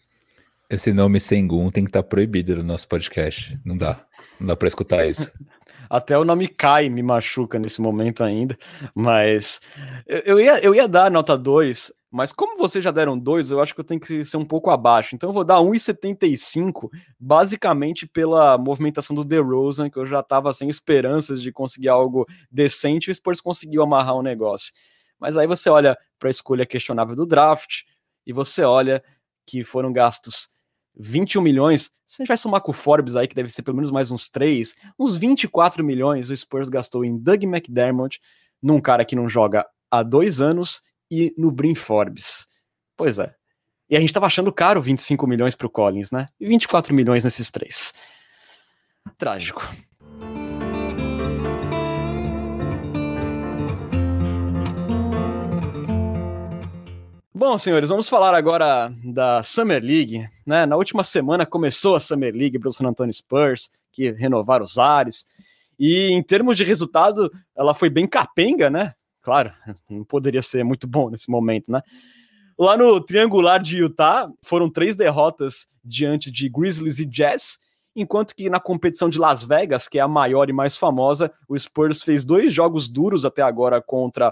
Esse 0.69 0.93
nome 0.93 1.19
Sengun 1.19 1.71
tem 1.71 1.83
que 1.83 1.89
estar 1.89 2.03
tá 2.03 2.09
proibido 2.09 2.55
no 2.57 2.63
nosso 2.63 2.87
podcast. 2.87 3.59
Não 3.65 3.75
dá. 3.75 4.05
Não 4.39 4.49
dá 4.49 4.55
para 4.55 4.69
escutar 4.69 5.07
isso. 5.07 5.33
Até 5.91 6.17
o 6.17 6.25
nome 6.25 6.47
Kai 6.47 6.89
me 6.89 7.03
machuca 7.03 7.59
nesse 7.59 7.81
momento 7.81 8.23
ainda. 8.23 8.57
Mas 8.95 9.61
eu, 10.07 10.19
eu 10.19 10.41
ia, 10.41 10.61
eu 10.61 10.75
ia 10.75 10.87
dar 10.87 11.11
nota 11.11 11.37
2 11.37 11.93
mas 12.11 12.33
como 12.33 12.59
vocês 12.59 12.83
já 12.83 12.91
deram 12.91 13.17
dois, 13.17 13.53
eu 13.53 13.61
acho 13.61 13.73
que 13.73 13.81
eu 13.81 13.85
tenho 13.85 14.01
que 14.01 14.25
ser 14.25 14.37
um 14.37 14.45
pouco 14.45 14.69
abaixo. 14.71 15.15
Então 15.15 15.29
eu 15.29 15.33
vou 15.33 15.45
dar 15.45 15.59
1,75, 15.59 16.91
basicamente 17.19 18.05
pela 18.05 18.59
movimentação 18.59 19.15
do 19.15 19.25
DeRozan, 19.25 19.89
que 19.89 19.97
eu 19.97 20.05
já 20.05 20.19
estava 20.19 20.53
sem 20.53 20.69
esperanças 20.69 21.41
de 21.41 21.53
conseguir 21.53 21.89
algo 21.89 22.27
decente 22.51 23.09
e 23.09 23.13
o 23.13 23.15
Spurs 23.15 23.41
conseguiu 23.41 23.83
amarrar 23.83 24.17
o 24.17 24.19
um 24.19 24.23
negócio. 24.23 24.73
Mas 25.21 25.37
aí 25.37 25.47
você 25.47 25.71
olha 25.71 25.97
para 26.19 26.29
a 26.29 26.31
escolha 26.31 26.67
questionável 26.67 27.15
do 27.15 27.25
draft 27.25 27.83
e 28.27 28.33
você 28.33 28.65
olha 28.65 29.03
que 29.47 29.63
foram 29.63 29.93
gastos 29.93 30.49
21 30.97 31.41
milhões. 31.43 31.91
Você 32.07 32.25
vai 32.25 32.37
somar 32.37 32.61
com 32.61 32.71
o 32.71 32.75
Forbes 32.75 33.17
aí, 33.17 33.29
que 33.29 33.35
deve 33.35 33.51
ser 33.51 33.63
pelo 33.63 33.77
menos 33.77 33.91
mais 33.91 34.11
uns 34.11 34.29
3, 34.29 34.75
uns 34.99 35.17
24 35.17 35.85
milhões 35.85 36.31
o 36.31 36.37
Spurs 36.37 36.69
gastou 36.69 37.05
em 37.05 37.17
Doug 37.17 37.43
McDermott, 37.45 38.21
num 38.63 38.81
cara 38.81 39.05
que 39.05 39.17
não 39.17 39.29
joga 39.29 39.67
há 39.91 40.03
dois 40.03 40.41
anos 40.41 40.83
e 41.11 41.35
no 41.37 41.51
Brin 41.51 41.75
Forbes. 41.75 42.47
Pois 42.97 43.19
é. 43.19 43.35
E 43.89 43.97
a 43.97 44.01
gente 44.01 44.13
tava 44.13 44.27
achando 44.27 44.53
caro 44.53 44.81
25 44.81 45.27
milhões 45.27 45.57
pro 45.57 45.69
Collins, 45.69 46.13
né? 46.13 46.29
E 46.39 46.47
24 46.47 46.95
milhões 46.95 47.25
nesses 47.25 47.51
três. 47.51 47.93
Trágico. 49.19 49.69
Bom, 57.41 57.57
senhores, 57.57 57.89
vamos 57.89 58.07
falar 58.07 58.35
agora 58.35 58.93
da 59.03 59.43
Summer 59.43 59.83
League. 59.83 60.29
Né? 60.45 60.67
Na 60.67 60.77
última 60.77 61.03
semana 61.03 61.47
começou 61.47 61.97
a 61.97 62.01
Summer 62.01 62.35
League 62.35 62.59
para 62.59 62.69
o 62.69 62.71
San 62.71 62.87
Antonio 62.87 63.15
Spurs, 63.15 63.71
que 63.91 64.11
renovaram 64.11 64.63
os 64.63 64.77
ares. 64.77 65.25
E 65.79 66.11
em 66.11 66.23
termos 66.23 66.59
de 66.59 66.65
resultado, 66.65 67.33
ela 67.57 67.73
foi 67.73 67.89
bem 67.89 68.07
capenga, 68.07 68.69
né? 68.69 68.93
Claro, 69.23 69.55
não 69.89 70.05
poderia 70.05 70.43
ser 70.43 70.63
muito 70.65 70.87
bom 70.87 71.09
nesse 71.09 71.31
momento, 71.31 71.73
né? 71.73 71.81
Lá 72.59 72.77
no 72.77 73.01
triangular 73.01 73.63
de 73.63 73.79
Utah, 73.79 74.31
foram 74.43 74.69
três 74.69 74.95
derrotas 74.95 75.67
diante 75.83 76.31
de 76.31 76.47
Grizzlies 76.47 76.99
e 76.99 77.07
Jazz, 77.07 77.59
enquanto 77.97 78.35
que 78.35 78.51
na 78.51 78.61
competição 78.61 79.09
de 79.09 79.19
Las 79.19 79.43
Vegas, 79.43 79.89
que 79.89 79.99
é 79.99 80.03
a 80.03 80.09
maior 80.09 80.51
e 80.51 80.53
mais 80.53 80.77
famosa, 80.77 81.33
o 81.49 81.59
Spurs 81.59 82.03
fez 82.03 82.23
dois 82.23 82.53
jogos 82.53 82.87
duros 82.87 83.25
até 83.25 83.41
agora 83.41 83.81
contra 83.81 84.31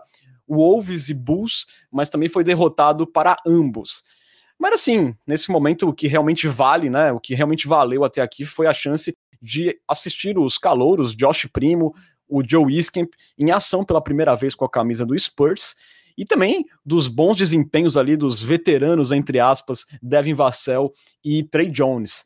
Wolves 0.49 1.09
e 1.09 1.15
Bulls, 1.15 1.67
mas 1.91 2.11
também 2.11 2.29
foi 2.29 2.43
derrotado 2.43 3.07
para 3.07 3.37
ambos. 3.47 4.03
Mas 4.59 4.75
assim, 4.75 5.15
nesse 5.27 5.51
momento 5.51 5.89
o 5.89 5.93
que 5.93 6.09
realmente 6.09 6.49
vale, 6.49 6.91
né? 6.91 7.13
O 7.13 7.21
que 7.21 7.35
realmente 7.35 7.69
valeu 7.69 8.05
até 8.05 8.21
aqui 8.21 8.45
foi 8.45 8.67
a 8.67 8.73
chance 8.73 9.15
de 9.41 9.79
assistir 9.87 10.37
os 10.39 10.59
calouros, 10.59 11.15
Josh 11.15 11.47
Primo, 11.53 11.95
o 12.29 12.43
Joe 12.47 12.77
Iskemp, 12.77 13.13
em 13.39 13.51
ação 13.51 13.85
pela 13.85 14.03
primeira 14.03 14.35
vez 14.35 14.55
com 14.55 14.65
a 14.65 14.71
camisa 14.71 15.07
do 15.07 15.19
Spurs, 15.19 15.77
e 16.17 16.25
também 16.25 16.67
dos 16.85 17.07
bons 17.07 17.37
desempenhos 17.37 17.97
ali 17.97 18.17
dos 18.17 18.43
veteranos, 18.43 19.13
entre 19.13 19.39
aspas, 19.39 19.87
Devin 20.03 20.35
Vassell 20.35 20.93
e 21.25 21.45
Trey 21.45 21.71
Jones. 21.71 22.25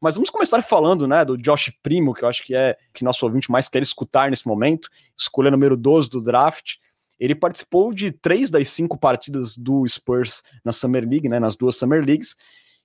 Mas 0.00 0.16
vamos 0.16 0.30
começar 0.30 0.60
falando, 0.62 1.06
né, 1.06 1.24
do 1.24 1.36
Josh 1.36 1.70
Primo, 1.82 2.14
que 2.14 2.24
eu 2.24 2.28
acho 2.28 2.42
que 2.42 2.54
é 2.54 2.76
que 2.92 3.04
nosso 3.04 3.24
ouvinte 3.24 3.50
mais 3.50 3.68
quer 3.68 3.82
escutar 3.82 4.30
nesse 4.30 4.46
momento, 4.46 4.88
escolha 5.16 5.50
número 5.50 5.76
12 5.76 6.10
do 6.10 6.22
draft. 6.22 6.76
Ele 7.18 7.34
participou 7.34 7.92
de 7.92 8.12
três 8.12 8.50
das 8.50 8.68
cinco 8.68 8.98
partidas 8.98 9.56
do 9.56 9.86
Spurs 9.86 10.42
na 10.64 10.72
Summer 10.72 11.08
League, 11.08 11.28
né, 11.28 11.38
nas 11.38 11.56
duas 11.56 11.76
Summer 11.76 12.04
Leagues, 12.04 12.34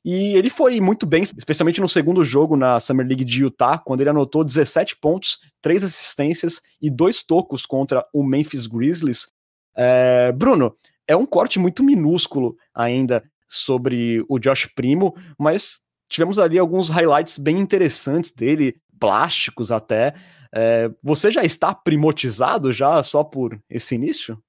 e 0.04 0.38
ele 0.38 0.50
foi 0.50 0.80
muito 0.80 1.06
bem, 1.06 1.24
especialmente 1.24 1.82
no 1.82 1.90
segundo 1.90 2.24
jogo 2.24 2.56
na 2.56 2.80
Summer 2.80 3.06
League 3.06 3.26
de 3.26 3.44
Utah, 3.44 3.78
quando 3.78 4.00
ele 4.02 4.10
anotou 4.10 4.44
17 4.44 4.98
pontos, 4.98 5.40
3 5.62 5.84
assistências 5.84 6.62
e 6.82 6.90
dois 6.90 7.22
tocos 7.22 7.66
contra 7.66 8.06
o 8.14 8.24
Memphis 8.24 8.66
Grizzlies. 8.66 9.28
É, 9.76 10.32
Bruno, 10.32 10.74
é 11.06 11.16
um 11.16 11.26
corte 11.26 11.60
muito 11.60 11.84
minúsculo 11.84 12.56
ainda 12.74 13.24
sobre 13.48 14.24
o 14.30 14.40
Josh 14.40 14.70
Primo, 14.74 15.14
mas 15.38 15.82
tivemos 16.08 16.40
ali 16.40 16.58
alguns 16.58 16.88
highlights 16.88 17.38
bem 17.38 17.60
interessantes 17.60 18.32
dele, 18.32 18.76
plásticos 19.00 19.72
até. 19.72 20.14
É, 20.54 20.90
você 21.02 21.32
já 21.32 21.44
está 21.44 21.74
primotizado 21.74 22.72
já 22.72 23.02
só 23.04 23.24
por 23.24 23.60
esse 23.70 23.96
início? 23.96 24.42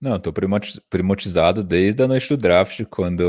Não, 0.00 0.16
estou 0.16 0.32
primotizado 0.90 1.64
desde 1.64 2.02
a 2.02 2.06
noite 2.06 2.28
do 2.28 2.36
draft, 2.36 2.84
quando 2.90 3.22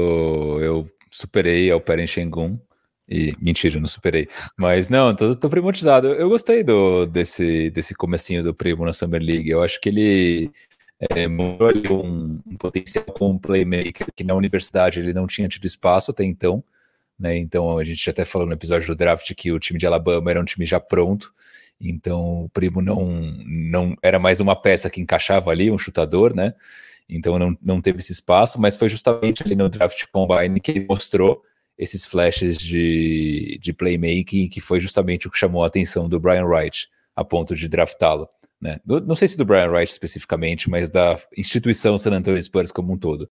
eu 0.61 0.85
superei 1.09 1.71
ao 1.71 1.79
Peren 1.79 2.07
Shengun. 2.07 2.59
E 3.07 3.33
mentira, 3.39 3.79
não 3.79 3.87
superei. 3.87 4.27
Mas 4.57 4.89
não, 4.89 5.15
tô, 5.15 5.35
tô 5.35 5.47
primotizado. 5.47 6.07
Eu 6.07 6.27
gostei 6.27 6.63
do, 6.63 7.05
desse, 7.05 7.69
desse 7.69 7.93
comecinho 7.93 8.43
do 8.43 8.53
Primo 8.53 8.83
na 8.83 8.93
Summer 8.93 9.21
League. 9.21 9.49
Eu 9.49 9.61
acho 9.61 9.79
que 9.79 9.89
ele 9.89 10.51
é, 10.99 11.27
mostrou 11.27 12.05
um, 12.05 12.39
um, 12.45 12.57
potencial 12.57 13.05
como 13.05 13.39
playmaker 13.39 14.07
que 14.15 14.23
na 14.23 14.33
universidade 14.33 14.99
ele 14.99 15.13
não 15.13 15.27
tinha 15.27 15.47
tido 15.47 15.65
espaço 15.65 16.11
até 16.11 16.23
então. 16.23 16.63
Né? 17.19 17.37
Então 17.37 17.77
a 17.77 17.83
gente 17.83 18.09
até 18.09 18.25
falou 18.25 18.47
no 18.47 18.53
episódio 18.53 18.87
do 18.87 18.95
draft 18.95 19.33
que 19.35 19.51
o 19.51 19.59
time 19.59 19.79
de 19.79 19.87
Alabama 19.87 20.31
era 20.31 20.41
um 20.41 20.45
time 20.45 20.65
já 20.65 20.79
pronto. 20.79 21.33
Então 21.79 22.43
o 22.43 22.49
Primo 22.49 22.81
não, 22.81 23.05
não 23.45 23.95
era 24.01 24.19
mais 24.19 24.39
uma 24.39 24.55
peça 24.55 24.89
que 24.89 25.01
encaixava 25.01 25.51
ali, 25.51 25.69
um 25.69 25.77
chutador, 25.77 26.35
né? 26.35 26.53
então 27.07 27.37
não, 27.37 27.55
não 27.61 27.81
teve 27.81 27.99
esse 27.99 28.11
espaço, 28.11 28.59
mas 28.59 28.75
foi 28.75 28.89
justamente 28.89 29.43
ali 29.43 29.55
no 29.55 29.69
draft 29.69 30.05
combine 30.11 30.59
que 30.59 30.71
ele 30.71 30.85
mostrou 30.89 31.41
esses 31.77 32.05
flashes 32.05 32.57
de, 32.57 33.59
de 33.61 33.73
playmaking, 33.73 34.47
que 34.47 34.61
foi 34.61 34.79
justamente 34.79 35.27
o 35.27 35.31
que 35.31 35.37
chamou 35.37 35.63
a 35.63 35.67
atenção 35.67 36.07
do 36.07 36.19
Brian 36.19 36.45
Wright, 36.45 36.89
a 37.15 37.23
ponto 37.23 37.55
de 37.55 37.67
draftá-lo. 37.67 38.27
Né? 38.61 38.79
Não 38.85 39.13
sei 39.13 39.27
se 39.27 39.37
do 39.37 39.45
Brian 39.45 39.69
Wright 39.69 39.91
especificamente, 39.91 40.69
mas 40.69 40.89
da 40.89 41.19
instituição 41.37 41.97
San 41.97 42.11
Antonio 42.11 42.41
Spurs 42.41 42.71
como 42.71 42.93
um 42.93 42.97
todo. 42.97 43.29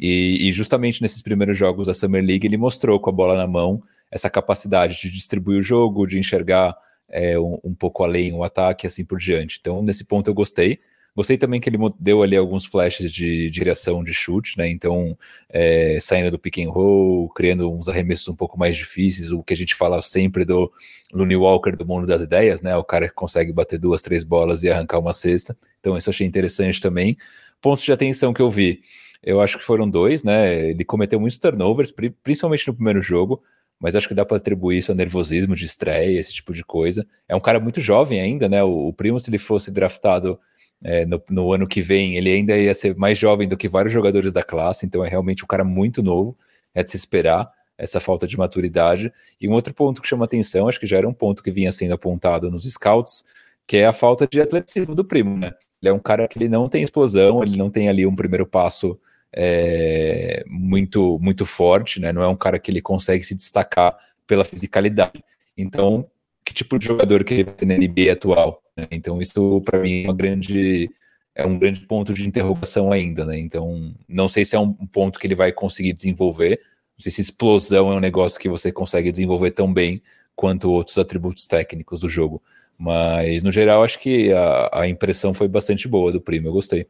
E, 0.00 0.48
e, 0.48 0.52
justamente 0.52 1.02
nesses 1.02 1.20
primeiros 1.20 1.58
jogos 1.58 1.86
da 1.86 1.92
Summer 1.92 2.24
League 2.24 2.46
ele 2.46 2.56
mostrou 2.56 2.98
com 2.98 3.10
a 3.10 3.12
bola 3.12 3.36
na 3.36 3.46
mão 3.46 3.82
essa 4.10 4.30
capacidade 4.30 4.98
de 4.98 5.10
distribuir 5.10 5.60
o 5.60 5.62
jogo, 5.62 6.06
de 6.06 6.18
enxergar 6.18 6.74
é, 7.08 7.38
um, 7.38 7.58
um, 7.62 7.74
pouco 7.74 8.02
além 8.02 8.32
o 8.32 8.42
ataque 8.42 8.86
e 8.86 8.88
assim 8.88 9.04
por 9.04 9.18
diante. 9.18 9.58
Então, 9.60 9.82
nesse 9.82 10.04
ponto 10.04 10.28
eu 10.28 10.34
gostei. 10.34 10.80
Gostei 11.14 11.36
também 11.36 11.60
que 11.60 11.68
ele 11.68 11.76
deu 11.98 12.22
ali 12.22 12.36
alguns 12.36 12.64
flashes 12.64 13.12
de 13.12 13.50
direção 13.50 14.02
de 14.02 14.14
chute, 14.14 14.56
né? 14.56 14.68
Então, 14.68 15.18
é, 15.48 15.98
saindo 16.00 16.30
do 16.30 16.38
pick 16.38 16.58
and 16.58 16.70
roll, 16.70 17.28
criando 17.30 17.70
uns 17.70 17.88
arremessos 17.88 18.28
um 18.28 18.34
pouco 18.34 18.58
mais 18.58 18.76
difíceis, 18.76 19.32
o 19.32 19.42
que 19.42 19.52
a 19.52 19.56
gente 19.56 19.74
fala 19.74 20.00
sempre 20.02 20.44
do 20.44 20.72
Looney 21.12 21.36
Walker 21.36 21.72
do 21.72 21.84
mundo 21.84 22.06
das 22.06 22.22
ideias, 22.22 22.62
né? 22.62 22.76
O 22.76 22.84
cara 22.84 23.08
que 23.08 23.14
consegue 23.14 23.52
bater 23.52 23.78
duas, 23.78 24.00
três 24.00 24.22
bolas 24.22 24.62
e 24.62 24.70
arrancar 24.70 24.98
uma 24.98 25.12
cesta. 25.12 25.56
Então, 25.80 25.96
isso 25.96 26.08
eu 26.08 26.12
achei 26.12 26.26
interessante 26.26 26.80
também. 26.80 27.16
Pontos 27.60 27.82
de 27.82 27.92
atenção 27.92 28.32
que 28.32 28.40
eu 28.40 28.48
vi, 28.48 28.80
eu 29.22 29.40
acho 29.40 29.58
que 29.58 29.64
foram 29.64 29.88
dois, 29.88 30.22
né? 30.22 30.70
Ele 30.70 30.84
cometeu 30.84 31.20
muitos 31.20 31.38
turnovers, 31.38 31.92
principalmente 32.22 32.66
no 32.66 32.74
primeiro 32.74 33.02
jogo 33.02 33.42
mas 33.80 33.96
acho 33.96 34.06
que 34.06 34.14
dá 34.14 34.26
para 34.26 34.36
atribuir 34.36 34.78
isso 34.78 34.92
a 34.92 34.94
nervosismo 34.94 35.56
de 35.56 35.64
estreia, 35.64 36.20
esse 36.20 36.34
tipo 36.34 36.52
de 36.52 36.62
coisa. 36.62 37.06
É 37.26 37.34
um 37.34 37.40
cara 37.40 37.58
muito 37.58 37.80
jovem 37.80 38.20
ainda, 38.20 38.46
né? 38.46 38.62
O, 38.62 38.88
o 38.88 38.92
Primo, 38.92 39.18
se 39.18 39.30
ele 39.30 39.38
fosse 39.38 39.70
draftado 39.70 40.38
é, 40.84 41.06
no, 41.06 41.22
no, 41.30 41.52
ano 41.52 41.66
que 41.66 41.80
vem, 41.80 42.16
ele 42.16 42.30
ainda 42.30 42.56
ia 42.56 42.74
ser 42.74 42.94
mais 42.94 43.16
jovem 43.16 43.48
do 43.48 43.56
que 43.56 43.68
vários 43.68 43.92
jogadores 43.92 44.34
da 44.34 44.42
classe, 44.42 44.84
então 44.84 45.02
é 45.02 45.08
realmente 45.08 45.44
um 45.44 45.46
cara 45.46 45.64
muito 45.64 46.02
novo, 46.02 46.36
é 46.74 46.84
de 46.84 46.90
se 46.90 46.96
esperar 46.98 47.50
essa 47.78 47.98
falta 47.98 48.26
de 48.26 48.36
maturidade. 48.36 49.10
E 49.40 49.48
um 49.48 49.52
outro 49.52 49.72
ponto 49.72 50.02
que 50.02 50.08
chama 50.08 50.26
atenção, 50.26 50.68
acho 50.68 50.78
que 50.78 50.86
já 50.86 50.98
era 50.98 51.08
um 51.08 51.14
ponto 51.14 51.42
que 51.42 51.50
vinha 51.50 51.72
sendo 51.72 51.94
apontado 51.94 52.50
nos 52.50 52.70
scouts, 52.70 53.24
que 53.66 53.78
é 53.78 53.86
a 53.86 53.92
falta 53.94 54.26
de 54.26 54.42
atleticismo 54.42 54.94
do 54.94 55.04
primo, 55.06 55.38
né? 55.38 55.54
Ele 55.80 55.88
é 55.88 55.92
um 55.92 55.98
cara 55.98 56.28
que 56.28 56.36
ele 56.36 56.50
não 56.50 56.68
tem 56.68 56.82
explosão, 56.82 57.42
ele 57.42 57.56
não 57.56 57.70
tem 57.70 57.88
ali 57.88 58.06
um 58.06 58.14
primeiro 58.14 58.46
passo 58.46 58.98
é, 59.32 60.44
muito 60.46 61.18
muito 61.20 61.46
forte, 61.46 62.00
né? 62.00 62.12
Não 62.12 62.22
é 62.22 62.28
um 62.28 62.36
cara 62.36 62.58
que 62.58 62.70
ele 62.70 62.80
consegue 62.82 63.24
se 63.24 63.34
destacar 63.34 63.96
pela 64.26 64.44
fisicalidade. 64.44 65.22
Então, 65.56 66.06
que 66.44 66.54
tipo 66.54 66.78
de 66.78 66.86
jogador 66.86 67.24
que 67.24 67.34
ele 67.34 67.44
vai 67.44 67.54
ser 67.56 67.66
na 67.66 67.76
NBA 67.76 68.12
atual? 68.12 68.62
Né? 68.76 68.86
Então, 68.90 69.20
isso 69.20 69.60
para 69.62 69.78
mim 69.80 70.04
é 70.04 70.06
uma 70.06 70.14
grande 70.14 70.90
é 71.34 71.46
um 71.46 71.58
grande 71.58 71.80
ponto 71.86 72.12
de 72.12 72.26
interrogação 72.26 72.92
ainda, 72.92 73.24
né? 73.24 73.38
Então, 73.38 73.94
não 74.08 74.28
sei 74.28 74.44
se 74.44 74.56
é 74.56 74.58
um 74.58 74.72
ponto 74.72 75.18
que 75.18 75.26
ele 75.26 75.34
vai 75.34 75.52
conseguir 75.52 75.92
desenvolver, 75.92 76.60
não 76.98 77.02
sei 77.02 77.12
se 77.12 77.20
explosão 77.20 77.92
é 77.92 77.96
um 77.96 78.00
negócio 78.00 78.38
que 78.38 78.48
você 78.48 78.72
consegue 78.72 79.10
desenvolver 79.10 79.52
tão 79.52 79.72
bem 79.72 80.02
quanto 80.34 80.70
outros 80.70 80.98
atributos 80.98 81.46
técnicos 81.46 82.00
do 82.00 82.08
jogo. 82.08 82.42
Mas, 82.76 83.42
no 83.42 83.50
geral, 83.50 83.84
acho 83.84 83.98
que 83.98 84.32
a, 84.32 84.70
a 84.72 84.88
impressão 84.88 85.32
foi 85.32 85.46
bastante 85.48 85.86
boa 85.86 86.10
do 86.10 86.20
Primo, 86.20 86.48
eu 86.48 86.52
gostei. 86.52 86.86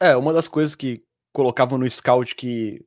É, 0.00 0.16
uma 0.16 0.32
das 0.32 0.48
coisas 0.48 0.74
que 0.74 1.02
colocavam 1.38 1.78
no 1.78 1.88
scout 1.88 2.34
que 2.34 2.80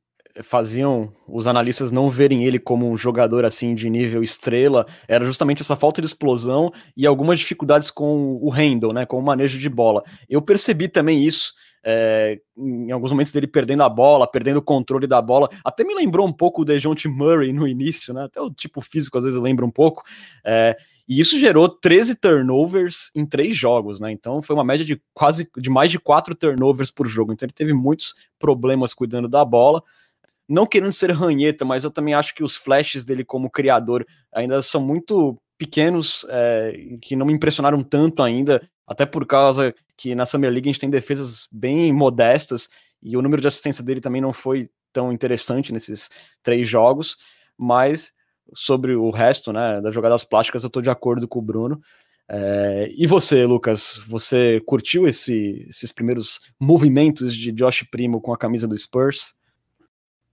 faziam 0.43 1.13
os 1.25 1.47
analistas 1.47 1.89
não 1.89 2.09
verem 2.09 2.43
ele 2.43 2.59
como 2.59 2.89
um 2.89 2.97
jogador 2.97 3.45
assim 3.45 3.73
de 3.73 3.89
nível 3.89 4.21
estrela 4.21 4.85
era 5.07 5.23
justamente 5.23 5.61
essa 5.61 5.77
falta 5.77 6.01
de 6.01 6.07
explosão 6.07 6.69
e 6.95 7.07
algumas 7.07 7.39
dificuldades 7.39 7.89
com 7.89 8.37
o 8.41 8.49
handle, 8.49 8.93
né, 8.93 9.05
com 9.05 9.17
o 9.17 9.21
manejo 9.21 9.57
de 9.57 9.69
bola. 9.69 10.03
Eu 10.29 10.41
percebi 10.41 10.89
também 10.89 11.23
isso 11.23 11.53
é, 11.83 12.39
em 12.57 12.91
alguns 12.91 13.11
momentos 13.11 13.33
dele 13.33 13.47
perdendo 13.47 13.83
a 13.83 13.89
bola, 13.89 14.29
perdendo 14.29 14.57
o 14.57 14.61
controle 14.61 15.07
da 15.07 15.21
bola. 15.21 15.49
Até 15.63 15.83
me 15.83 15.95
lembrou 15.95 16.27
um 16.27 16.33
pouco 16.33 16.61
o 16.61 16.65
Dejounte 16.65 17.07
Murray 17.07 17.51
no 17.51 17.67
início, 17.67 18.13
né? 18.13 18.25
Até 18.25 18.39
o 18.41 18.51
tipo 18.51 18.81
físico 18.81 19.17
às 19.17 19.23
vezes 19.23 19.39
lembra 19.39 19.65
um 19.65 19.71
pouco. 19.71 20.03
É, 20.45 20.77
e 21.07 21.19
isso 21.19 21.39
gerou 21.39 21.67
13 21.67 22.15
turnovers 22.15 23.11
em 23.15 23.25
três 23.25 23.55
jogos, 23.55 23.99
né? 23.99 24.11
Então 24.11 24.41
foi 24.41 24.55
uma 24.55 24.63
média 24.63 24.85
de 24.85 25.01
quase 25.13 25.49
de 25.57 25.69
mais 25.69 25.91
de 25.91 25.99
quatro 25.99 26.35
turnovers 26.35 26.91
por 26.91 27.07
jogo. 27.07 27.33
Então 27.33 27.45
ele 27.45 27.53
teve 27.53 27.73
muitos 27.73 28.13
problemas 28.39 28.93
cuidando 28.93 29.27
da 29.27 29.43
bola 29.43 29.81
não 30.51 30.65
querendo 30.65 30.91
ser 30.91 31.11
ranheta, 31.11 31.63
mas 31.63 31.85
eu 31.85 31.89
também 31.89 32.13
acho 32.13 32.35
que 32.35 32.43
os 32.43 32.57
flashes 32.57 33.05
dele 33.05 33.23
como 33.23 33.49
criador 33.49 34.05
ainda 34.33 34.61
são 34.61 34.81
muito 34.81 35.41
pequenos, 35.57 36.25
é, 36.29 36.97
que 37.01 37.15
não 37.15 37.25
me 37.25 37.31
impressionaram 37.31 37.81
tanto 37.81 38.21
ainda, 38.21 38.67
até 38.91 39.05
por 39.05 39.25
causa 39.25 39.73
que 39.95 40.13
na 40.13 40.25
Summer 40.25 40.51
League 40.51 40.67
a 40.67 40.71
gente 40.71 40.81
tem 40.81 40.89
defesas 40.89 41.47
bem 41.49 41.93
modestas 41.93 42.67
e 43.01 43.15
o 43.15 43.21
número 43.21 43.41
de 43.41 43.47
assistência 43.47 43.81
dele 43.81 44.01
também 44.01 44.21
não 44.21 44.33
foi 44.33 44.69
tão 44.91 45.13
interessante 45.13 45.71
nesses 45.71 46.09
três 46.43 46.67
jogos, 46.67 47.15
mas 47.57 48.11
sobre 48.53 48.93
o 48.93 49.09
resto, 49.09 49.53
né, 49.53 49.79
das 49.79 49.95
jogadas 49.95 50.25
plásticas, 50.25 50.63
eu 50.63 50.69
tô 50.69 50.81
de 50.81 50.89
acordo 50.89 51.25
com 51.25 51.39
o 51.39 51.41
Bruno. 51.41 51.81
É, 52.29 52.91
e 52.93 53.07
você, 53.07 53.45
Lucas, 53.45 54.01
você 54.07 54.61
curtiu 54.65 55.07
esse, 55.07 55.65
esses 55.69 55.93
primeiros 55.93 56.41
movimentos 56.59 57.33
de 57.33 57.51
Josh 57.53 57.85
Primo 57.89 58.19
com 58.19 58.33
a 58.33 58.37
camisa 58.37 58.67
do 58.67 58.77
Spurs? 58.77 59.35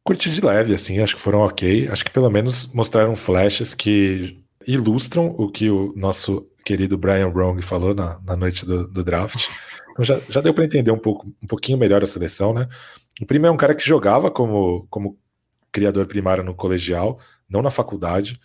Curti 0.02 0.30
de 0.30 0.40
leve, 0.40 0.74
assim, 0.74 0.98
acho 0.98 1.14
que 1.14 1.22
foram 1.22 1.40
ok. 1.40 1.86
Acho 1.88 2.04
que 2.04 2.10
pelo 2.10 2.28
menos 2.28 2.72
mostraram 2.72 3.14
flashes 3.14 3.72
que 3.72 4.36
ilustram 4.66 5.34
o 5.38 5.48
que 5.48 5.70
o 5.70 5.92
nosso 5.96 6.48
querido 6.68 6.98
Brian 6.98 7.28
Wrong 7.28 7.62
falou 7.62 7.94
na, 7.94 8.20
na 8.22 8.36
noite 8.36 8.66
do, 8.66 8.86
do 8.86 9.02
draft. 9.02 9.48
Então 9.92 10.04
já, 10.04 10.20
já 10.28 10.42
deu 10.42 10.52
para 10.52 10.66
entender 10.66 10.90
um, 10.90 10.98
pouco, 10.98 11.26
um 11.42 11.46
pouquinho 11.46 11.78
melhor 11.78 12.02
a 12.02 12.06
seleção, 12.06 12.52
né? 12.52 12.68
O 13.22 13.24
primeiro 13.24 13.52
é 13.52 13.54
um 13.54 13.56
cara 13.56 13.74
que 13.74 13.82
jogava 13.82 14.30
como, 14.30 14.86
como 14.90 15.18
criador 15.72 16.06
primário 16.06 16.44
no 16.44 16.54
colegial, 16.54 17.18
não 17.48 17.62
na 17.62 17.70
faculdade. 17.70 18.38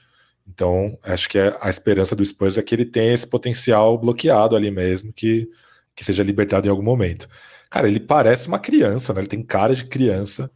Então, 0.48 0.98
acho 1.04 1.28
que 1.28 1.38
é, 1.38 1.54
a 1.62 1.70
esperança 1.70 2.16
do 2.16 2.24
Spurs 2.24 2.58
é 2.58 2.62
que 2.62 2.74
ele 2.74 2.86
tenha 2.86 3.14
esse 3.14 3.28
potencial 3.28 3.98
bloqueado 3.98 4.56
ali 4.56 4.72
mesmo, 4.72 5.12
que, 5.12 5.50
que 5.94 6.06
seja 6.06 6.24
libertado 6.24 6.66
em 6.66 6.72
algum 6.72 6.82
momento. 6.82 7.28
Cara, 7.70 7.90
ele 7.90 8.00
parece 8.00 8.48
uma 8.48 8.60
criança, 8.60 9.14
né? 9.14 9.20
Ele 9.20 9.28
tem 9.28 9.44
cara 9.44 9.76
de 9.76 9.86
criança. 9.86 10.50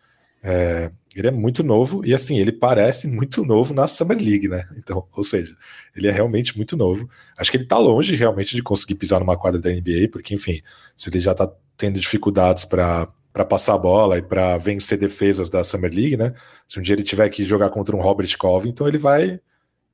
É, 0.44 0.92
ele 1.16 1.28
é 1.28 1.32
muito 1.32 1.64
novo 1.64 2.06
e 2.06 2.14
assim, 2.14 2.38
ele 2.38 2.52
parece 2.52 3.08
muito 3.10 3.44
novo 3.44 3.74
na 3.74 3.88
Summer 3.88 4.18
League, 4.18 4.48
né? 4.48 4.68
Então, 4.78 5.08
ou 5.12 5.24
seja, 5.24 5.56
ele 5.96 6.08
é 6.08 6.12
realmente 6.12 6.56
muito 6.56 6.78
novo. 6.78 7.10
Acho 7.38 7.52
que 7.52 7.58
ele 7.58 7.66
tá 7.66 7.78
longe 7.78 8.16
realmente 8.16 8.56
de 8.56 8.64
conseguir 8.64 8.96
pisar 8.96 9.20
numa 9.20 9.38
quadra 9.38 9.60
da 9.60 9.70
NBA, 9.70 10.10
porque 10.12 10.34
enfim, 10.34 10.62
se 10.96 11.10
ele 11.10 11.20
já 11.20 11.34
tá 11.34 11.52
tendo 11.76 12.00
dificuldades 12.00 12.66
para 12.66 13.08
para 13.34 13.46
passar 13.46 13.76
a 13.76 13.78
bola 13.78 14.18
e 14.18 14.22
para 14.24 14.58
vencer 14.58 14.98
defesas 14.98 15.48
da 15.48 15.64
Summer 15.64 15.94
League, 15.94 16.18
né? 16.18 16.34
Se 16.68 16.80
um 16.80 16.82
dia 16.82 16.96
ele 16.96 17.04
tiver 17.04 17.30
que 17.30 17.46
jogar 17.46 17.70
contra 17.70 17.96
um 17.96 18.02
Robert 18.02 18.36
Covington, 18.36 18.88
ele 18.88 18.98
vai 18.98 19.40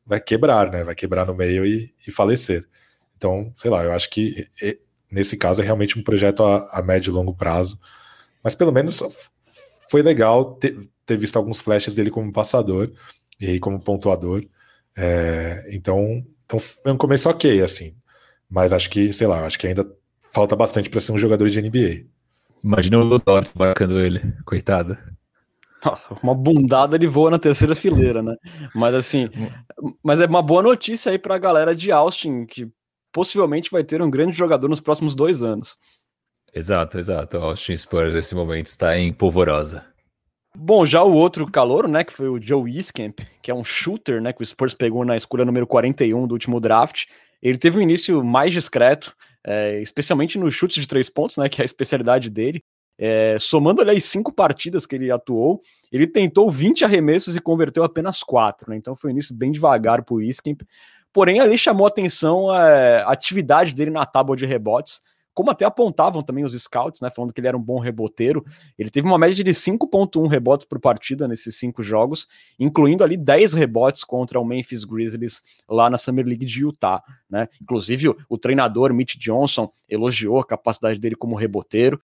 vai 0.05 0.19
quebrar, 0.21 0.71
né? 0.71 0.83
Vai 0.83 0.95
quebrar 0.95 1.25
no 1.25 1.35
meio 1.35 1.65
e, 1.65 1.93
e 2.07 2.11
falecer. 2.11 2.65
Então, 3.17 3.51
sei 3.55 3.69
lá, 3.69 3.83
eu 3.83 3.91
acho 3.91 4.09
que 4.09 4.47
nesse 5.11 5.37
caso 5.37 5.61
é 5.61 5.65
realmente 5.65 5.99
um 5.99 6.03
projeto 6.03 6.43
a, 6.43 6.79
a 6.79 6.81
médio 6.81 7.11
e 7.11 7.13
longo 7.13 7.33
prazo. 7.33 7.79
Mas 8.43 8.55
pelo 8.55 8.71
menos 8.71 9.01
foi 9.93 10.01
legal 10.01 10.55
ter, 10.55 10.75
ter 11.05 11.15
visto 11.15 11.37
alguns 11.37 11.61
flashes 11.61 11.93
dele 11.93 12.09
como 12.09 12.33
passador 12.33 12.91
e 13.39 13.59
como 13.59 13.79
pontuador. 13.79 14.43
É, 14.97 15.69
então, 15.71 16.25
então 16.43 16.57
foi 16.57 16.91
um 16.91 16.97
começo 16.97 17.29
ok, 17.29 17.61
assim. 17.61 17.95
Mas 18.49 18.73
acho 18.73 18.89
que, 18.89 19.13
sei 19.13 19.27
lá, 19.27 19.45
acho 19.45 19.59
que 19.59 19.67
ainda 19.67 19.87
falta 20.31 20.55
bastante 20.55 20.89
para 20.89 20.99
ser 20.99 21.11
um 21.11 21.17
jogador 21.19 21.47
de 21.47 21.61
NBA. 21.61 22.07
Imagina 22.63 22.97
o 22.97 23.03
Ludort 23.03 23.51
marcando 23.53 23.99
ele, 23.99 24.19
coitado. 24.43 24.97
uma 26.23 26.33
bundada 26.33 26.95
ele 26.95 27.05
voa 27.05 27.29
na 27.29 27.37
terceira 27.37 27.75
fileira, 27.75 28.23
né? 28.23 28.35
Mas 28.73 28.95
assim, 28.95 29.29
mas 30.03 30.19
é 30.19 30.25
uma 30.25 30.41
boa 30.41 30.63
notícia 30.63 31.11
aí 31.11 31.19
para 31.19 31.35
a 31.35 31.39
galera 31.39 31.75
de 31.75 31.91
Austin, 31.91 32.47
que 32.47 32.67
possivelmente 33.11 33.69
vai 33.69 33.83
ter 33.83 34.01
um 34.01 34.09
grande 34.09 34.35
jogador 34.35 34.67
nos 34.67 34.81
próximos 34.81 35.13
dois 35.13 35.43
anos. 35.43 35.77
Exato, 36.53 36.99
exato. 36.99 37.37
Austin 37.37 37.75
Spurs 37.75 38.13
nesse 38.13 38.35
momento 38.35 38.67
está 38.67 38.97
em 38.97 39.11
polvorosa. 39.11 39.83
Bom, 40.55 40.85
já 40.85 41.01
o 41.01 41.11
outro 41.11 41.49
calor, 41.49 41.87
né, 41.87 42.03
que 42.03 42.13
foi 42.13 42.29
o 42.29 42.39
Joe 42.39 42.77
Iskamp, 42.77 43.21
que 43.41 43.49
é 43.49 43.55
um 43.55 43.63
shooter, 43.63 44.21
né, 44.21 44.31
que 44.31 44.41
o 44.43 44.45
Spurs 44.45 44.75
pegou 44.75 45.03
na 45.03 45.15
escolha 45.15 45.43
número 45.43 45.65
41 45.65 46.27
do 46.27 46.33
último 46.33 46.59
draft. 46.59 47.05
Ele 47.41 47.57
teve 47.57 47.79
um 47.79 47.81
início 47.81 48.23
mais 48.23 48.53
discreto, 48.53 49.15
é, 49.43 49.81
especialmente 49.81 50.37
nos 50.37 50.53
chutes 50.53 50.79
de 50.79 50.87
três 50.87 51.09
pontos, 51.09 51.37
né, 51.37 51.49
que 51.49 51.59
é 51.59 51.63
a 51.63 51.65
especialidade 51.65 52.29
dele. 52.29 52.63
É, 52.99 53.35
somando 53.39 53.81
ali 53.81 53.97
as 53.97 54.03
cinco 54.03 54.31
partidas 54.31 54.85
que 54.85 54.95
ele 54.95 55.09
atuou, 55.09 55.59
ele 55.91 56.05
tentou 56.05 56.51
20 56.51 56.85
arremessos 56.85 57.35
e 57.35 57.41
converteu 57.41 57.83
apenas 57.83 58.21
quatro, 58.21 58.69
né, 58.69 58.77
então 58.77 58.95
foi 58.95 59.09
um 59.09 59.13
início 59.13 59.35
bem 59.35 59.51
devagar 59.51 60.03
para 60.03 60.13
o 60.13 60.21
Iskamp. 60.21 60.61
Porém, 61.11 61.39
ali 61.39 61.57
chamou 61.57 61.87
atenção 61.87 62.55
é, 62.55 63.01
a 63.01 63.11
atividade 63.11 63.73
dele 63.73 63.89
na 63.89 64.05
tábua 64.05 64.35
de 64.35 64.45
rebotes 64.45 65.01
como 65.33 65.51
até 65.51 65.65
apontavam 65.65 66.21
também 66.21 66.43
os 66.43 66.53
scouts, 66.61 67.01
né, 67.01 67.09
falando 67.09 67.33
que 67.33 67.41
ele 67.41 67.47
era 67.47 67.57
um 67.57 67.61
bom 67.61 67.79
reboteiro. 67.79 68.43
Ele 68.77 68.89
teve 68.89 69.07
uma 69.07 69.17
média 69.17 69.43
de 69.43 69.51
5.1 69.51 70.27
rebotes 70.27 70.65
por 70.65 70.79
partida 70.79 71.27
nesses 71.27 71.55
cinco 71.55 71.81
jogos, 71.81 72.27
incluindo 72.59 73.03
ali 73.03 73.17
10 73.17 73.53
rebotes 73.53 74.03
contra 74.03 74.39
o 74.39 74.45
Memphis 74.45 74.83
Grizzlies 74.83 75.41
lá 75.67 75.89
na 75.89 75.97
Summer 75.97 76.25
League 76.25 76.45
de 76.45 76.61
Utah, 76.61 77.01
né? 77.29 77.47
Inclusive 77.61 78.15
o, 78.29 78.37
treinador 78.37 78.93
Mitch 78.93 79.15
Johnson 79.17 79.71
elogiou 79.89 80.39
a 80.39 80.45
capacidade 80.45 80.99
dele 80.99 81.15
como 81.15 81.35
reboteiro. 81.35 82.01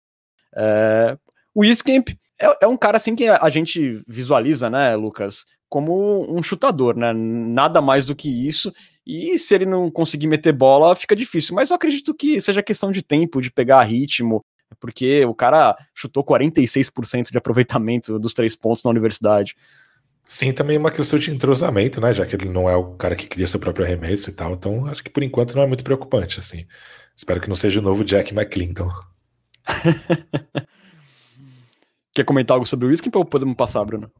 É... 0.55 1.17
O 1.53 1.63
Iskemp 1.63 2.09
é, 2.39 2.65
é 2.65 2.67
um 2.67 2.77
cara 2.77 2.97
assim 2.97 3.15
que 3.15 3.27
a 3.27 3.49
gente 3.49 4.03
visualiza, 4.07 4.69
né, 4.69 4.95
Lucas, 4.95 5.45
como 5.69 6.25
um 6.33 6.43
chutador, 6.43 6.95
né? 6.95 7.11
Nada 7.13 7.81
mais 7.81 8.05
do 8.05 8.15
que 8.15 8.29
isso. 8.29 8.71
E 9.05 9.37
se 9.37 9.53
ele 9.53 9.65
não 9.65 9.91
conseguir 9.91 10.27
meter 10.27 10.51
bola, 10.51 10.95
fica 10.95 11.15
difícil. 11.15 11.53
Mas 11.53 11.69
eu 11.69 11.75
acredito 11.75 12.13
que 12.13 12.41
seja 12.41 12.63
questão 12.63 12.91
de 12.91 13.01
tempo, 13.03 13.41
de 13.41 13.51
pegar 13.51 13.83
ritmo, 13.83 14.43
porque 14.79 15.23
o 15.25 15.35
cara 15.35 15.75
chutou 15.93 16.23
46% 16.23 17.31
de 17.31 17.37
aproveitamento 17.37 18.17
dos 18.17 18.33
três 18.33 18.55
pontos 18.55 18.83
na 18.83 18.89
universidade. 18.89 19.55
Sim, 20.27 20.51
também 20.51 20.77
uma 20.77 20.89
questão 20.89 21.19
de 21.19 21.29
entrosamento, 21.29 22.01
né? 22.01 22.11
Já 22.11 22.25
que 22.25 22.35
ele 22.35 22.49
não 22.49 22.67
é 22.67 22.75
o 22.75 22.95
cara 22.95 23.15
que 23.15 23.27
cria 23.27 23.45
seu 23.45 23.59
próprio 23.59 23.85
arremesso 23.85 24.29
e 24.29 24.33
tal. 24.33 24.53
Então, 24.53 24.87
acho 24.87 25.03
que 25.03 25.09
por 25.09 25.21
enquanto 25.21 25.55
não 25.55 25.61
é 25.61 25.67
muito 25.67 25.83
preocupante, 25.83 26.39
assim. 26.39 26.65
Espero 27.15 27.39
que 27.39 27.47
não 27.47 27.55
seja 27.55 27.79
o 27.79 27.83
novo 27.83 28.03
Jack 28.03 28.33
McClinton. 28.33 28.89
Quer 32.13 32.23
comentar 32.23 32.55
algo 32.55 32.65
sobre 32.65 32.87
o 32.87 32.89
Whisky 32.89 33.09
ou 33.13 33.25
podemos 33.25 33.55
passar, 33.55 33.85
Bruno? 33.85 34.11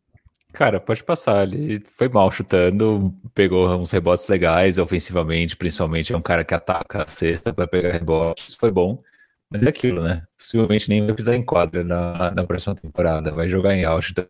Cara, 0.56 0.80
pode 0.80 1.04
passar. 1.04 1.44
Ele 1.44 1.84
foi 1.86 2.08
mal 2.08 2.32
chutando, 2.32 3.14
pegou 3.34 3.68
uns 3.76 3.92
rebotes 3.92 4.26
legais 4.30 4.80
ofensivamente, 4.80 5.58
principalmente. 5.58 6.14
É 6.14 6.18
um 6.18 6.22
cara 6.22 6.46
que 6.46 6.54
ataca 6.54 7.04
a 7.04 7.06
cesta 7.06 7.54
para 7.54 7.68
pegar 7.68 7.92
rebotes. 7.92 8.56
Foi 8.56 8.72
bom. 8.72 8.98
Mas 9.52 9.66
é 9.66 9.70
aquilo, 9.70 10.02
né? 10.02 10.24
Possivelmente 10.38 10.88
nem 10.88 11.06
vai 11.06 11.14
pisar 11.14 11.36
em 11.36 11.44
quadra 11.44 11.84
na, 11.84 12.32
na 12.32 12.44
próxima 12.46 12.74
temporada. 12.74 13.34
Vai 13.34 13.50
jogar 13.50 13.76
em 13.76 13.84
Austin. 13.84 14.26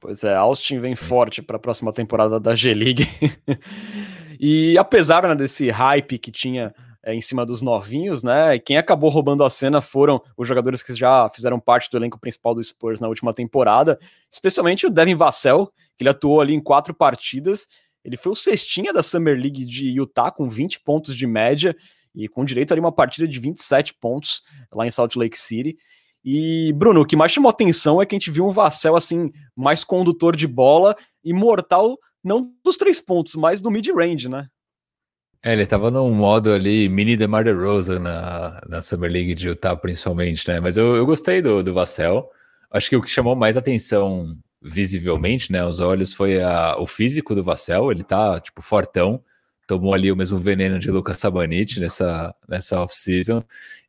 Pois 0.00 0.24
é, 0.24 0.34
Austin 0.34 0.80
vem 0.80 0.96
forte 0.96 1.40
para 1.40 1.56
a 1.56 1.60
próxima 1.60 1.92
temporada 1.92 2.40
da 2.40 2.56
G-League. 2.56 3.06
e 4.38 4.76
apesar 4.76 5.28
né, 5.28 5.34
desse 5.36 5.70
hype 5.70 6.18
que 6.18 6.32
tinha 6.32 6.74
é, 7.02 7.14
em 7.14 7.20
cima 7.20 7.46
dos 7.46 7.62
novinhos, 7.62 8.22
né? 8.22 8.58
Quem 8.58 8.76
acabou 8.76 9.10
roubando 9.10 9.44
a 9.44 9.50
cena 9.50 9.80
foram 9.80 10.20
os 10.36 10.46
jogadores 10.46 10.82
que 10.82 10.94
já 10.94 11.28
fizeram 11.30 11.60
parte 11.60 11.90
do 11.90 11.96
elenco 11.96 12.18
principal 12.18 12.54
do 12.54 12.62
Spurs 12.62 13.00
na 13.00 13.08
última 13.08 13.32
temporada, 13.32 13.98
especialmente 14.30 14.86
o 14.86 14.90
Devin 14.90 15.14
Vassell, 15.14 15.66
que 15.96 16.02
ele 16.02 16.10
atuou 16.10 16.40
ali 16.40 16.54
em 16.54 16.60
quatro 16.60 16.92
partidas. 16.92 17.66
Ele 18.04 18.16
foi 18.16 18.32
o 18.32 18.36
cestinha 18.36 18.92
da 18.92 19.02
Summer 19.02 19.36
League 19.38 19.64
de 19.64 19.90
Utah 19.90 20.30
com 20.30 20.48
20 20.48 20.80
pontos 20.80 21.16
de 21.16 21.26
média 21.26 21.76
e 22.14 22.28
com 22.28 22.44
direito 22.44 22.72
ali 22.72 22.80
uma 22.80 22.92
partida 22.92 23.28
de 23.28 23.38
27 23.38 23.94
pontos 23.94 24.42
lá 24.72 24.86
em 24.86 24.90
Salt 24.90 25.14
Lake 25.16 25.38
City. 25.38 25.76
E, 26.24 26.72
Bruno, 26.74 27.00
o 27.00 27.06
que 27.06 27.16
mais 27.16 27.32
chamou 27.32 27.48
atenção 27.48 28.02
é 28.02 28.06
que 28.06 28.14
a 28.14 28.18
gente 28.18 28.30
viu 28.30 28.46
um 28.46 28.50
Vassell 28.50 28.96
assim, 28.96 29.30
mais 29.54 29.84
condutor 29.84 30.34
de 30.34 30.46
bola 30.46 30.96
e 31.24 31.32
mortal, 31.32 31.96
não 32.22 32.52
dos 32.64 32.76
três 32.76 33.00
pontos, 33.00 33.34
mas 33.36 33.60
do 33.60 33.70
mid-range, 33.70 34.28
né? 34.28 34.48
É, 35.42 35.52
ele 35.52 35.66
tava 35.66 35.90
num 35.90 36.12
modo 36.12 36.52
ali, 36.52 36.88
mini 36.88 37.16
DeMar 37.16 37.44
DeRozan 37.44 38.00
na, 38.00 38.60
na 38.68 38.80
Summer 38.80 39.10
League 39.10 39.34
de 39.34 39.48
Utah, 39.48 39.76
principalmente, 39.76 40.48
né? 40.48 40.58
Mas 40.58 40.76
eu, 40.76 40.96
eu 40.96 41.06
gostei 41.06 41.40
do, 41.40 41.62
do 41.62 41.72
Vassell. 41.72 42.28
Acho 42.70 42.90
que 42.90 42.96
o 42.96 43.02
que 43.02 43.08
chamou 43.08 43.36
mais 43.36 43.56
atenção 43.56 44.32
visivelmente, 44.60 45.52
né, 45.52 45.64
os 45.64 45.78
olhos, 45.80 46.12
foi 46.12 46.42
a, 46.42 46.76
o 46.78 46.86
físico 46.86 47.34
do 47.34 47.44
Vassell. 47.44 47.92
Ele 47.92 48.02
tá, 48.02 48.40
tipo, 48.40 48.60
fortão. 48.60 49.22
Tomou 49.66 49.94
ali 49.94 50.10
o 50.10 50.16
mesmo 50.16 50.38
veneno 50.38 50.78
de 50.78 50.90
Lucas 50.90 51.20
Sabanit 51.20 51.78
nessa, 51.78 52.34
nessa 52.48 52.80
off-season. 52.80 53.42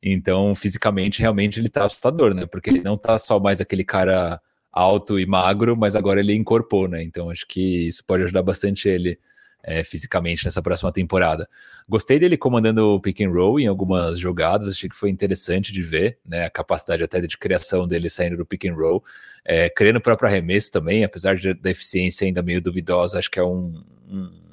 Então, 0.04 0.54
fisicamente, 0.54 1.20
realmente, 1.22 1.60
ele 1.60 1.70
tá 1.70 1.86
assustador, 1.86 2.34
né? 2.34 2.46
Porque 2.46 2.70
ele 2.70 2.82
não 2.82 2.98
tá 2.98 3.18
só 3.18 3.40
mais 3.40 3.60
aquele 3.60 3.84
cara 3.84 4.40
alto 4.72 5.20
e 5.20 5.26
magro, 5.26 5.76
mas 5.76 5.96
agora 5.96 6.20
ele 6.20 6.36
incorporou, 6.36 6.88
né? 6.90 7.02
Então, 7.02 7.30
acho 7.30 7.48
que 7.48 7.88
isso 7.88 8.04
pode 8.06 8.24
ajudar 8.24 8.44
bastante 8.44 8.88
ele 8.88 9.18
é, 9.64 9.84
fisicamente 9.84 10.46
nessa 10.46 10.62
próxima 10.62 10.92
temporada. 10.92 11.48
Gostei 11.88 12.20
dele 12.20 12.38
comandando 12.38 12.96
o 12.96 13.00
pick 13.00 13.22
and 13.22 13.30
roll 13.30 13.60
em 13.60 13.68
algumas 13.68 14.20
jogadas, 14.20 14.68
achei 14.68 14.90
que 14.90 14.96
foi 14.96 15.10
interessante 15.10 15.72
de 15.72 15.82
ver, 15.82 16.18
né, 16.26 16.46
a 16.46 16.50
capacidade 16.50 17.04
até 17.04 17.20
de 17.22 17.38
criação 17.38 17.88
dele 17.88 18.10
saindo 18.10 18.38
do 18.38 18.46
pick 18.46 18.66
and 18.66 18.76
roll, 18.76 19.04
é, 19.46 19.70
criando 19.70 19.98
o 19.98 20.02
próprio 20.02 20.30
arremesso 20.30 20.72
também, 20.72 21.04
apesar 21.04 21.36
de, 21.36 21.54
da 21.54 21.72
eficiência 21.72 22.26
ainda 22.26 22.42
meio 22.42 22.62
duvidosa, 22.62 23.20
acho 23.20 23.30
que 23.30 23.40
é 23.40 23.44
um, 23.44 23.84
um 24.08 24.50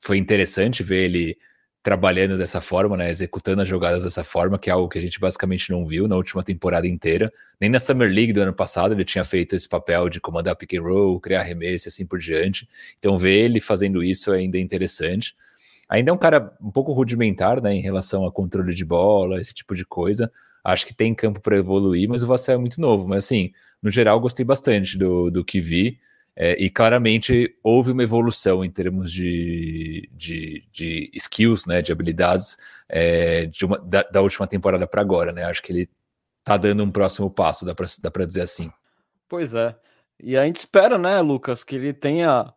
foi 0.00 0.16
interessante 0.16 0.82
ver 0.82 1.04
ele 1.04 1.36
trabalhando 1.82 2.36
dessa 2.36 2.60
forma, 2.60 2.96
né, 2.96 3.08
executando 3.08 3.62
as 3.62 3.68
jogadas 3.68 4.04
dessa 4.04 4.22
forma, 4.22 4.58
que 4.58 4.68
é 4.68 4.72
algo 4.72 4.88
que 4.88 4.98
a 4.98 5.00
gente 5.00 5.18
basicamente 5.18 5.70
não 5.70 5.86
viu 5.86 6.06
na 6.06 6.14
última 6.14 6.42
temporada 6.42 6.86
inteira. 6.86 7.32
Nem 7.58 7.70
na 7.70 7.78
Summer 7.78 8.12
League 8.12 8.32
do 8.32 8.42
ano 8.42 8.52
passado 8.52 8.92
ele 8.92 9.04
tinha 9.04 9.24
feito 9.24 9.56
esse 9.56 9.68
papel 9.68 10.08
de 10.08 10.20
comandar 10.20 10.56
pick 10.56 10.74
and 10.74 10.82
roll, 10.82 11.18
criar 11.18 11.40
arremesso 11.40 11.86
e 11.86 11.88
assim 11.88 12.04
por 12.04 12.18
diante. 12.18 12.68
Então 12.98 13.16
ver 13.16 13.44
ele 13.44 13.60
fazendo 13.60 14.02
isso 14.02 14.30
ainda 14.30 14.58
é 14.58 14.60
interessante. 14.60 15.34
Ainda 15.88 16.10
é 16.10 16.14
um 16.14 16.18
cara 16.18 16.54
um 16.60 16.70
pouco 16.70 16.92
rudimentar, 16.92 17.62
né, 17.62 17.72
em 17.72 17.80
relação 17.80 18.26
a 18.26 18.32
controle 18.32 18.74
de 18.74 18.84
bola, 18.84 19.40
esse 19.40 19.54
tipo 19.54 19.74
de 19.74 19.84
coisa. 19.84 20.30
Acho 20.62 20.86
que 20.86 20.94
tem 20.94 21.14
campo 21.14 21.40
para 21.40 21.56
evoluir, 21.56 22.08
mas 22.08 22.22
o 22.22 22.26
Vassell 22.26 22.56
é 22.56 22.58
muito 22.58 22.78
novo. 22.80 23.08
Mas 23.08 23.24
assim, 23.24 23.52
no 23.82 23.90
geral, 23.90 24.20
gostei 24.20 24.44
bastante 24.44 24.98
do, 24.98 25.30
do 25.30 25.42
que 25.42 25.60
vi. 25.60 25.98
É, 26.42 26.56
e 26.58 26.70
claramente 26.70 27.54
houve 27.62 27.92
uma 27.92 28.02
evolução 28.02 28.64
em 28.64 28.70
termos 28.70 29.12
de, 29.12 30.08
de, 30.10 30.64
de 30.72 31.10
skills, 31.12 31.66
né, 31.66 31.82
de 31.82 31.92
habilidades 31.92 32.56
é, 32.88 33.44
de 33.44 33.66
uma, 33.66 33.78
da, 33.78 34.02
da, 34.04 34.22
última 34.22 34.46
temporada 34.46 34.86
para 34.86 35.02
agora, 35.02 35.32
né? 35.32 35.44
Acho 35.44 35.62
que 35.62 35.70
ele 35.70 35.90
tá 36.42 36.56
dando 36.56 36.82
um 36.82 36.90
próximo 36.90 37.30
passo, 37.30 37.66
dá 37.66 37.74
para 38.10 38.24
dizer 38.24 38.40
assim. 38.40 38.72
Pois 39.28 39.52
é. 39.54 39.76
E 40.18 40.34
a 40.34 40.46
gente 40.46 40.56
espera, 40.56 40.96
né, 40.96 41.20
Lucas, 41.20 41.62
que 41.62 41.76
ele 41.76 41.92
tenha 41.92 42.50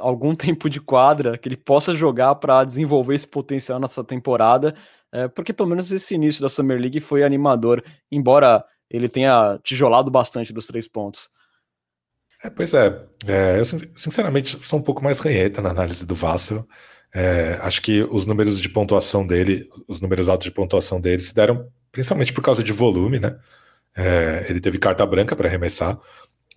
algum 0.00 0.34
tempo 0.36 0.68
de 0.68 0.80
quadra, 0.80 1.38
que 1.38 1.48
ele 1.48 1.56
possa 1.56 1.94
jogar 1.94 2.34
para 2.34 2.64
desenvolver 2.64 3.14
esse 3.14 3.28
potencial 3.28 3.78
nessa 3.78 4.02
temporada, 4.02 4.74
é, 5.12 5.28
porque 5.28 5.52
pelo 5.52 5.68
menos 5.68 5.92
esse 5.92 6.16
início 6.16 6.42
da 6.42 6.48
Summer 6.48 6.80
League 6.80 6.98
foi 6.98 7.22
animador, 7.22 7.84
embora 8.10 8.64
ele 8.90 9.08
tenha 9.08 9.56
tijolado 9.62 10.10
bastante 10.10 10.52
dos 10.52 10.66
três 10.66 10.88
pontos. 10.88 11.30
É, 12.42 12.48
pois 12.48 12.72
é, 12.72 12.86
é, 13.26 13.60
eu 13.60 13.64
sinceramente 13.94 14.58
sou 14.62 14.78
um 14.78 14.82
pouco 14.82 15.04
mais 15.04 15.20
ranheta 15.20 15.60
na 15.60 15.70
análise 15.70 16.06
do 16.06 16.14
Vassel. 16.14 16.66
É, 17.14 17.58
acho 17.60 17.82
que 17.82 18.02
os 18.04 18.26
números 18.26 18.60
de 18.60 18.68
pontuação 18.68 19.26
dele, 19.26 19.68
os 19.86 20.00
números 20.00 20.28
altos 20.28 20.44
de 20.44 20.50
pontuação 20.50 21.00
dele 21.00 21.20
se 21.20 21.34
deram 21.34 21.68
principalmente 21.92 22.32
por 22.32 22.42
causa 22.42 22.62
de 22.62 22.72
volume, 22.72 23.18
né? 23.18 23.36
É, 23.96 24.46
ele 24.48 24.60
teve 24.60 24.78
carta 24.78 25.04
branca 25.04 25.36
para 25.36 25.48
arremessar. 25.48 25.98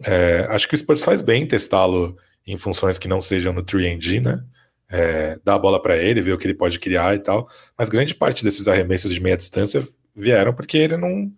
É, 0.01 0.45
acho 0.49 0.67
que 0.67 0.75
o 0.75 0.77
Spurs 0.77 1.03
faz 1.03 1.21
bem 1.21 1.47
testá-lo 1.47 2.17
em 2.45 2.57
funções 2.57 2.97
que 2.97 3.07
não 3.07 3.19
sejam 3.19 3.51
no 3.53 3.63
3D, 3.63 4.21
né? 4.21 4.43
É, 4.89 5.39
dar 5.43 5.55
a 5.55 5.59
bola 5.59 5.81
para 5.81 5.97
ele, 5.97 6.21
ver 6.21 6.33
o 6.33 6.37
que 6.37 6.45
ele 6.45 6.53
pode 6.53 6.79
criar 6.79 7.15
e 7.15 7.19
tal. 7.19 7.49
Mas 7.77 7.89
grande 7.89 8.13
parte 8.15 8.43
desses 8.43 8.67
arremessos 8.67 9.13
de 9.13 9.19
meia 9.19 9.37
distância 9.37 9.85
vieram 10.15 10.53
porque 10.53 10.77
ele 10.77 10.97
não, 10.97 11.31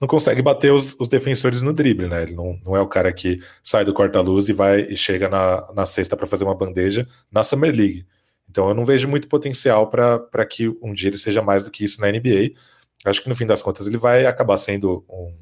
não 0.00 0.08
consegue 0.08 0.40
bater 0.40 0.72
os, 0.72 0.96
os 0.98 1.08
defensores 1.08 1.60
no 1.60 1.74
drible, 1.74 2.08
né? 2.08 2.22
Ele 2.22 2.32
não, 2.34 2.58
não 2.64 2.74
é 2.76 2.80
o 2.80 2.88
cara 2.88 3.12
que 3.12 3.40
sai 3.62 3.84
do 3.84 3.92
corta-luz 3.92 4.48
e 4.48 4.52
vai 4.52 4.80
e 4.82 4.96
chega 4.96 5.28
na, 5.28 5.70
na 5.74 5.84
cesta 5.84 6.16
para 6.16 6.26
fazer 6.26 6.44
uma 6.44 6.54
bandeja 6.54 7.06
na 7.30 7.44
Summer 7.44 7.74
League. 7.74 8.06
Então 8.48 8.68
eu 8.68 8.74
não 8.74 8.84
vejo 8.84 9.06
muito 9.06 9.28
potencial 9.28 9.88
para 9.90 10.46
que 10.46 10.68
um 10.82 10.94
dia 10.94 11.08
ele 11.10 11.18
seja 11.18 11.42
mais 11.42 11.64
do 11.64 11.70
que 11.70 11.84
isso 11.84 12.00
na 12.00 12.10
NBA. 12.10 12.52
Acho 13.04 13.22
que 13.22 13.28
no 13.28 13.34
fim 13.34 13.46
das 13.46 13.62
contas 13.62 13.86
ele 13.86 13.98
vai 13.98 14.26
acabar 14.26 14.56
sendo 14.56 15.04
um, 15.08 15.36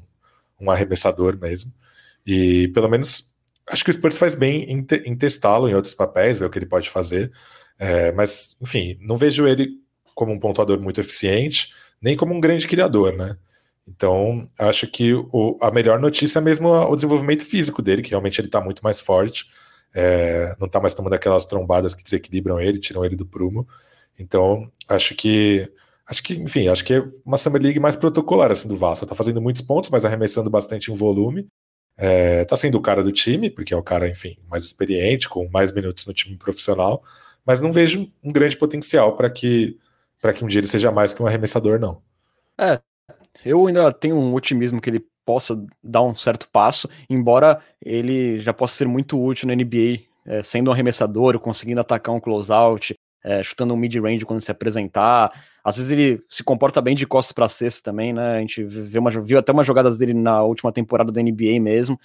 um 0.61 0.71
arremessador 0.71 1.37
mesmo. 1.37 1.73
E 2.25 2.67
pelo 2.69 2.89
menos 2.89 3.33
acho 3.67 3.83
que 3.83 3.91
o 3.91 3.93
Spurs 3.93 4.17
faz 4.17 4.35
bem 4.35 4.63
em, 4.69 4.83
te, 4.83 4.97
em 5.05 5.15
testá-lo 5.15 5.69
em 5.69 5.73
outros 5.73 5.93
papéis, 5.93 6.37
ver 6.37 6.45
o 6.45 6.49
que 6.49 6.59
ele 6.59 6.65
pode 6.65 6.89
fazer. 6.89 7.31
É, 7.77 8.11
mas, 8.11 8.57
enfim, 8.61 8.97
não 9.01 9.15
vejo 9.15 9.47
ele 9.47 9.69
como 10.13 10.33
um 10.33 10.39
pontuador 10.39 10.81
muito 10.81 10.99
eficiente, 10.99 11.73
nem 12.01 12.17
como 12.17 12.33
um 12.33 12.41
grande 12.41 12.67
criador, 12.67 13.15
né? 13.15 13.37
Então, 13.89 14.49
acho 14.57 14.87
que 14.87 15.13
o, 15.13 15.57
a 15.61 15.71
melhor 15.71 15.99
notícia 15.99 16.39
é 16.39 16.41
mesmo 16.41 16.69
o 16.69 16.95
desenvolvimento 16.95 17.43
físico 17.43 17.81
dele, 17.81 18.01
que 18.01 18.11
realmente 18.11 18.39
ele 18.39 18.47
está 18.47 18.61
muito 18.61 18.83
mais 18.83 18.99
forte 19.01 19.47
é, 19.93 20.55
não 20.59 20.67
está 20.67 20.79
mais 20.79 20.93
tomando 20.93 21.13
aquelas 21.13 21.45
trombadas 21.45 21.93
que 21.95 22.03
desequilibram 22.03 22.59
ele, 22.59 22.79
tiram 22.79 23.03
ele 23.03 23.15
do 23.15 23.25
prumo. 23.25 23.67
Então, 24.17 24.71
acho 24.87 25.15
que. 25.15 25.71
Acho 26.05 26.23
que, 26.23 26.33
enfim, 26.33 26.67
acho 26.67 26.83
que 26.83 26.95
é 26.95 27.03
uma 27.23 27.37
Summer 27.37 27.61
League 27.61 27.79
mais 27.79 27.95
protocolar 27.95 28.51
assim, 28.51 28.67
do 28.67 28.75
Vasco. 28.75 29.05
Tá 29.05 29.13
fazendo 29.13 29.39
muitos 29.39 29.61
pontos, 29.61 29.91
mas 29.91 30.03
arremessando 30.03 30.49
bastante 30.49 30.91
em 30.91 30.95
volume. 30.95 31.47
É, 31.95 32.45
tá 32.45 32.55
sendo 32.57 32.79
o 32.79 32.81
cara 32.81 33.03
do 33.03 33.11
time, 33.11 33.49
porque 33.49 33.73
é 33.73 33.77
o 33.77 33.83
cara, 33.83 34.09
enfim, 34.09 34.37
mais 34.49 34.63
experiente, 34.63 35.29
com 35.29 35.47
mais 35.49 35.71
minutos 35.71 36.07
no 36.07 36.13
time 36.13 36.35
profissional. 36.35 37.03
Mas 37.45 37.61
não 37.61 37.71
vejo 37.71 38.11
um 38.23 38.31
grande 38.31 38.57
potencial 38.57 39.15
para 39.15 39.29
que, 39.29 39.77
que 40.35 40.43
um 40.43 40.47
dia 40.47 40.59
ele 40.59 40.67
seja 40.67 40.91
mais 40.91 41.13
que 41.13 41.21
um 41.21 41.27
arremessador, 41.27 41.79
não. 41.79 42.01
É, 42.57 42.81
eu 43.43 43.67
ainda 43.67 43.91
tenho 43.91 44.15
um 44.15 44.33
otimismo 44.33 44.81
que 44.81 44.89
ele 44.89 45.05
possa 45.25 45.61
dar 45.83 46.01
um 46.01 46.15
certo 46.15 46.47
passo, 46.51 46.89
embora 47.09 47.59
ele 47.83 48.39
já 48.39 48.53
possa 48.53 48.75
ser 48.75 48.87
muito 48.87 49.21
útil 49.21 49.47
na 49.47 49.55
NBA, 49.55 50.01
é, 50.25 50.41
sendo 50.41 50.69
um 50.69 50.73
arremessador, 50.73 51.39
conseguindo 51.39 51.81
atacar 51.81 52.15
um 52.15 52.19
closeout, 52.19 52.95
é, 53.23 53.43
chutando 53.43 53.73
um 53.73 53.77
mid-range 53.77 54.25
quando 54.25 54.41
se 54.41 54.51
apresentar. 54.51 55.31
Às 55.63 55.77
vezes 55.77 55.91
ele 55.91 56.23
se 56.27 56.43
comporta 56.43 56.81
bem 56.81 56.95
de 56.95 57.05
costas 57.05 57.31
para 57.31 57.47
cesta 57.47 57.91
também, 57.91 58.13
né? 58.13 58.37
A 58.37 58.39
gente 58.39 58.63
viu, 58.63 59.01
uma, 59.01 59.11
viu 59.11 59.37
até 59.37 59.51
umas 59.51 59.67
jogadas 59.67 59.97
dele 59.97 60.13
na 60.13 60.41
última 60.41 60.71
temporada 60.71 61.11
da 61.11 61.21
NBA 61.21 61.59
mesmo. 61.59 61.99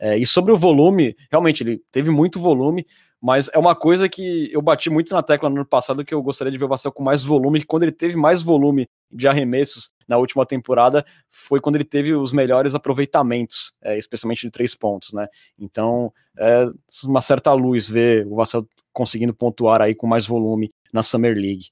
É, 0.00 0.16
e 0.16 0.24
sobre 0.24 0.52
o 0.52 0.56
volume, 0.56 1.16
realmente 1.30 1.62
ele 1.64 1.82
teve 1.90 2.10
muito 2.10 2.38
volume, 2.38 2.86
mas 3.20 3.50
é 3.52 3.58
uma 3.58 3.74
coisa 3.74 4.08
que 4.08 4.48
eu 4.52 4.62
bati 4.62 4.88
muito 4.88 5.12
na 5.12 5.22
tecla 5.22 5.48
no 5.48 5.56
ano 5.56 5.66
passado 5.66 6.04
que 6.04 6.14
eu 6.14 6.22
gostaria 6.22 6.52
de 6.52 6.58
ver 6.58 6.66
o 6.66 6.68
Vassell 6.68 6.92
com 6.92 7.02
mais 7.02 7.24
volume, 7.24 7.64
quando 7.64 7.82
ele 7.82 7.92
teve 7.92 8.16
mais 8.16 8.42
volume 8.42 8.88
de 9.10 9.26
arremessos 9.26 9.90
na 10.06 10.16
última 10.16 10.46
temporada 10.46 11.04
foi 11.28 11.60
quando 11.60 11.76
ele 11.76 11.84
teve 11.84 12.14
os 12.14 12.32
melhores 12.32 12.74
aproveitamentos, 12.74 13.72
é, 13.82 13.98
especialmente 13.98 14.42
de 14.42 14.50
três 14.50 14.74
pontos, 14.74 15.12
né? 15.12 15.26
Então, 15.58 16.12
é 16.38 16.66
uma 17.04 17.20
certa 17.20 17.52
luz 17.52 17.88
ver 17.88 18.26
o 18.26 18.36
Vassell 18.36 18.66
conseguindo 18.92 19.34
pontuar 19.34 19.80
aí 19.80 19.94
com 19.94 20.06
mais 20.06 20.26
volume 20.26 20.72
na 20.92 21.02
Summer 21.02 21.34
League. 21.34 21.66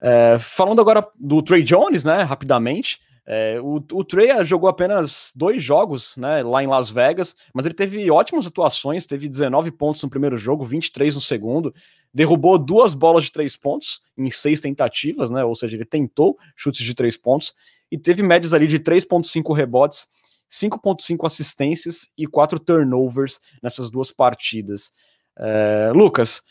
É, 0.00 0.38
falando 0.38 0.80
agora 0.80 1.06
do 1.14 1.42
Trey 1.42 1.62
Jones, 1.62 2.04
né, 2.04 2.22
rapidamente, 2.22 2.98
é, 3.26 3.60
o, 3.60 3.76
o 3.92 4.04
Trey 4.04 4.44
jogou 4.44 4.68
apenas 4.68 5.32
dois 5.34 5.62
jogos 5.62 6.16
né, 6.16 6.42
lá 6.42 6.62
em 6.62 6.66
Las 6.66 6.90
Vegas, 6.90 7.36
mas 7.54 7.64
ele 7.64 7.74
teve 7.74 8.10
ótimas 8.10 8.46
atuações, 8.46 9.06
teve 9.06 9.28
19 9.28 9.70
pontos 9.72 10.02
no 10.02 10.10
primeiro 10.10 10.36
jogo, 10.36 10.64
23 10.64 11.14
no 11.14 11.20
segundo, 11.20 11.74
derrubou 12.12 12.58
duas 12.58 12.94
bolas 12.94 13.24
de 13.24 13.32
três 13.32 13.56
pontos 13.56 14.00
em 14.16 14.30
seis 14.30 14.60
tentativas, 14.60 15.30
né? 15.30 15.44
Ou 15.44 15.54
seja, 15.54 15.76
ele 15.76 15.84
tentou 15.84 16.36
chutes 16.56 16.84
de 16.84 16.94
três 16.94 17.16
pontos 17.16 17.54
e 17.90 17.98
teve 17.98 18.22
médias 18.22 18.54
ali 18.54 18.66
de 18.66 18.78
3,5 18.78 19.54
rebotes, 19.54 20.08
5,5 20.50 21.26
assistências 21.26 22.08
e 22.16 22.26
4 22.26 22.58
turnovers 22.58 23.40
nessas 23.62 23.90
duas 23.90 24.10
partidas. 24.10 24.90
É, 25.38 25.92
Lucas, 25.94 26.42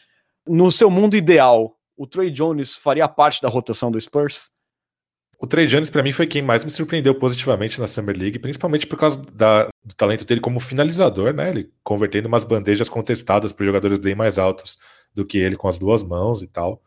no 0.47 0.71
seu 0.71 0.89
mundo 0.89 1.15
ideal, 1.15 1.75
o 1.97 2.07
Trey 2.07 2.31
Jones 2.31 2.75
faria 2.75 3.07
parte 3.07 3.41
da 3.41 3.49
rotação 3.49 3.91
do 3.91 3.99
Spurs? 3.99 4.49
O 5.41 5.47
Trey 5.47 5.67
Jones, 5.67 5.89
para 5.89 6.03
mim, 6.03 6.11
foi 6.11 6.27
quem 6.27 6.41
mais 6.41 6.65
me 6.65 6.69
surpreendeu 6.69 7.15
positivamente 7.15 7.79
na 7.79 7.87
Summer 7.87 8.15
League, 8.17 8.39
principalmente 8.39 8.85
por 8.85 8.99
causa 8.99 9.21
da, 9.33 9.69
do 9.85 9.95
talento 9.95 10.25
dele 10.25 10.41
como 10.41 10.59
finalizador, 10.59 11.33
né? 11.33 11.49
Ele 11.49 11.71
convertendo 11.81 12.27
umas 12.27 12.43
bandejas 12.43 12.89
contestadas 12.89 13.53
por 13.53 13.65
jogadores 13.65 13.97
bem 13.97 14.13
mais 14.13 14.37
altos 14.37 14.77
do 15.15 15.25
que 15.25 15.37
ele 15.37 15.55
com 15.55 15.69
as 15.69 15.79
duas 15.79 16.03
mãos 16.03 16.41
e 16.41 16.47
tal. 16.47 16.81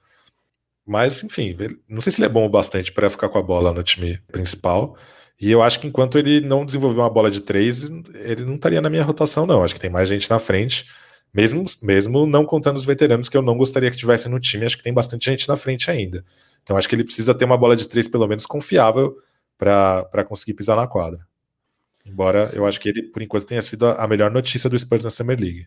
Mas, 0.87 1.25
enfim, 1.25 1.57
não 1.89 2.03
sei 2.03 2.13
se 2.13 2.21
ele 2.21 2.27
é 2.27 2.29
bom 2.29 2.45
o 2.45 2.49
bastante 2.51 2.93
para 2.93 3.09
ficar 3.09 3.31
com 3.31 3.39
a 3.39 3.43
bola 3.43 3.73
no 3.73 3.83
time 3.83 4.19
principal. 4.31 4.99
E 5.41 5.51
eu 5.51 5.63
acho 5.63 5.81
que 5.81 5.87
enquanto 5.87 6.19
ele 6.19 6.41
não 6.43 6.65
desenvolver 6.65 7.01
uma 7.01 7.11
bola 7.11 7.31
de 7.31 7.41
três, 7.41 7.85
ele 7.85 8.45
não 8.45 8.57
estaria 8.57 8.83
na 8.83 8.91
minha 8.91 9.03
rotação, 9.03 9.47
não. 9.47 9.65
Acho 9.65 9.75
que 9.75 9.81
tem 9.81 9.91
mais 9.91 10.09
gente 10.09 10.29
na 10.29 10.39
frente, 10.39 10.87
mesmo, 11.33 11.65
mesmo 11.81 12.27
não 12.27 12.45
contando 12.45 12.77
os 12.77 12.85
veteranos 12.85 13.29
que 13.31 13.37
eu 13.37 13.43
não 13.43 13.57
gostaria 13.57 13.91
que 13.91 13.97
tivessem 13.97 14.31
no 14.31 14.39
time. 14.39 14.67
Acho 14.67 14.77
que 14.77 14.83
tem 14.83 14.93
bastante 14.93 15.25
gente 15.25 15.49
na 15.49 15.57
frente 15.57 15.91
ainda. 15.91 16.23
Então 16.63 16.77
acho 16.77 16.89
que 16.89 16.95
ele 16.95 17.05
precisa 17.05 17.35
ter 17.35 17.45
uma 17.45 17.57
bola 17.57 17.77
de 17.77 17.89
três, 17.89 18.09
pelo 18.09 18.27
menos, 18.27 18.47
confiável 18.47 19.17
para 19.59 20.25
conseguir 20.27 20.55
pisar 20.55 20.77
na 20.77 20.87
quadra. 20.87 21.27
Embora 22.05 22.47
Sim. 22.47 22.59
eu 22.59 22.67
acho 22.67 22.81
que 22.81 22.89
ele, 22.89 23.03
por 23.05 23.23
enquanto, 23.23 23.47
tenha 23.47 23.63
sido 23.63 23.87
a 23.87 24.07
melhor 24.07 24.31
notícia 24.31 24.69
do 24.69 24.79
Spurs 24.79 25.05
na 25.05 25.11
Summer 25.11 25.39
League. 25.39 25.67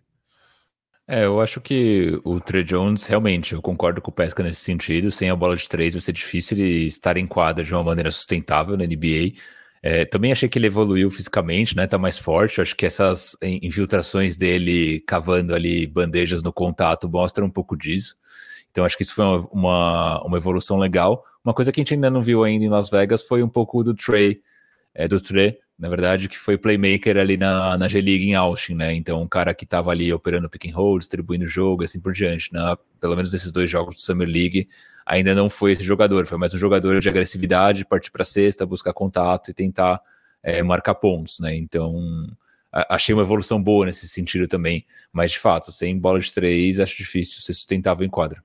É, 1.07 1.25
eu 1.25 1.39
acho 1.39 1.61
que 1.61 2.19
o 2.23 2.39
Trey 2.39 2.63
Jones, 2.63 3.05
realmente, 3.05 3.53
eu 3.53 3.61
concordo 3.61 4.01
com 4.01 4.09
o 4.09 4.13
Pesca 4.13 4.41
nesse 4.41 4.61
sentido. 4.61 5.11
Sem 5.11 5.29
a 5.29 5.35
bola 5.35 5.55
de 5.55 5.69
três 5.69 5.93
vai 5.93 6.01
ser 6.01 6.11
difícil 6.11 6.57
ele 6.57 6.87
estar 6.87 7.15
em 7.15 7.27
quadra 7.27 7.63
de 7.63 7.73
uma 7.73 7.83
maneira 7.83 8.09
sustentável 8.09 8.75
na 8.75 8.85
NBA. 8.85 9.33
É, 9.83 10.03
também 10.03 10.31
achei 10.31 10.49
que 10.49 10.57
ele 10.57 10.65
evoluiu 10.65 11.11
fisicamente, 11.11 11.75
né? 11.75 11.85
Tá 11.85 11.99
mais 11.99 12.17
forte. 12.17 12.59
Acho 12.59 12.75
que 12.75 12.87
essas 12.87 13.37
infiltrações 13.43 14.35
dele 14.35 14.99
cavando 15.01 15.53
ali 15.53 15.85
bandejas 15.85 16.41
no 16.41 16.51
contato 16.51 17.07
mostram 17.07 17.45
um 17.45 17.51
pouco 17.51 17.77
disso. 17.77 18.17
Então 18.75 18.83
acho 18.83 18.97
que 18.97 19.03
isso 19.03 19.15
foi 19.15 19.23
uma, 19.53 20.21
uma, 20.21 20.35
evolução 20.35 20.77
legal. 20.77 21.23
Uma 21.45 21.53
coisa 21.53 21.71
que 21.71 21.79
a 21.79 21.81
gente 21.81 21.93
ainda 21.93 22.09
não 22.09 22.21
viu 22.21 22.43
ainda 22.43 22.65
em 22.65 22.67
Las 22.67 22.89
Vegas 22.89 23.23
foi 23.23 23.41
um 23.41 23.47
pouco 23.47 23.81
do 23.81 23.93
Trey, 23.93 24.41
é, 24.93 25.07
do 25.07 25.17
Trey, 25.21 25.57
na 25.79 25.87
verdade, 25.87 26.27
que 26.27 26.37
foi 26.37 26.57
playmaker 26.57 27.15
ali 27.15 27.37
na, 27.37 27.77
na 27.77 27.87
G-League 27.87 28.25
em 28.25 28.35
Austin, 28.35 28.73
né? 28.73 28.93
Então, 28.93 29.21
um 29.21 29.29
cara 29.29 29.53
que 29.53 29.63
estava 29.63 29.91
ali 29.91 30.11
operando 30.11 30.49
pick 30.49 30.65
and 30.65 30.75
roll, 30.75 30.99
distribuindo 30.99 31.47
jogo 31.47 31.85
assim 31.85 32.01
por 32.01 32.11
diante, 32.11 32.51
né? 32.51 32.75
Pelo 32.99 33.15
menos 33.15 33.31
nesses 33.31 33.49
dois 33.49 33.69
jogos 33.69 33.95
de 33.95 34.01
Summer 34.01 34.27
League, 34.27 34.67
ainda 35.05 35.33
não 35.33 35.49
foi 35.49 35.71
esse 35.71 35.83
jogador, 35.83 36.25
foi 36.25 36.37
mais 36.37 36.53
um 36.53 36.57
jogador 36.57 36.99
de 36.99 37.07
agressividade, 37.07 37.85
partir 37.85 38.11
para 38.11 38.25
cesta, 38.25 38.65
buscar 38.65 38.91
contato 38.91 39.51
e 39.51 39.53
tentar 39.53 40.01
é, 40.43 40.61
marcar 40.61 40.95
pontos, 40.95 41.39
né? 41.39 41.55
Então, 41.55 42.27
achei 42.89 43.15
uma 43.15 43.23
evolução 43.23 43.63
boa 43.63 43.85
nesse 43.85 44.05
sentido 44.05 44.49
também, 44.49 44.85
mas 45.13 45.31
de 45.31 45.39
fato, 45.39 45.71
sem 45.71 45.97
bola 45.97 46.19
de 46.19 46.33
três, 46.33 46.81
acho 46.81 46.97
difícil 46.97 47.39
ser 47.39 47.53
sustentável 47.53 48.05
em 48.05 48.09
quadra. 48.09 48.43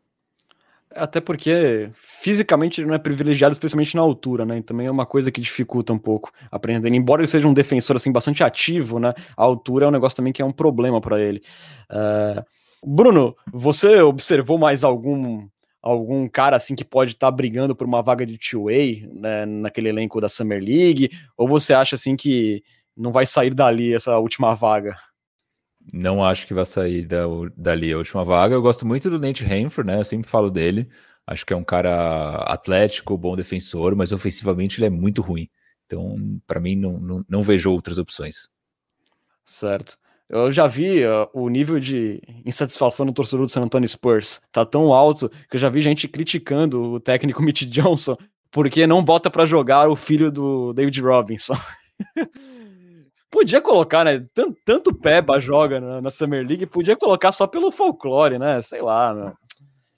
Até 0.95 1.21
porque 1.21 1.91
fisicamente 1.95 2.81
ele 2.81 2.89
não 2.89 2.95
é 2.95 2.99
privilegiado, 2.99 3.53
especialmente 3.53 3.95
na 3.95 4.03
altura, 4.03 4.45
né? 4.45 4.59
E 4.59 4.63
também 4.63 4.87
é 4.87 4.91
uma 4.91 5.07
coisa 5.07 5.31
que 5.31 5.41
dificulta 5.41 5.93
um 5.93 5.99
pouco 5.99 6.33
aprendendo. 6.51 6.95
Embora 6.95 7.23
ele 7.23 7.29
seja 7.29 7.47
um 7.47 7.55
defensor 7.55 7.97
assim 7.97 8.11
bastante 8.11 8.43
ativo, 8.43 8.99
né? 8.99 9.15
A 9.37 9.43
altura 9.43 9.87
é 9.87 9.89
um 9.89 9.93
negócio 9.93 10.17
também 10.17 10.33
que 10.33 10.43
é 10.43 10.45
um 10.45 10.53
problema 10.53 11.01
para 11.01 11.21
ele. 11.21 11.43
Uh... 11.91 12.43
Bruno, 12.85 13.37
você 13.53 14.01
observou 14.01 14.57
mais 14.59 14.83
algum 14.83 15.47
algum 15.83 16.29
cara 16.29 16.57
assim 16.57 16.75
que 16.75 16.85
pode 16.85 17.13
estar 17.13 17.29
tá 17.29 17.31
brigando 17.31 17.75
por 17.75 17.87
uma 17.87 18.03
vaga 18.03 18.27
de 18.27 18.37
two-way 18.39 19.09
né, 19.13 19.47
naquele 19.47 19.89
elenco 19.89 20.21
da 20.21 20.29
Summer 20.29 20.63
League? 20.63 21.11
Ou 21.37 21.49
você 21.49 21.73
acha 21.73 21.95
assim 21.97 22.17
que 22.17 22.63
não 22.97 23.13
vai 23.13 23.27
sair 23.27 23.55
dali 23.55 23.95
essa 23.95 24.19
última 24.19 24.55
vaga? 24.55 24.97
Não 25.93 26.23
acho 26.23 26.47
que 26.47 26.55
vai 26.55 26.65
sair 26.65 27.07
da, 27.07 27.25
dali 27.57 27.93
a 27.93 27.99
última 27.99 28.25
vaga. 28.25 28.55
Eu 28.55 28.63
gosto 28.63 28.87
muito 28.87 29.09
do 29.09 29.19
Nate 29.19 29.45
Hanford, 29.45 29.91
né? 29.91 30.01
Eu 30.01 30.05
sempre 30.05 30.31
falo 30.31 30.51
dele. 30.51 30.89
Acho 31.27 31.47
que 31.47 31.53
é 31.53 31.57
um 31.57 31.65
cara 31.65 32.37
atlético, 32.45 33.17
bom 33.17 33.37
defensor, 33.37 33.95
mas 33.95 34.13
ofensivamente 34.13 34.79
ele 34.79 34.87
é 34.87 34.91
muito 34.91 35.23
ruim. 35.23 35.49
Então, 35.87 36.41
para 36.47 36.61
mim, 36.61 36.77
não, 36.77 37.01
não, 37.01 37.25
não, 37.29 37.43
vejo 37.43 37.73
outras 37.73 37.99
opções. 37.99 38.51
Certo. 39.45 39.97
Eu 40.29 40.53
já 40.53 40.67
vi 40.67 41.05
uh, 41.05 41.29
o 41.33 41.49
nível 41.49 41.81
de 41.81 42.23
insatisfação 42.45 43.05
do 43.05 43.13
torcedor 43.13 43.47
do 43.47 43.51
San 43.51 43.63
Antonio 43.63 43.89
Spurs. 43.89 44.41
Tá 44.53 44.65
tão 44.65 44.93
alto 44.93 45.29
que 45.29 45.57
eu 45.57 45.61
já 45.61 45.69
vi 45.69 45.81
gente 45.81 46.07
criticando 46.07 46.83
o 46.83 47.01
técnico 47.01 47.43
Mitch 47.43 47.63
Johnson 47.63 48.17
porque 48.51 48.87
não 48.87 49.03
bota 49.03 49.31
para 49.31 49.47
jogar 49.47 49.89
o 49.89 49.97
filho 49.97 50.31
do 50.31 50.73
David 50.73 51.01
Robinson. 51.01 51.57
Podia 53.31 53.61
colocar, 53.61 54.05
né? 54.05 54.27
Tanto, 54.35 54.57
tanto 54.65 54.95
Peba 54.95 55.41
joga 55.41 55.81
na, 55.81 56.01
na, 56.01 56.11
Summer 56.11 56.45
League, 56.45 56.67
podia 56.67 56.97
colocar 56.97 57.31
só 57.31 57.47
pelo 57.47 57.71
folclore, 57.71 58.39
né? 58.39 58.61
Sei 58.61 58.83
lá, 58.83 59.15
meu. 59.15 59.33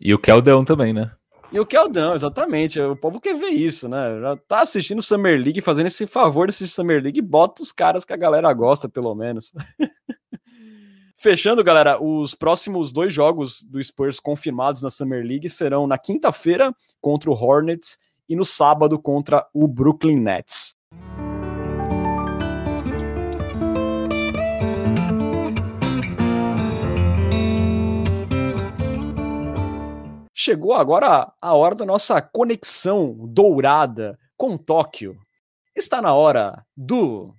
E 0.01 0.13
o 0.13 0.19
Keldão 0.19 0.65
também, 0.65 0.93
né? 0.93 1.11
E 1.51 1.59
o 1.59 1.67
Keldão, 1.67 2.15
exatamente. 2.15 2.81
O 2.81 2.97
povo 2.97 3.21
quer 3.21 3.35
ver 3.35 3.51
isso, 3.51 3.89
né? 3.89 4.21
Já 4.21 4.37
tá 4.37 4.61
assistindo 4.61 5.03
Summer 5.03 5.39
League, 5.41 5.61
fazendo 5.61 5.87
esse 5.87 6.07
favor 6.07 6.47
desse 6.47 6.69
Summer 6.69 7.03
League, 7.03 7.21
bota 7.21 7.63
os 7.63 7.73
caras 7.73 8.05
que 8.05 8.13
a 8.13 8.17
galera 8.17 8.53
gosta, 8.53 8.89
pelo 8.89 9.15
menos. 9.15 9.53
Fechando, 11.17 11.63
galera, 11.63 12.03
os 12.03 12.35
próximos 12.35 12.91
dois 12.91 13.15
jogos 13.15 13.63
do 13.63 13.83
Spurs 13.83 14.19
confirmados 14.19 14.83
na 14.83 14.91
Summer 14.91 15.25
League 15.25 15.49
serão 15.49 15.87
na 15.87 15.97
quinta-feira 15.97 16.75
contra 17.01 17.31
o 17.31 17.35
Hornets 17.35 17.97
e 18.29 18.35
no 18.35 18.45
sábado 18.45 18.99
contra 18.99 19.47
o 19.55 19.69
Brooklyn 19.69 20.19
Nets. 20.19 20.75
Chegou 30.45 30.75
agora 30.75 31.33
a 31.41 31.55
hora 31.55 31.77
da 31.77 31.87
nossa 31.87 32.21
conexão 32.21 33.17
dourada 33.29 34.19
com 34.37 34.59
Tóquio. 34.59 35.17
Está 35.73 36.03
na 36.03 36.15
hora 36.15 36.67
do 36.77 37.33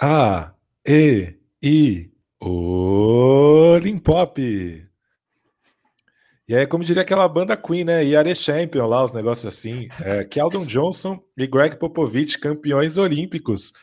A 0.00 0.54
E 0.86 1.34
I 1.62 2.10
Olimpop. 2.40 4.38
E 6.48 6.56
aí, 6.56 6.66
como 6.66 6.82
diria 6.82 7.02
aquela 7.02 7.28
banda 7.28 7.58
Queen, 7.58 7.84
né? 7.84 8.02
Yare 8.02 8.34
Champion 8.34 8.86
lá, 8.86 9.04
os 9.04 9.12
negócios 9.12 9.54
assim. 9.54 9.90
É, 10.00 10.24
Keldon 10.24 10.64
Johnson 10.64 11.22
e 11.36 11.46
Greg 11.46 11.76
Popovich, 11.76 12.38
campeões 12.38 12.96
olímpicos. 12.96 13.74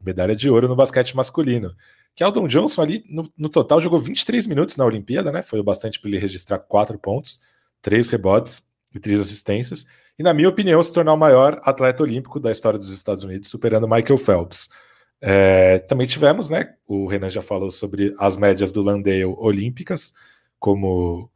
Medalha 0.00 0.34
de 0.34 0.48
ouro 0.48 0.66
no 0.66 0.74
basquete 0.74 1.14
masculino. 1.14 1.76
Keldon 2.14 2.48
Johnson 2.48 2.80
ali, 2.80 3.04
no, 3.10 3.30
no 3.36 3.50
total, 3.50 3.78
jogou 3.78 3.98
23 3.98 4.46
minutos 4.46 4.78
na 4.78 4.86
Olimpíada, 4.86 5.30
né? 5.30 5.42
Foi 5.42 5.60
o 5.60 5.62
bastante 5.62 6.00
para 6.00 6.08
ele 6.08 6.18
registrar 6.18 6.60
quatro 6.60 6.98
pontos, 6.98 7.42
três 7.80 8.08
rebotes 8.08 8.62
e 8.94 8.98
três 8.98 9.20
assistências. 9.20 9.86
E, 10.18 10.22
na 10.22 10.34
minha 10.34 10.48
opinião, 10.48 10.82
se 10.82 10.92
tornar 10.92 11.14
o 11.14 11.16
maior 11.16 11.60
atleta 11.62 12.02
olímpico 12.02 12.38
da 12.38 12.52
história 12.52 12.78
dos 12.78 12.90
Estados 12.90 13.24
Unidos, 13.24 13.48
superando 13.48 13.88
Michael 13.88 14.18
Phelps. 14.18 14.68
É, 15.20 15.78
também 15.80 16.06
tivemos, 16.06 16.48
né? 16.48 16.74
O 16.86 17.06
Renan 17.06 17.30
já 17.30 17.42
falou 17.42 17.70
sobre 17.70 18.14
as 18.18 18.36
médias 18.36 18.72
do 18.72 18.82
Landale 18.82 19.24
olímpicas, 19.24 20.12
como 20.58 21.30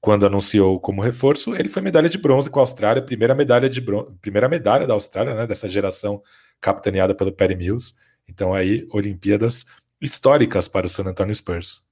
quando 0.00 0.24
anunciou 0.24 0.80
como 0.80 1.02
reforço, 1.02 1.54
ele 1.54 1.68
foi 1.68 1.82
medalha 1.82 2.08
de 2.08 2.16
bronze 2.16 2.48
com 2.48 2.58
a 2.58 2.62
Austrália, 2.62 3.02
primeira 3.02 3.34
medalha 3.34 3.68
de 3.68 3.80
bronze, 3.80 4.10
primeira 4.22 4.48
medalha 4.48 4.86
da 4.86 4.94
Austrália, 4.94 5.34
né? 5.34 5.46
Dessa 5.46 5.68
geração 5.68 6.22
capitaneada 6.60 7.14
pelo 7.14 7.32
Perry 7.32 7.54
Mills. 7.54 7.94
Então 8.26 8.54
aí, 8.54 8.86
Olimpíadas 8.92 9.66
históricas 10.00 10.68
para 10.68 10.86
o 10.86 10.88
San 10.88 11.04
Antonio 11.04 11.34
Spurs. 11.34 11.82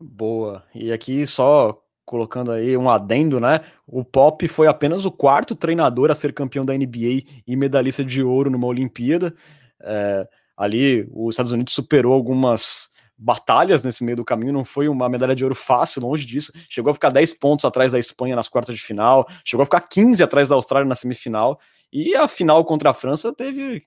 Boa. 0.00 0.64
E 0.74 0.90
aqui 0.90 1.26
só 1.26 1.81
colocando 2.04 2.52
aí 2.52 2.76
um 2.76 2.90
adendo, 2.90 3.40
né? 3.40 3.60
O 3.86 4.04
Pop 4.04 4.46
foi 4.48 4.66
apenas 4.66 5.04
o 5.04 5.10
quarto 5.10 5.54
treinador 5.54 6.10
a 6.10 6.14
ser 6.14 6.32
campeão 6.32 6.64
da 6.64 6.74
NBA 6.74 7.24
e 7.46 7.56
medalhista 7.56 8.04
de 8.04 8.22
ouro 8.22 8.50
numa 8.50 8.66
Olimpíada. 8.66 9.34
É, 9.80 10.26
ali 10.56 11.08
os 11.12 11.34
Estados 11.34 11.52
Unidos 11.52 11.74
superou 11.74 12.12
algumas 12.12 12.90
batalhas 13.16 13.84
nesse 13.84 14.02
meio 14.02 14.16
do 14.16 14.24
caminho, 14.24 14.52
não 14.52 14.64
foi 14.64 14.88
uma 14.88 15.08
medalha 15.08 15.34
de 15.34 15.44
ouro 15.44 15.54
fácil, 15.54 16.02
longe 16.02 16.26
disso. 16.26 16.52
Chegou 16.68 16.90
a 16.90 16.94
ficar 16.94 17.10
10 17.10 17.34
pontos 17.34 17.64
atrás 17.64 17.92
da 17.92 17.98
Espanha 17.98 18.34
nas 18.34 18.48
quartas 18.48 18.74
de 18.74 18.82
final, 18.82 19.26
chegou 19.44 19.62
a 19.62 19.66
ficar 19.66 19.80
15 19.80 20.22
atrás 20.22 20.48
da 20.48 20.56
Austrália 20.56 20.88
na 20.88 20.94
semifinal, 20.94 21.58
e 21.92 22.16
a 22.16 22.26
final 22.26 22.64
contra 22.64 22.90
a 22.90 22.92
França 22.94 23.32
teve 23.32 23.84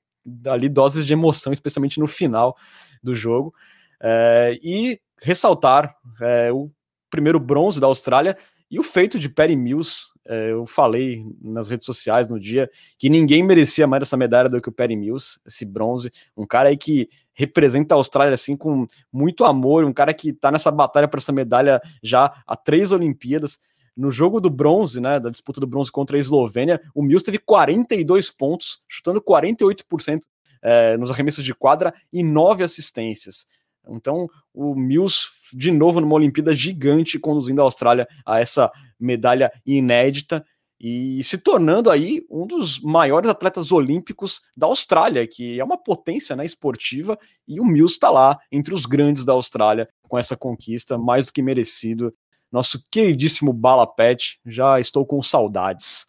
ali 0.47 0.70
doses 0.70 1.05
de 1.05 1.13
emoção, 1.13 1.51
especialmente 1.51 1.99
no 1.99 2.07
final 2.07 2.55
do 3.03 3.13
jogo. 3.13 3.53
É, 4.01 4.57
e 4.63 4.99
ressaltar 5.22 5.95
é, 6.22 6.51
o 6.51 6.72
primeiro 7.16 7.39
bronze 7.39 7.80
da 7.80 7.88
Austrália 7.88 8.38
e 8.70 8.78
o 8.78 8.84
feito 8.84 9.18
de 9.18 9.30
Perry 9.30 9.55
Mills, 9.55 10.07
é, 10.28 10.51
eu 10.51 10.66
falei 10.66 11.26
nas 11.41 11.70
redes 11.70 11.86
sociais 11.86 12.28
no 12.28 12.38
dia 12.38 12.70
que 12.97 13.09
ninguém 13.09 13.41
merecia 13.41 13.88
mais 13.88 14.01
essa 14.01 14.18
medalha 14.18 14.49
do 14.49 14.59
que 14.59 14.68
o 14.68 14.72
Perry 14.72 14.97
Mills, 14.97 15.39
esse 15.45 15.63
bronze, 15.63 16.11
um 16.36 16.45
cara 16.45 16.68
aí 16.68 16.76
que 16.76 17.07
representa 17.34 17.95
a 17.95 17.97
Austrália 17.97 18.34
assim 18.34 18.57
com 18.57 18.86
muito 19.13 19.45
amor, 19.45 19.86
um 19.86 19.93
cara 19.93 20.13
que 20.13 20.34
tá 20.34 20.51
nessa 20.51 20.70
batalha 20.70 21.07
para 21.07 21.20
essa 21.20 21.32
medalha 21.32 21.82
já 22.03 22.43
há 22.45 22.55
três 22.57 22.91
Olimpíadas. 22.91 23.57
No 23.95 24.11
jogo 24.11 24.41
do 24.41 24.49
bronze, 24.49 24.99
né, 24.99 25.22
da 25.22 25.30
disputa 25.30 25.61
do 25.61 25.68
bronze 25.68 25.89
contra 25.89 26.18
a 26.18 26.20
Eslovênia, 26.20 26.82
o 26.93 27.01
Mills 27.01 27.24
teve 27.24 27.38
42 27.38 28.30
pontos, 28.30 28.82
chutando 28.89 29.22
48% 29.22 30.20
é, 30.61 30.97
nos 30.97 31.11
arremessos 31.11 31.45
de 31.45 31.53
quadra 31.53 31.93
e 32.11 32.22
nove 32.22 32.61
assistências. 32.61 33.45
Então, 33.88 34.30
o 34.53 34.76
Mills, 34.76 35.28
de 35.54 35.72
novo, 35.72 36.00
numa 36.00 36.16
Olimpíada 36.16 36.54
gigante, 36.54 37.20
conduzindo 37.20 37.62
a 37.62 37.64
Austrália 37.64 38.08
a 38.26 38.39
essa 38.39 38.72
medalha 39.00 39.52
inédita 39.66 40.46
e 40.80 41.24
se 41.24 41.38
tornando 41.38 41.89
aí 41.89 42.26
um 42.30 42.46
dos 42.46 42.80
maiores 42.80 43.30
atletas 43.30 43.72
olímpicos 43.72 44.41
da 44.56 44.68
Austrália, 44.68 45.26
que 45.26 45.60
é 45.60 45.64
uma 45.64 45.78
potência 45.78 46.36
né, 46.36 46.46
esportiva, 46.46 47.18
e 47.48 47.60
o 47.60 47.66
Mills 47.66 47.93
está 47.93 48.10
lá 48.10 48.38
entre 48.52 48.74
os 48.74 48.86
grandes 48.86 49.24
da 49.24 49.34
Austrália 49.34 49.88
com 50.04 50.18
essa 50.18 50.36
conquista, 50.36 50.98
mais 50.98 51.28
do 51.28 51.34
que 51.34 51.41
merecido. 51.41 52.14
Nosso 52.52 52.84
queridíssimo 52.91 53.54
Bala 53.54 53.88
Pet, 53.88 54.39
já 54.46 54.80
estou 54.80 55.06
com 55.06 55.22
saudades. 55.22 56.06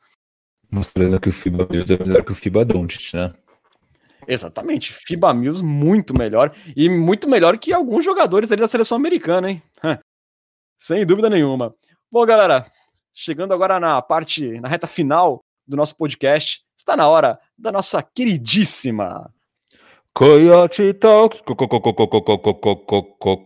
Mostrando 0.70 1.20
que 1.20 1.28
o 1.28 1.32
FIBA 1.32 1.66
Mills 1.70 1.94
é 1.94 2.04
melhor 2.04 2.24
que 2.24 2.32
o 2.32 2.34
FIBA 2.34 2.64
Doncic, 2.64 3.14
né? 3.14 3.32
Exatamente, 4.26 4.92
FIBA 4.92 5.32
Mills 5.34 5.62
muito 5.62 6.16
melhor 6.16 6.52
e 6.76 6.88
muito 6.88 7.28
melhor 7.28 7.58
que 7.58 7.72
alguns 7.72 8.04
jogadores 8.04 8.50
ali 8.50 8.60
da 8.60 8.68
seleção 8.68 8.96
americana, 8.96 9.50
hein? 9.50 9.62
Sem 10.78 11.06
dúvida 11.06 11.30
nenhuma. 11.30 11.74
Bom, 12.10 12.24
galera, 12.26 12.66
chegando 13.14 13.54
agora 13.54 13.80
na 13.80 14.02
parte, 14.02 14.60
na 14.60 14.68
reta 14.68 14.86
final 14.86 15.40
do 15.66 15.76
nosso 15.76 15.96
podcast, 15.96 16.60
está 16.76 16.96
na 16.96 17.08
hora 17.08 17.38
da 17.56 17.72
nossa 17.72 18.02
queridíssima 18.02 19.32
Coyote 20.16 20.94
Talk. 20.94 21.42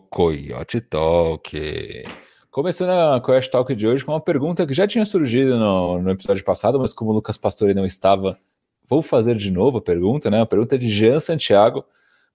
Coyote 0.09 0.81
Talk. 0.83 2.05
Começando 2.49 2.91
a 2.91 3.21
Coyote 3.21 3.51
Talk 3.51 3.75
de 3.75 3.89
hoje 3.89 4.05
com 4.05 4.13
uma 4.13 4.21
pergunta 4.21 4.65
que 4.65 4.73
já 4.73 4.87
tinha 4.87 5.05
surgido 5.05 5.59
no, 5.59 6.01
no 6.01 6.11
episódio 6.13 6.45
passado, 6.45 6.79
mas 6.79 6.93
como 6.93 7.11
o 7.11 7.15
Lucas 7.15 7.37
Pastore 7.37 7.75
não 7.75 7.85
estava 7.85 8.39
Vou 8.91 9.03
fazer 9.03 9.37
de 9.37 9.53
novo 9.53 9.79
a 9.79 9.81
pergunta, 9.81 10.29
né? 10.29 10.41
A 10.41 10.47
pergunta 10.47 10.75
é 10.75 10.79
de 10.79 10.91
Jean 10.91 11.21
Santiago, 11.21 11.85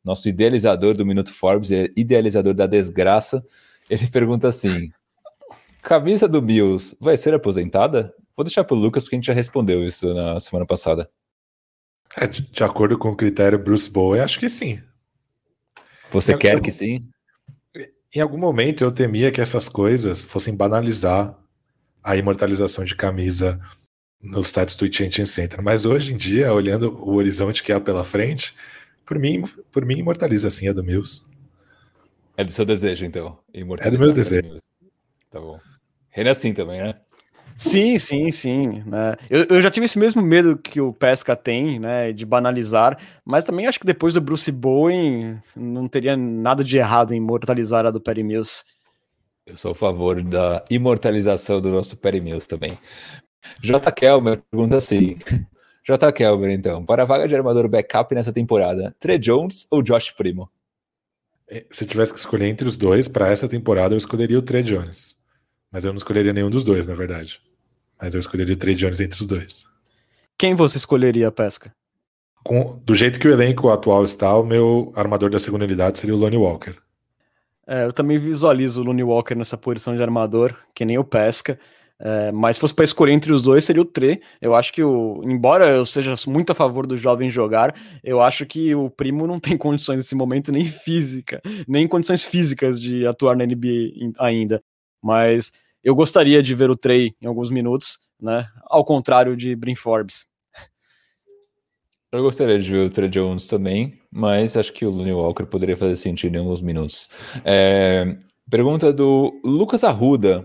nosso 0.01 0.29
idealizador 0.29 0.95
do 0.95 1.05
Minuto 1.05 1.33
Forbes, 1.33 1.69
idealizador 1.97 2.53
da 2.53 2.65
desgraça. 2.65 3.45
Ele 3.89 4.07
pergunta 4.07 4.47
assim: 4.47 4.89
camisa 5.81 6.29
do 6.29 6.41
Bills 6.41 6.95
vai 7.01 7.17
ser 7.17 7.33
aposentada? 7.33 8.15
Vou 8.37 8.45
deixar 8.45 8.63
para 8.63 8.73
o 8.73 8.79
Lucas, 8.79 9.03
porque 9.03 9.15
a 9.15 9.17
gente 9.17 9.27
já 9.27 9.33
respondeu 9.33 9.85
isso 9.85 10.13
na 10.13 10.39
semana 10.39 10.65
passada. 10.65 11.09
É, 12.15 12.25
de, 12.25 12.41
de, 12.43 12.63
acordo 12.63 12.97
com 12.97 13.09
o 13.09 13.15
critério 13.17 13.59
Bruce 13.59 13.89
Bowen, 13.89 14.21
acho 14.21 14.39
que 14.39 14.47
sim. 14.47 14.81
Você 16.09 16.33
em 16.33 16.37
quer 16.37 16.51
algum, 16.51 16.63
que 16.63 16.71
sim? 16.71 17.09
Em 18.13 18.21
algum 18.21 18.37
momento 18.37 18.81
eu 18.81 18.91
temia 18.93 19.29
que 19.29 19.41
essas 19.41 19.67
coisas 19.67 20.23
fossem 20.23 20.55
banalizar 20.55 21.37
a 22.01 22.15
imortalização 22.15 22.85
de 22.85 22.95
camisa 22.95 23.59
no 24.25 24.41
status 24.41 24.75
do 24.75 24.91
Change 24.91 25.25
Center. 25.27 25.61
Mas 25.61 25.85
hoje 25.85 26.13
em 26.13 26.17
dia, 26.17 26.51
olhando 26.51 26.97
o 27.01 27.15
horizonte 27.15 27.63
que 27.63 27.71
há 27.71 27.79
pela 27.79 28.03
frente, 28.03 28.53
por 29.05 29.19
mim, 29.19 29.43
por 29.71 29.85
mim 29.85 29.99
imortaliza 29.99 30.47
assim 30.47 30.67
a 30.67 30.73
do 30.73 30.83
Mills. 30.83 31.23
É 32.35 32.43
do 32.43 32.51
seu 32.51 32.65
desejo, 32.65 33.05
então. 33.05 33.37
É 33.53 33.89
do 33.89 33.99
meu 33.99 34.11
desejo. 34.11 34.55
Tá 35.29 35.39
bom. 35.39 35.59
Renan 36.09 36.31
assim 36.31 36.53
também, 36.53 36.81
né? 36.81 36.95
Sim, 37.55 37.97
sim, 37.97 38.31
sim. 38.31 38.83
Né? 38.85 39.15
Eu, 39.29 39.45
eu 39.45 39.61
já 39.61 39.71
tive 39.71 39.85
esse 39.85 39.97
mesmo 39.97 40.21
medo 40.21 40.57
que 40.57 40.81
o 40.81 40.91
Pesca 40.91 41.35
tem, 41.35 41.79
né, 41.79 42.11
de 42.11 42.25
banalizar, 42.25 42.97
mas 43.23 43.45
também 43.45 43.65
acho 43.65 43.79
que 43.79 43.85
depois 43.85 44.13
do 44.13 44.21
Bruce 44.21 44.51
Bowen 44.51 45.41
não 45.55 45.87
teria 45.87 46.17
nada 46.17 46.63
de 46.63 46.77
errado 46.77 47.13
em 47.13 47.17
imortalizar 47.17 47.85
a 47.85 47.91
do 47.91 48.01
Perry 48.01 48.23
Mills. 48.23 48.65
Eu 49.45 49.55
sou 49.55 49.71
a 49.71 49.75
favor 49.75 50.21
da 50.23 50.65
imortalização 50.69 51.61
do 51.61 51.69
nosso 51.69 51.95
Perry 51.97 52.19
Mills 52.19 52.47
também. 52.47 52.77
J. 53.61 53.91
Kelmer 53.91 54.41
pergunta 54.49 54.77
assim: 54.77 55.17
J. 55.85 56.11
Kelmer, 56.11 56.51
então, 56.51 56.85
para 56.85 57.03
a 57.03 57.05
vaga 57.05 57.27
de 57.27 57.35
armador 57.35 57.67
backup 57.69 58.13
nessa 58.15 58.33
temporada, 58.33 58.95
Trey 58.99 59.17
Jones 59.17 59.67
ou 59.69 59.81
Josh 59.81 60.11
Primo? 60.11 60.49
É, 61.47 61.65
se 61.69 61.83
eu 61.83 61.87
tivesse 61.87 62.13
que 62.13 62.19
escolher 62.19 62.47
entre 62.47 62.67
os 62.67 62.75
dois, 62.75 63.07
para 63.07 63.29
essa 63.29 63.47
temporada 63.47 63.93
eu 63.93 63.97
escolheria 63.97 64.39
o 64.39 64.41
Trey 64.41 64.63
Jones. 64.63 65.15
Mas 65.71 65.83
eu 65.83 65.91
não 65.91 65.97
escolheria 65.97 66.33
nenhum 66.33 66.49
dos 66.49 66.63
dois, 66.63 66.87
na 66.87 66.95
verdade. 66.95 67.39
Mas 68.01 68.13
eu 68.13 68.19
escolheria 68.19 68.55
o 68.55 68.57
Trey 68.57 68.75
Jones 68.75 68.99
entre 68.99 69.21
os 69.21 69.27
dois. 69.27 69.65
Quem 70.37 70.55
você 70.55 70.77
escolheria, 70.77 71.31
Pesca? 71.31 71.73
Com, 72.43 72.79
do 72.83 72.93
jeito 72.93 73.19
que 73.19 73.27
o 73.27 73.31
elenco 73.31 73.69
atual 73.69 74.03
está, 74.03 74.35
o 74.35 74.45
meu 74.45 74.91
armador 74.95 75.29
da 75.29 75.39
segunda 75.39 75.65
unidade 75.65 75.99
seria 75.99 76.15
o 76.15 76.17
Lonnie 76.17 76.37
Walker. 76.37 76.75
É, 77.67 77.85
eu 77.85 77.93
também 77.93 78.19
visualizo 78.19 78.81
o 78.81 78.83
Lonnie 78.83 79.03
Walker 79.03 79.33
nessa 79.33 79.57
posição 79.57 79.95
de 79.95 80.01
armador, 80.01 80.55
que 80.73 80.85
nem 80.85 80.97
o 80.97 81.03
Pesca. 81.03 81.59
É, 81.99 82.31
mas 82.31 82.57
se 82.57 82.59
fosse 82.59 82.73
para 82.73 82.83
escolher 82.83 83.13
entre 83.13 83.31
os 83.31 83.43
dois, 83.43 83.63
seria 83.63 83.81
o 83.81 83.85
Tre. 83.85 84.21
Eu 84.41 84.53
acho 84.53 84.73
que, 84.73 84.83
o, 84.83 85.21
embora 85.23 85.71
eu 85.71 85.85
seja 85.85 86.13
muito 86.27 86.51
a 86.51 86.55
favor 86.55 86.85
do 86.85 86.97
jovem 86.97 87.29
jogar, 87.29 87.75
eu 88.03 88.21
acho 88.21 88.45
que 88.45 88.75
o 88.75 88.89
Primo 88.89 89.25
não 89.25 89.39
tem 89.39 89.57
condições 89.57 89.97
nesse 89.97 90.15
momento, 90.15 90.51
nem 90.51 90.65
física, 90.65 91.41
nem 91.67 91.87
condições 91.87 92.23
físicas 92.23 92.79
de 92.79 93.05
atuar 93.07 93.35
na 93.35 93.45
NBA 93.45 94.13
ainda. 94.19 94.61
Mas 95.01 95.51
eu 95.83 95.95
gostaria 95.95 96.41
de 96.41 96.55
ver 96.55 96.69
o 96.69 96.75
Trey 96.75 97.15
em 97.21 97.27
alguns 97.27 97.49
minutos, 97.49 97.99
né? 98.19 98.47
Ao 98.65 98.83
contrário 98.83 99.35
de 99.35 99.55
Brin 99.55 99.75
Forbes. 99.75 100.25
Eu 102.11 102.23
gostaria 102.23 102.57
de 102.57 102.71
ver 102.71 102.87
o 102.87 102.89
Trey 102.89 103.09
Jones 103.09 103.45
também, 103.45 103.99
mas 104.09 104.55
acho 104.55 104.71
que 104.71 104.85
o 104.85 104.89
Looney 104.89 105.11
Walker 105.11 105.45
poderia 105.45 105.75
fazer 105.75 105.97
sentido 105.97 106.35
em 106.35 106.39
alguns 106.39 106.61
minutos. 106.61 107.09
É, 107.43 108.17
pergunta 108.49 108.93
do 108.93 109.37
Lucas 109.43 109.83
Arruda. 109.83 110.41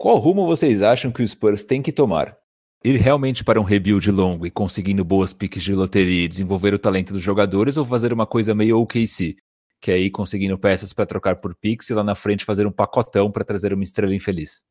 Qual 0.00 0.16
rumo 0.16 0.46
vocês 0.46 0.80
acham 0.80 1.12
que 1.12 1.22
o 1.22 1.28
Spurs 1.28 1.62
tem 1.62 1.82
que 1.82 1.92
tomar? 1.92 2.34
Ir 2.82 2.96
realmente 2.96 3.44
para 3.44 3.60
um 3.60 3.64
rebuild 3.64 4.10
longo 4.10 4.46
e 4.46 4.50
conseguindo 4.50 5.04
boas 5.04 5.34
piques 5.34 5.62
de 5.62 5.74
loteria 5.74 6.24
e 6.24 6.26
desenvolver 6.26 6.72
o 6.72 6.78
talento 6.78 7.12
dos 7.12 7.22
jogadores 7.22 7.76
ou 7.76 7.84
fazer 7.84 8.10
uma 8.10 8.26
coisa 8.26 8.54
meio 8.54 8.80
OKC, 8.80 9.36
que 9.78 9.90
é 9.90 10.08
conseguindo 10.08 10.58
peças 10.58 10.94
para 10.94 11.04
trocar 11.04 11.36
por 11.36 11.54
piques 11.54 11.90
e 11.90 11.92
lá 11.92 12.02
na 12.02 12.14
frente 12.14 12.46
fazer 12.46 12.66
um 12.66 12.72
pacotão 12.72 13.30
para 13.30 13.44
trazer 13.44 13.74
uma 13.74 13.82
estrela 13.82 14.14
infeliz? 14.14 14.62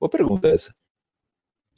Boa 0.00 0.08
pergunta 0.08 0.48
essa. 0.48 0.74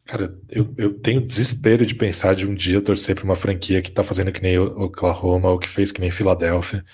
Cara, 0.05 0.39
eu, 0.49 0.73
eu 0.79 0.97
tenho 1.01 1.21
desespero 1.21 1.85
de 1.85 1.97
pensar 1.97 2.37
de 2.37 2.47
um 2.47 2.55
dia 2.55 2.81
torcer 2.81 3.17
para 3.17 3.25
uma 3.25 3.35
franquia 3.35 3.83
que 3.83 3.91
tá 3.91 4.05
fazendo 4.05 4.31
que 4.31 4.41
nem 4.41 4.57
Oklahoma 4.57 5.51
ou 5.51 5.59
que 5.59 5.69
fez 5.69 5.91
que 5.91 6.01
nem 6.01 6.13
Filadélfia 6.13 6.85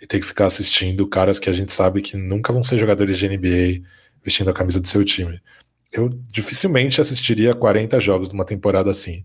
e 0.00 0.06
ter 0.06 0.20
que 0.20 0.26
ficar 0.26 0.46
assistindo 0.46 1.08
caras 1.08 1.40
que 1.40 1.50
a 1.50 1.52
gente 1.52 1.74
sabe 1.74 2.00
que 2.00 2.16
nunca 2.16 2.52
vão 2.52 2.62
ser 2.62 2.78
jogadores 2.78 3.18
de 3.18 3.28
NBA 3.28 3.97
vestindo 4.22 4.50
a 4.50 4.54
camisa 4.54 4.80
do 4.80 4.88
seu 4.88 5.04
time. 5.04 5.40
Eu 5.92 6.08
dificilmente 6.30 7.00
assistiria 7.00 7.54
40 7.54 7.98
jogos 8.00 8.32
numa 8.32 8.44
temporada 8.44 8.90
assim. 8.90 9.24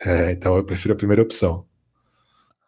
É, 0.00 0.32
então 0.32 0.56
eu 0.56 0.64
prefiro 0.64 0.94
a 0.94 0.96
primeira 0.96 1.22
opção. 1.22 1.66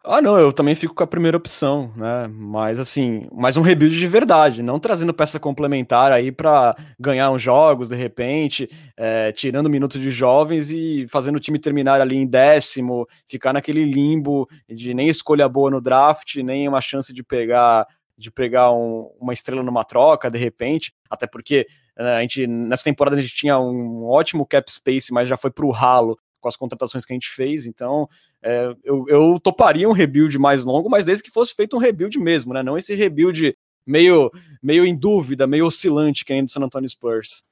Ah, 0.05 0.21
não, 0.21 0.37
eu 0.37 0.51
também 0.51 0.75
fico 0.75 0.93
com 0.93 1.03
a 1.03 1.07
primeira 1.07 1.37
opção, 1.37 1.93
né? 1.95 2.27
Mas 2.27 2.77
assim, 2.77 3.25
mais 3.31 3.55
um 3.55 3.61
rebuild 3.61 3.97
de 3.97 4.05
verdade, 4.05 4.61
não 4.61 4.77
trazendo 4.77 5.13
peça 5.13 5.39
complementar 5.39 6.11
aí 6.11 6.29
para 6.29 6.75
ganhar 6.99 7.31
uns 7.31 7.41
jogos 7.41 7.87
de 7.87 7.95
repente, 7.95 8.69
é, 8.97 9.31
tirando 9.31 9.69
minutos 9.69 10.01
de 10.01 10.11
jovens 10.11 10.71
e 10.71 11.07
fazendo 11.07 11.37
o 11.37 11.39
time 11.39 11.57
terminar 11.57 12.01
ali 12.01 12.17
em 12.17 12.27
décimo, 12.27 13.07
ficar 13.25 13.53
naquele 13.53 13.85
limbo 13.85 14.45
de 14.67 14.93
nem 14.93 15.07
escolha 15.07 15.47
boa 15.47 15.71
no 15.71 15.79
draft, 15.79 16.35
nem 16.35 16.67
uma 16.67 16.81
chance 16.81 17.13
de 17.13 17.23
pegar 17.23 17.87
de 18.17 18.31
pegar 18.31 18.71
um, 18.71 19.11
uma 19.19 19.33
estrela 19.33 19.63
numa 19.63 19.83
troca, 19.83 20.29
de 20.29 20.37
repente, 20.37 20.93
até 21.09 21.25
porque 21.25 21.67
né, 21.97 22.15
a 22.15 22.21
gente, 22.21 22.47
nessa 22.47 22.83
temporada 22.83 23.17
a 23.17 23.21
gente 23.21 23.33
tinha 23.33 23.59
um 23.59 24.05
ótimo 24.05 24.45
cap 24.45 24.71
space, 24.71 25.11
mas 25.11 25.27
já 25.27 25.37
foi 25.37 25.51
para 25.51 25.65
o 25.65 25.71
ralo 25.71 26.17
com 26.39 26.47
as 26.47 26.55
contratações 26.55 27.05
que 27.05 27.13
a 27.13 27.15
gente 27.15 27.29
fez, 27.29 27.65
então 27.65 28.07
é, 28.41 28.75
eu, 28.83 29.05
eu 29.07 29.39
toparia 29.39 29.87
um 29.87 29.93
rebuild 29.93 30.37
mais 30.37 30.65
longo, 30.65 30.89
mas 30.89 31.05
desde 31.05 31.23
que 31.23 31.31
fosse 31.31 31.55
feito 31.55 31.75
um 31.75 31.79
rebuild 31.79 32.19
mesmo, 32.19 32.53
né, 32.53 32.61
não 32.61 32.77
esse 32.77 32.93
rebuild 32.93 33.55
meio, 33.85 34.29
meio 34.61 34.85
em 34.85 34.95
dúvida, 34.95 35.47
meio 35.47 35.65
oscilante 35.65 36.25
que 36.25 36.33
é 36.33 36.41
do 36.41 36.49
San 36.49 36.61
Antonio 36.61 36.89
Spurs. 36.89 37.43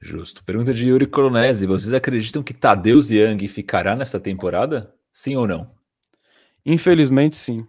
Justo. 0.00 0.44
Pergunta 0.44 0.74
de 0.74 0.88
Yuri 0.88 1.06
Colonese, 1.06 1.66
vocês 1.66 1.92
acreditam 1.92 2.42
que 2.42 2.52
Tadeusz 2.52 3.10
Young 3.10 3.46
ficará 3.48 3.96
nessa 3.96 4.20
temporada? 4.20 4.94
Sim 5.10 5.36
ou 5.36 5.46
não? 5.46 5.70
Infelizmente, 6.64 7.34
sim. 7.34 7.66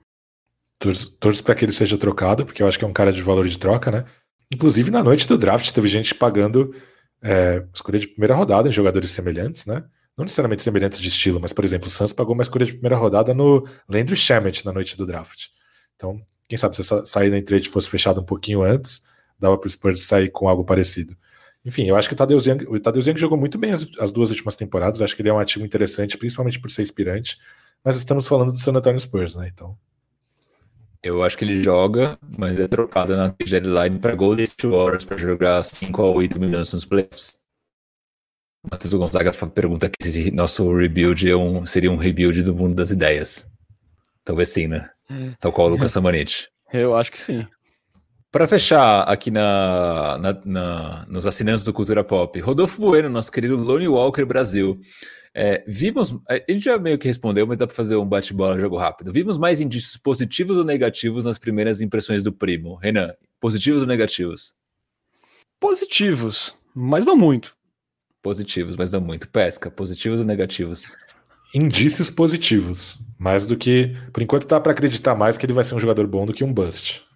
Torço, 0.79 1.11
torço 1.17 1.43
para 1.43 1.55
que 1.55 1.65
ele 1.65 1.71
seja 1.71 1.97
trocado, 1.97 2.45
porque 2.45 2.61
eu 2.61 2.67
acho 2.67 2.77
que 2.77 2.85
é 2.85 2.87
um 2.87 2.93
cara 2.93 3.11
de 3.11 3.21
valor 3.21 3.47
de 3.47 3.57
troca, 3.57 3.89
né? 3.89 4.05
Inclusive, 4.51 4.91
na 4.91 5.03
noite 5.03 5.27
do 5.27 5.37
draft, 5.37 5.71
teve 5.71 5.87
gente 5.87 6.13
pagando 6.15 6.73
é, 7.21 7.65
escolha 7.73 7.99
de 7.99 8.07
primeira 8.07 8.35
rodada 8.35 8.69
em 8.69 8.71
jogadores 8.71 9.11
semelhantes, 9.11 9.65
né? 9.65 9.83
Não 10.17 10.23
necessariamente 10.23 10.63
semelhantes 10.63 10.99
de 10.99 11.09
estilo, 11.09 11.39
mas, 11.39 11.53
por 11.53 11.65
exemplo, 11.65 11.87
o 11.87 11.91
Suns 11.91 12.13
pagou 12.13 12.33
uma 12.33 12.43
escolha 12.43 12.65
de 12.65 12.73
primeira 12.73 12.95
rodada 12.95 13.33
no 13.33 13.67
Landry 13.87 14.15
Shamet 14.15 14.65
na 14.65 14.73
noite 14.73 14.97
do 14.97 15.05
draft. 15.05 15.47
Então, 15.95 16.21
quem 16.47 16.57
sabe 16.57 16.75
se 16.75 16.81
essa 16.81 17.05
saída 17.05 17.37
em 17.37 17.43
trade 17.43 17.69
fosse 17.69 17.89
fechada 17.89 18.19
um 18.21 18.23
pouquinho 18.23 18.63
antes, 18.63 19.01
dava 19.39 19.57
para 19.57 19.67
o 19.67 19.69
Spurs 19.69 20.03
sair 20.03 20.29
com 20.29 20.47
algo 20.47 20.63
parecido. 20.63 21.15
Enfim, 21.65 21.85
eu 21.85 21.95
acho 21.95 22.07
que 22.07 22.13
o 22.13 22.17
Tadeusz 22.17 22.45
Young, 22.45 22.65
o 22.67 22.79
Tadeusz 22.79 23.05
Young 23.05 23.17
jogou 23.17 23.37
muito 23.37 23.57
bem 23.57 23.73
as, 23.73 23.85
as, 23.99 24.11
duas 24.11 24.29
últimas 24.29 24.55
temporadas, 24.55 25.01
acho 25.01 25.15
que 25.15 25.21
ele 25.21 25.29
é 25.29 25.33
um 25.33 25.39
ativo 25.39 25.65
interessante, 25.65 26.17
principalmente 26.17 26.59
por 26.59 26.71
ser 26.71 26.81
inspirante, 26.81 27.37
mas 27.83 27.97
estamos 27.97 28.27
falando 28.27 28.53
do 28.53 28.59
San 28.59 28.71
Antonio 28.73 28.99
Spurs, 28.99 29.35
né? 29.35 29.51
Então, 29.53 29.77
eu 31.07 31.23
acho 31.23 31.37
que 31.37 31.45
ele 31.45 31.63
joga, 31.63 32.17
mas 32.37 32.59
é 32.59 32.67
trocado 32.67 33.15
na 33.15 33.33
deadline 33.39 33.99
para 33.99 34.15
Golden 34.15 34.43
State 34.43 34.67
Warriors 34.67 35.05
para 35.05 35.17
jogar 35.17 35.63
5 35.63 36.01
a 36.01 36.11
8 36.11 36.39
minutos 36.39 36.73
nos 36.73 36.85
playoffs. 36.85 37.37
Matheus 38.69 38.93
Gonzaga 38.93 39.31
pergunta 39.47 39.87
aqui 39.87 40.11
se 40.11 40.31
nosso 40.31 40.75
rebuild 40.75 41.29
é 41.29 41.35
um, 41.35 41.65
seria 41.65 41.91
um 41.91 41.95
rebuild 41.95 42.43
do 42.43 42.53
mundo 42.53 42.75
das 42.75 42.91
ideias. 42.91 43.49
Talvez 44.23 44.49
sim, 44.49 44.67
né? 44.67 44.89
Tal 45.39 45.53
qual 45.53 45.67
o 45.67 45.71
Lucas 45.71 45.91
Samanete. 45.91 46.49
Eu 46.73 46.95
acho 46.95 47.11
que 47.11 47.19
sim. 47.19 47.47
Para 48.29 48.45
fechar 48.45 49.03
aqui 49.03 49.31
na, 49.31 50.17
na, 50.17 50.41
na, 50.43 51.05
nos 51.07 51.25
assinantes 51.25 51.63
do 51.63 51.71
Cultura 51.71 52.03
Pop, 52.03 52.37
Rodolfo 52.41 52.81
Bueno, 52.81 53.09
nosso 53.09 53.31
querido 53.31 53.55
Lone 53.55 53.87
Walker 53.87 54.25
Brasil. 54.25 54.79
É, 55.33 55.63
vimos, 55.67 56.17
a 56.27 56.35
gente 56.51 56.65
já 56.65 56.77
meio 56.77 56.97
que 56.97 57.07
respondeu, 57.07 57.45
mas 57.45 57.57
dá 57.57 57.67
para 57.67 57.75
fazer 57.75 57.95
um 57.95 58.05
bate-bola, 58.05 58.59
jogo 58.59 58.77
rápido. 58.77 59.11
Vimos 59.11 59.37
mais 59.37 59.59
indícios 59.59 59.97
positivos 59.97 60.57
ou 60.57 60.63
negativos 60.63 61.25
nas 61.25 61.37
primeiras 61.37 61.81
impressões 61.81 62.23
do 62.23 62.31
primo? 62.31 62.75
Renan, 62.75 63.13
positivos 63.39 63.81
ou 63.81 63.87
negativos? 63.87 64.55
Positivos, 65.59 66.55
mas 66.73 67.05
não 67.05 67.15
muito. 67.15 67.55
Positivos, 68.21 68.75
mas 68.75 68.91
não 68.91 69.01
muito. 69.01 69.29
Pesca, 69.29 69.71
positivos 69.71 70.19
ou 70.19 70.25
negativos? 70.25 70.97
Indícios 71.53 72.09
positivos, 72.09 72.99
mais 73.17 73.45
do 73.45 73.55
que, 73.55 73.95
por 74.11 74.21
enquanto 74.21 74.47
dá 74.47 74.59
para 74.59 74.71
acreditar 74.71 75.15
mais 75.15 75.37
que 75.37 75.45
ele 75.45 75.53
vai 75.53 75.63
ser 75.63 75.75
um 75.75 75.79
jogador 75.79 76.05
bom 76.05 76.25
do 76.25 76.33
que 76.33 76.43
um 76.43 76.53
bust. 76.53 77.07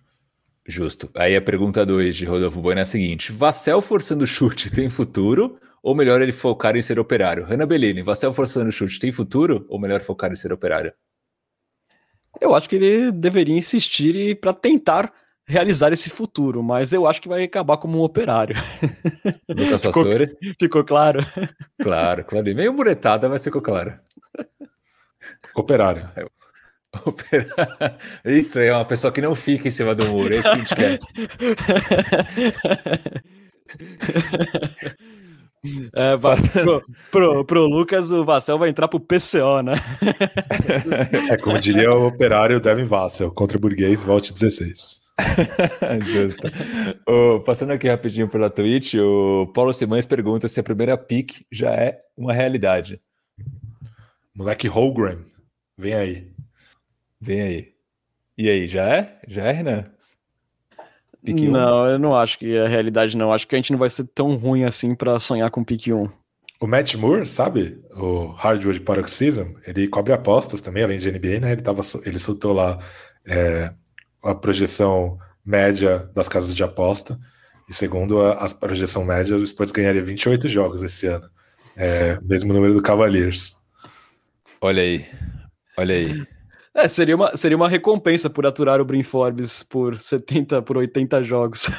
Justo. 0.65 1.09
Aí 1.15 1.35
a 1.35 1.41
pergunta 1.41 1.85
2 1.85 2.15
de 2.15 2.25
Rodolfo 2.25 2.61
Bueno 2.61 2.79
é 2.79 2.83
a 2.83 2.85
seguinte: 2.85 3.31
Vassell 3.31 3.81
forçando 3.81 4.25
chute 4.25 4.69
tem 4.71 4.89
futuro 4.89 5.59
ou 5.81 5.95
melhor 5.95 6.21
ele 6.21 6.31
focar 6.31 6.75
em 6.75 6.81
ser 6.81 6.99
operário? 6.99 7.45
Renan 7.45 7.67
Bellini, 7.67 8.01
Vassell 8.01 8.33
forçando 8.33 8.71
chute 8.71 8.99
tem 8.99 9.11
futuro 9.11 9.65
ou 9.69 9.79
melhor 9.79 9.99
focar 9.99 10.31
em 10.31 10.35
ser 10.35 10.53
operário? 10.53 10.93
Eu 12.39 12.55
acho 12.55 12.69
que 12.69 12.75
ele 12.75 13.11
deveria 13.11 13.57
insistir 13.57 14.39
para 14.39 14.53
tentar 14.53 15.13
realizar 15.45 15.91
esse 15.91 16.09
futuro, 16.09 16.63
mas 16.63 16.93
eu 16.93 17.05
acho 17.07 17.21
que 17.21 17.27
vai 17.27 17.43
acabar 17.43 17.77
como 17.77 17.99
um 17.99 18.03
operário. 18.03 18.55
Lucas 19.49 19.81
Pastore? 19.81 20.27
Ficou, 20.27 20.55
ficou 20.59 20.83
claro? 20.83 21.25
Claro, 21.81 22.23
claro. 22.23 22.55
Meio 22.55 22.73
muretada, 22.73 23.27
mas 23.27 23.43
ficou 23.43 23.61
claro. 23.61 23.99
Operário. 25.55 26.09
Operário. 27.05 27.97
Isso 28.25 28.59
é 28.59 28.73
uma 28.73 28.85
pessoa 28.85 29.11
que 29.11 29.21
não 29.21 29.35
fica 29.35 29.67
em 29.67 29.71
cima 29.71 29.93
do 29.93 30.05
muro, 30.07 30.33
é 30.33 30.37
isso 30.37 30.49
que 30.49 30.55
a 30.55 30.57
gente 30.57 30.75
quer. 30.75 30.99
É, 35.93 36.17
pro, 36.63 36.83
pro, 37.11 37.45
pro, 37.45 37.65
Lucas, 37.67 38.11
o 38.11 38.25
Vassel 38.25 38.57
vai 38.57 38.69
entrar 38.69 38.87
pro 38.87 38.99
PCO, 38.99 39.61
né? 39.63 39.73
É 41.29 41.37
como 41.37 41.59
diria 41.59 41.93
o 41.93 42.07
operário 42.07 42.59
Devin 42.59 42.85
Vassel, 42.85 43.31
contra 43.31 43.57
o 43.57 43.61
burguês, 43.61 44.03
volte 44.03 44.33
16. 44.33 45.01
Justo. 46.11 46.47
Oh, 47.07 47.39
passando 47.41 47.73
aqui 47.73 47.87
rapidinho 47.87 48.27
pela 48.27 48.49
Twitch, 48.49 48.95
o 48.95 49.51
Paulo 49.53 49.73
Simões 49.73 50.05
pergunta 50.05 50.47
se 50.47 50.59
a 50.59 50.63
primeira 50.63 50.97
pick 50.97 51.45
já 51.51 51.71
é 51.71 51.99
uma 52.17 52.33
realidade. 52.33 52.99
Moleque 54.33 54.67
Holgram, 54.67 55.19
vem 55.77 55.93
aí. 55.93 56.31
Vem 57.19 57.41
aí. 57.41 57.71
E 58.35 58.49
aí, 58.49 58.67
já 58.67 58.87
é? 58.89 59.19
Já 59.27 59.43
é, 59.43 59.51
Renan? 59.51 59.91
Pique 61.23 61.47
não, 61.47 61.83
1. 61.83 61.87
eu 61.87 61.99
não 61.99 62.15
acho 62.15 62.39
que 62.39 62.55
é 62.55 62.65
a 62.65 62.67
realidade, 62.67 63.15
não. 63.15 63.31
Acho 63.31 63.47
que 63.47 63.55
a 63.55 63.57
gente 63.57 63.71
não 63.71 63.79
vai 63.79 63.89
ser 63.89 64.05
tão 64.05 64.35
ruim 64.35 64.63
assim 64.63 64.95
para 64.95 65.19
sonhar 65.19 65.49
com 65.51 65.63
pique 65.63 65.93
1. 65.93 66.09
O 66.59 66.67
Matt 66.67 66.95
Moore, 66.95 67.25
sabe? 67.25 67.79
O 67.95 68.27
Hardwood 68.27 68.81
Paroxysm, 68.81 69.53
ele 69.65 69.87
cobre 69.87 70.13
apostas 70.13 70.61
também, 70.61 70.83
além 70.83 70.97
de 70.97 71.11
NBA, 71.11 71.39
né? 71.39 71.51
Ele, 71.51 71.61
tava, 71.61 71.81
ele 72.05 72.19
soltou 72.19 72.53
lá 72.53 72.79
é, 73.25 73.71
a 74.23 74.35
projeção 74.35 75.17
média 75.45 76.09
das 76.13 76.27
casas 76.27 76.55
de 76.55 76.63
aposta. 76.63 77.19
E 77.69 77.73
segundo 77.73 78.21
a, 78.21 78.45
a 78.45 78.49
projeção 78.49 79.03
média, 79.03 79.35
o 79.35 79.45
Spurs 79.45 79.71
ganharia 79.71 80.03
28 80.03 80.47
jogos 80.47 80.83
esse 80.83 81.07
ano. 81.07 81.27
É, 81.75 82.19
mesmo 82.21 82.53
número 82.53 82.73
do 82.73 82.81
Cavaliers. 82.81 83.55
Olha 84.59 84.81
aí. 84.81 85.05
Olha 85.77 85.95
aí. 85.95 86.27
É, 86.73 86.87
seria 86.87 87.15
uma, 87.15 87.35
seria 87.35 87.57
uma 87.57 87.67
recompensa 87.67 88.29
por 88.29 88.45
aturar 88.45 88.79
o 88.79 88.85
Brin 88.85 89.03
Forbes 89.03 89.61
por 89.61 89.99
70, 89.99 90.61
por 90.61 90.77
80 90.77 91.23
jogos. 91.23 91.69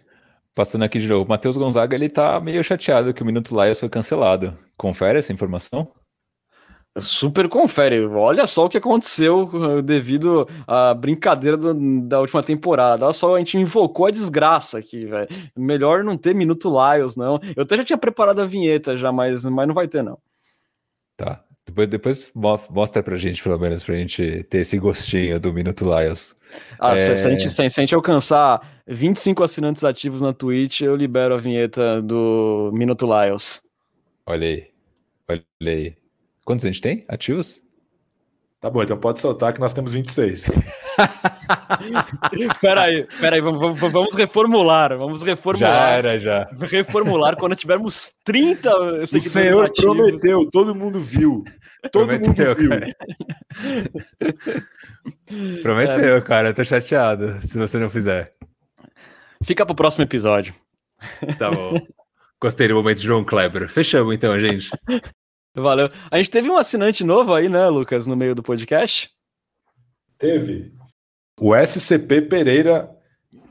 Passando 0.54 0.82
aqui 0.82 0.98
de 0.98 1.06
novo, 1.06 1.24
o 1.24 1.28
Matheus 1.28 1.56
Gonzaga 1.56 1.94
ele 1.94 2.08
tá 2.08 2.40
meio 2.40 2.62
chateado 2.62 3.14
que 3.14 3.22
o 3.22 3.26
Minuto 3.26 3.54
Lions 3.54 3.78
foi 3.78 3.88
cancelado. 3.88 4.58
Confere 4.76 5.18
essa 5.18 5.32
informação? 5.32 5.92
Super 6.98 7.48
confere. 7.48 8.04
Olha 8.04 8.48
só 8.48 8.64
o 8.64 8.68
que 8.68 8.76
aconteceu 8.76 9.44
uh, 9.44 9.80
devido 9.80 10.48
à 10.66 10.92
brincadeira 10.92 11.56
do, 11.56 11.72
da 12.00 12.18
última 12.18 12.42
temporada. 12.42 13.04
Olha 13.04 13.14
só, 13.14 13.36
a 13.36 13.38
gente 13.38 13.56
invocou 13.56 14.06
a 14.06 14.10
desgraça 14.10 14.78
aqui, 14.78 15.06
velho. 15.06 15.28
Melhor 15.56 16.02
não 16.02 16.16
ter 16.16 16.34
Minuto 16.34 16.68
Lions, 16.68 17.14
não. 17.14 17.38
Eu 17.54 17.62
até 17.62 17.76
já 17.76 17.84
tinha 17.84 17.98
preparado 17.98 18.40
a 18.40 18.44
vinheta 18.44 18.96
já, 18.96 19.12
mas, 19.12 19.44
mas 19.44 19.68
não 19.68 19.74
vai 19.74 19.86
ter, 19.86 20.02
não. 20.02 20.18
Tá. 21.16 21.44
Depois, 21.70 21.88
depois 21.88 22.32
mostra 22.70 23.02
pra 23.02 23.16
gente, 23.16 23.42
pelo 23.42 23.58
menos, 23.58 23.84
pra 23.84 23.94
gente 23.94 24.42
ter 24.44 24.58
esse 24.58 24.78
gostinho 24.78 25.38
do 25.38 25.52
Minuto 25.52 25.84
Lions. 25.84 26.34
Ah, 26.78 26.94
é... 26.94 27.16
se, 27.16 27.26
a 27.26 27.30
gente, 27.30 27.48
se, 27.48 27.62
a 27.62 27.68
gente 27.68 27.94
alcançar 27.94 28.82
25 28.86 29.42
assinantes 29.44 29.84
ativos 29.84 30.20
na 30.20 30.32
Twitch, 30.32 30.80
eu 30.82 30.96
libero 30.96 31.34
a 31.34 31.38
vinheta 31.38 32.02
do 32.02 32.70
Minuto 32.74 33.06
Lions. 33.06 33.62
Olha 34.26 34.46
aí. 34.46 34.66
Olha 35.28 35.42
aí. 35.60 35.94
Quantos 36.44 36.64
a 36.64 36.68
gente 36.68 36.80
tem 36.80 37.04
ativos? 37.08 37.62
Tá 38.60 38.68
bom, 38.68 38.82
então 38.82 38.98
pode 38.98 39.20
soltar 39.20 39.54
que 39.54 39.60
nós 39.60 39.72
temos 39.72 39.90
26. 39.90 40.50
peraí, 42.60 43.06
peraí, 43.18 43.40
vamos, 43.40 43.80
vamos 43.80 44.14
reformular, 44.14 44.98
vamos 44.98 45.22
reformular. 45.22 45.72
Já 45.72 45.88
era, 45.88 46.18
já. 46.18 46.46
Reformular 46.60 47.36
quando 47.36 47.56
tivermos 47.56 48.12
30 48.22 48.70
O 48.76 49.06
Senhor 49.06 49.64
ativos. 49.64 49.96
prometeu, 49.96 50.46
todo 50.50 50.74
mundo 50.74 51.00
viu. 51.00 51.42
Todo 51.90 52.06
prometeu, 52.06 52.48
mundo 52.48 52.58
viu. 52.58 52.68
Cara. 52.68 52.94
prometeu, 55.62 56.16
é. 56.16 56.20
cara, 56.20 56.48
eu 56.50 56.54
tô 56.54 56.62
chateado 56.62 57.38
se 57.40 57.58
você 57.58 57.78
não 57.78 57.88
fizer. 57.88 58.34
Fica 59.42 59.64
pro 59.64 59.74
próximo 59.74 60.04
episódio. 60.04 60.54
Tá 61.38 61.50
bom. 61.50 61.80
Gostei 62.38 62.68
do 62.68 62.74
momento 62.74 62.98
de 62.98 63.06
João 63.06 63.24
Kleber. 63.24 63.70
Fechamos 63.70 64.14
então, 64.14 64.38
gente. 64.38 64.68
Valeu. 65.54 65.88
A 66.10 66.18
gente 66.18 66.30
teve 66.30 66.48
um 66.48 66.56
assinante 66.56 67.02
novo 67.02 67.34
aí, 67.34 67.48
né, 67.48 67.68
Lucas, 67.68 68.06
no 68.06 68.16
meio 68.16 68.34
do 68.34 68.42
podcast? 68.42 69.10
Teve. 70.18 70.72
O 71.40 71.54
SCP 71.56 72.22
Pereira 72.22 72.90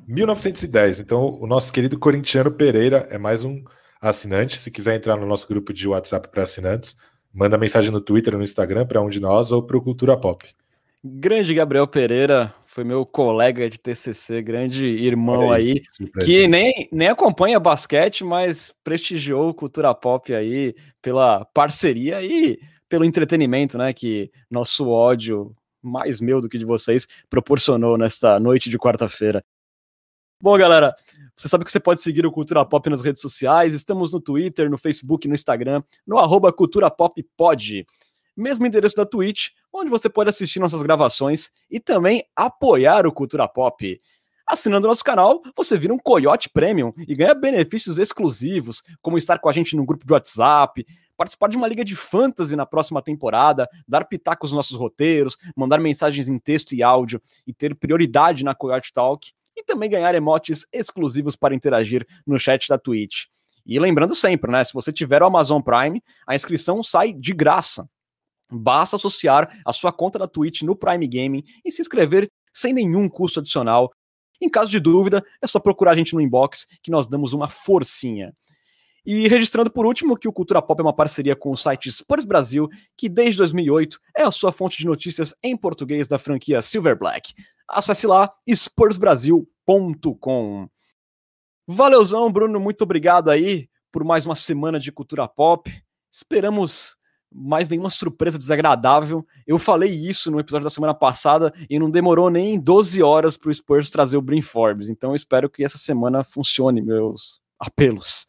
1910. 0.07 0.99
Então, 0.99 1.37
o 1.39 1.45
nosso 1.45 1.73
querido 1.73 1.99
corintiano 1.99 2.51
Pereira 2.51 3.07
é 3.09 3.17
mais 3.17 3.43
um 3.43 3.63
assinante. 4.01 4.59
Se 4.59 4.71
quiser 4.71 4.95
entrar 4.95 5.17
no 5.17 5.25
nosso 5.25 5.47
grupo 5.47 5.73
de 5.73 5.87
WhatsApp 5.87 6.29
para 6.29 6.43
assinantes, 6.43 6.95
manda 7.33 7.57
mensagem 7.57 7.91
no 7.91 8.01
Twitter, 8.01 8.35
no 8.35 8.43
Instagram, 8.43 8.85
para 8.85 9.01
um 9.01 9.09
de 9.09 9.19
nós 9.19 9.51
ou 9.51 9.61
para 9.61 9.77
o 9.77 9.81
Cultura 9.81 10.17
Pop. 10.17 10.47
Grande 11.03 11.53
Gabriel 11.53 11.87
Pereira, 11.87 12.53
foi 12.69 12.83
meu 12.83 13.03
colega 13.03 13.67
de 13.67 13.79
TCC, 13.79 14.43
grande 14.43 14.85
irmão 14.85 15.51
aí, 15.51 15.81
aí 15.99 16.23
que 16.23 16.47
nem, 16.47 16.87
nem 16.91 17.07
acompanha 17.07 17.59
basquete, 17.59 18.23
mas 18.23 18.71
prestigiou 18.83 19.53
cultura 19.55 19.93
pop 19.95 20.31
aí 20.33 20.75
pela 21.01 21.45
parceria 21.45 22.21
e 22.21 22.59
pelo 22.87 23.05
entretenimento, 23.05 23.75
né, 23.75 23.91
que 23.91 24.31
nosso 24.51 24.87
ódio, 24.87 25.55
mais 25.81 26.21
meu 26.21 26.39
do 26.39 26.47
que 26.47 26.59
de 26.59 26.65
vocês, 26.65 27.07
proporcionou 27.27 27.97
nesta 27.97 28.39
noite 28.39 28.69
de 28.69 28.77
quarta-feira. 28.77 29.43
Bom, 30.41 30.55
galera, 30.55 30.95
você 31.35 31.49
sabe 31.49 31.65
que 31.65 31.71
você 31.71 31.79
pode 31.79 32.01
seguir 32.01 32.23
o 32.23 32.31
Cultura 32.31 32.63
Pop 32.63 32.87
nas 32.87 33.01
redes 33.01 33.21
sociais, 33.21 33.73
estamos 33.73 34.13
no 34.13 34.21
Twitter, 34.21 34.69
no 34.69 34.77
Facebook, 34.77 35.27
no 35.27 35.33
Instagram, 35.33 35.81
no 36.05 36.19
arroba 36.19 36.53
Cultura 36.53 36.89
Pop 36.91 37.21
Pod 37.35 37.85
mesmo 38.39 38.65
endereço 38.65 38.95
da 38.95 39.05
Twitch, 39.05 39.49
onde 39.73 39.89
você 39.89 40.09
pode 40.09 40.29
assistir 40.29 40.59
nossas 40.59 40.81
gravações 40.81 41.51
e 41.69 41.79
também 41.79 42.23
apoiar 42.35 43.05
o 43.05 43.11
Cultura 43.11 43.47
Pop. 43.47 43.99
Assinando 44.47 44.87
nosso 44.87 45.03
canal, 45.03 45.41
você 45.55 45.77
vira 45.77 45.93
um 45.93 45.99
Coyote 45.99 46.49
Premium 46.49 46.91
e 47.07 47.13
ganha 47.13 47.35
benefícios 47.35 47.99
exclusivos, 47.99 48.81
como 48.99 49.17
estar 49.17 49.37
com 49.37 49.47
a 49.47 49.53
gente 49.53 49.75
no 49.75 49.85
grupo 49.85 50.07
de 50.07 50.11
WhatsApp, 50.11 50.83
participar 51.15 51.49
de 51.49 51.57
uma 51.57 51.67
liga 51.67 51.85
de 51.85 51.95
fantasy 51.95 52.55
na 52.55 52.65
próxima 52.65 53.01
temporada, 53.01 53.69
dar 53.87 54.05
pitacos 54.05 54.51
nos 54.51 54.55
nossos 54.55 54.75
roteiros, 54.75 55.37
mandar 55.55 55.79
mensagens 55.79 56.29
em 56.29 56.39
texto 56.39 56.73
e 56.73 56.81
áudio 56.81 57.21
e 57.45 57.53
ter 57.53 57.75
prioridade 57.75 58.43
na 58.43 58.55
Coyote 58.55 58.91
Talk 58.91 59.31
e 59.55 59.63
também 59.63 59.89
ganhar 59.89 60.15
emotes 60.15 60.65
exclusivos 60.71 61.35
para 61.35 61.53
interagir 61.53 62.07
no 62.25 62.39
chat 62.39 62.67
da 62.69 62.77
Twitch. 62.77 63.25
E 63.65 63.77
lembrando 63.79 64.15
sempre, 64.15 64.51
né, 64.51 64.63
se 64.63 64.73
você 64.73 64.91
tiver 64.91 65.21
o 65.21 65.25
Amazon 65.27 65.61
Prime, 65.61 66.01
a 66.25 66.33
inscrição 66.33 66.81
sai 66.81 67.13
de 67.13 67.33
graça. 67.33 67.87
Basta 68.51 68.95
associar 68.95 69.61
a 69.65 69.71
sua 69.71 69.91
conta 69.91 70.17
da 70.17 70.27
Twitch 70.27 70.63
no 70.63 70.75
Prime 70.75 71.07
Gaming 71.07 71.43
e 71.63 71.71
se 71.71 71.81
inscrever 71.81 72.29
sem 72.53 72.73
nenhum 72.73 73.07
custo 73.07 73.39
adicional. 73.39 73.91
Em 74.41 74.49
caso 74.49 74.71
de 74.71 74.79
dúvida, 74.79 75.23
é 75.41 75.47
só 75.47 75.59
procurar 75.59 75.91
a 75.91 75.95
gente 75.95 76.13
no 76.13 76.21
inbox 76.21 76.65
que 76.81 76.89
nós 76.89 77.07
damos 77.07 77.33
uma 77.33 77.47
forcinha. 77.47 78.33
E 79.05 79.27
registrando 79.27 79.71
por 79.71 79.85
último 79.85 80.17
que 80.17 80.27
o 80.27 80.33
Cultura 80.33 80.61
Pop 80.61 80.79
é 80.79 80.83
uma 80.83 80.95
parceria 80.95 81.35
com 81.35 81.51
o 81.51 81.57
site 81.57 81.91
Spurs 81.91 82.23
Brasil, 82.25 82.69
que 82.97 83.09
desde 83.09 83.37
2008 83.37 83.99
é 84.15 84.23
a 84.23 84.31
sua 84.31 84.51
fonte 84.51 84.77
de 84.77 84.85
notícias 84.85 85.33
em 85.41 85.57
português 85.57 86.07
da 86.07 86.19
franquia 86.19 86.61
Silver 86.61 86.95
Black. 86.97 87.33
Acesse 87.67 88.05
lá 88.05 88.29
spursbrasil.com. 88.47 90.69
Valeuzão, 91.67 92.31
Bruno, 92.31 92.59
muito 92.59 92.83
obrigado 92.83 93.29
aí 93.29 93.67
por 93.91 94.03
mais 94.03 94.25
uma 94.25 94.35
semana 94.35 94.79
de 94.79 94.91
Cultura 94.91 95.27
Pop. 95.27 95.71
Esperamos 96.11 96.98
mais 97.31 97.69
nenhuma 97.69 97.89
surpresa 97.89 98.37
desagradável. 98.37 99.25
Eu 99.45 99.59
falei 99.59 99.91
isso 99.91 100.31
no 100.31 100.39
episódio 100.39 100.63
da 100.63 100.69
semana 100.69 100.93
passada 100.93 101.53
e 101.69 101.77
não 101.77 101.89
demorou 101.89 102.29
nem 102.29 102.59
12 102.59 103.01
horas 103.03 103.37
para 103.37 103.49
o 103.49 103.53
Spurs 103.53 103.89
trazer 103.89 104.17
o 104.17 104.21
Brin 104.21 104.41
Forbes. 104.41 104.89
Então 104.89 105.13
espero 105.13 105.49
que 105.49 105.63
essa 105.63 105.77
semana 105.77 106.23
funcione, 106.23 106.81
meus 106.81 107.39
apelos. 107.59 108.25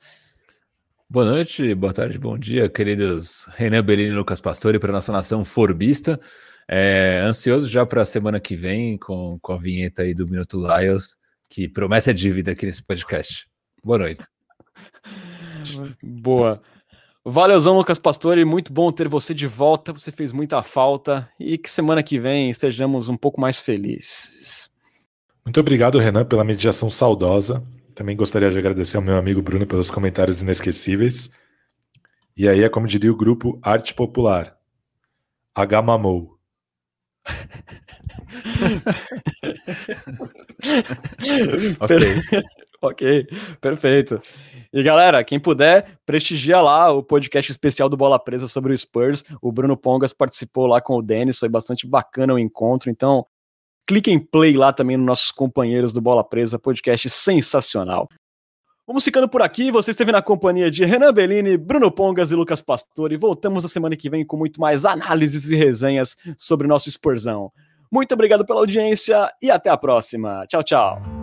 Boa 1.08 1.24
noite, 1.24 1.74
boa 1.74 1.92
tarde, 1.92 2.18
bom 2.20 2.38
dia, 2.38 2.68
queridos 2.68 3.48
Renan 3.56 3.82
Bellini 3.82 4.10
e 4.10 4.14
Lucas 4.14 4.40
Pastore 4.40 4.78
para 4.78 4.92
nossa 4.92 5.10
nação 5.10 5.44
forbista. 5.44 6.20
É, 6.68 7.20
ansioso 7.24 7.68
já 7.68 7.84
para 7.84 8.02
a 8.02 8.04
semana 8.04 8.38
que 8.38 8.54
vem 8.54 8.96
com, 8.96 9.36
com 9.42 9.52
a 9.52 9.58
vinheta 9.58 10.02
aí 10.02 10.14
do 10.14 10.24
Minuto 10.26 10.56
Lions, 10.56 11.16
que 11.48 11.68
promessa 11.68 12.12
é 12.12 12.14
dívida 12.14 12.52
aqui 12.52 12.64
nesse 12.64 12.84
podcast. 12.84 13.48
Boa 13.82 13.98
noite. 13.98 14.22
Boa. 16.00 16.62
Valeuzão, 17.24 17.76
Lucas 17.76 17.98
Pastore, 17.98 18.44
muito 18.46 18.72
bom 18.72 18.90
ter 18.90 19.06
você 19.06 19.34
de 19.34 19.46
volta, 19.46 19.92
você 19.92 20.10
fez 20.10 20.32
muita 20.32 20.62
falta 20.62 21.28
e 21.38 21.58
que 21.58 21.70
semana 21.70 22.02
que 22.02 22.18
vem 22.18 22.48
estejamos 22.48 23.10
um 23.10 23.16
pouco 23.16 23.38
mais 23.38 23.60
felizes. 23.60 24.70
Muito 25.44 25.60
obrigado, 25.60 25.98
Renan, 25.98 26.24
pela 26.24 26.44
mediação 26.44 26.88
saudosa. 26.88 27.62
Também 27.94 28.16
gostaria 28.16 28.50
de 28.50 28.58
agradecer 28.58 28.96
ao 28.96 29.02
meu 29.02 29.16
amigo 29.16 29.42
Bruno 29.42 29.66
pelos 29.66 29.90
comentários 29.90 30.40
inesquecíveis. 30.40 31.30
E 32.34 32.48
aí 32.48 32.62
é 32.62 32.70
como 32.70 32.86
diria 32.86 33.12
o 33.12 33.16
grupo 33.16 33.58
Arte 33.62 33.92
Popular. 33.92 34.56
H 35.54 35.82
mamou. 35.82 36.38
ok. 41.80 41.98
ok, 42.80 43.26
perfeito. 43.60 44.22
E 44.72 44.82
galera, 44.84 45.24
quem 45.24 45.40
puder, 45.40 45.98
prestigia 46.06 46.60
lá 46.60 46.92
o 46.92 47.02
podcast 47.02 47.50
especial 47.50 47.88
do 47.88 47.96
Bola 47.96 48.18
Presa 48.18 48.46
sobre 48.46 48.72
o 48.72 48.78
Spurs. 48.78 49.24
O 49.42 49.50
Bruno 49.50 49.76
Pongas 49.76 50.12
participou 50.12 50.66
lá 50.66 50.80
com 50.80 50.96
o 50.96 51.02
Denis, 51.02 51.38
foi 51.38 51.48
bastante 51.48 51.88
bacana 51.88 52.34
o 52.34 52.38
encontro. 52.38 52.88
Então, 52.88 53.26
clique 53.86 54.12
em 54.12 54.18
play 54.18 54.56
lá 54.56 54.72
também 54.72 54.96
nos 54.96 55.06
nossos 55.06 55.32
companheiros 55.32 55.92
do 55.92 56.00
Bola 56.00 56.22
Presa, 56.22 56.58
podcast 56.58 57.10
sensacional. 57.10 58.08
Vamos 58.86 59.04
ficando 59.04 59.28
por 59.28 59.42
aqui. 59.42 59.70
Você 59.70 59.90
esteve 59.90 60.12
na 60.12 60.22
companhia 60.22 60.70
de 60.70 60.84
Renan 60.84 61.12
Bellini, 61.12 61.56
Bruno 61.56 61.90
Pongas 61.90 62.30
e 62.30 62.36
Lucas 62.36 62.60
Pastore. 62.60 63.16
Voltamos 63.16 63.64
na 63.64 63.68
semana 63.68 63.96
que 63.96 64.10
vem 64.10 64.24
com 64.24 64.36
muito 64.36 64.60
mais 64.60 64.84
análises 64.84 65.50
e 65.50 65.56
resenhas 65.56 66.16
sobre 66.36 66.66
o 66.66 66.68
nosso 66.68 66.88
Spursão. 66.90 67.52
Muito 67.90 68.14
obrigado 68.14 68.44
pela 68.44 68.60
audiência 68.60 69.30
e 69.42 69.50
até 69.50 69.68
a 69.70 69.76
próxima. 69.76 70.44
Tchau, 70.48 70.62
tchau. 70.62 71.19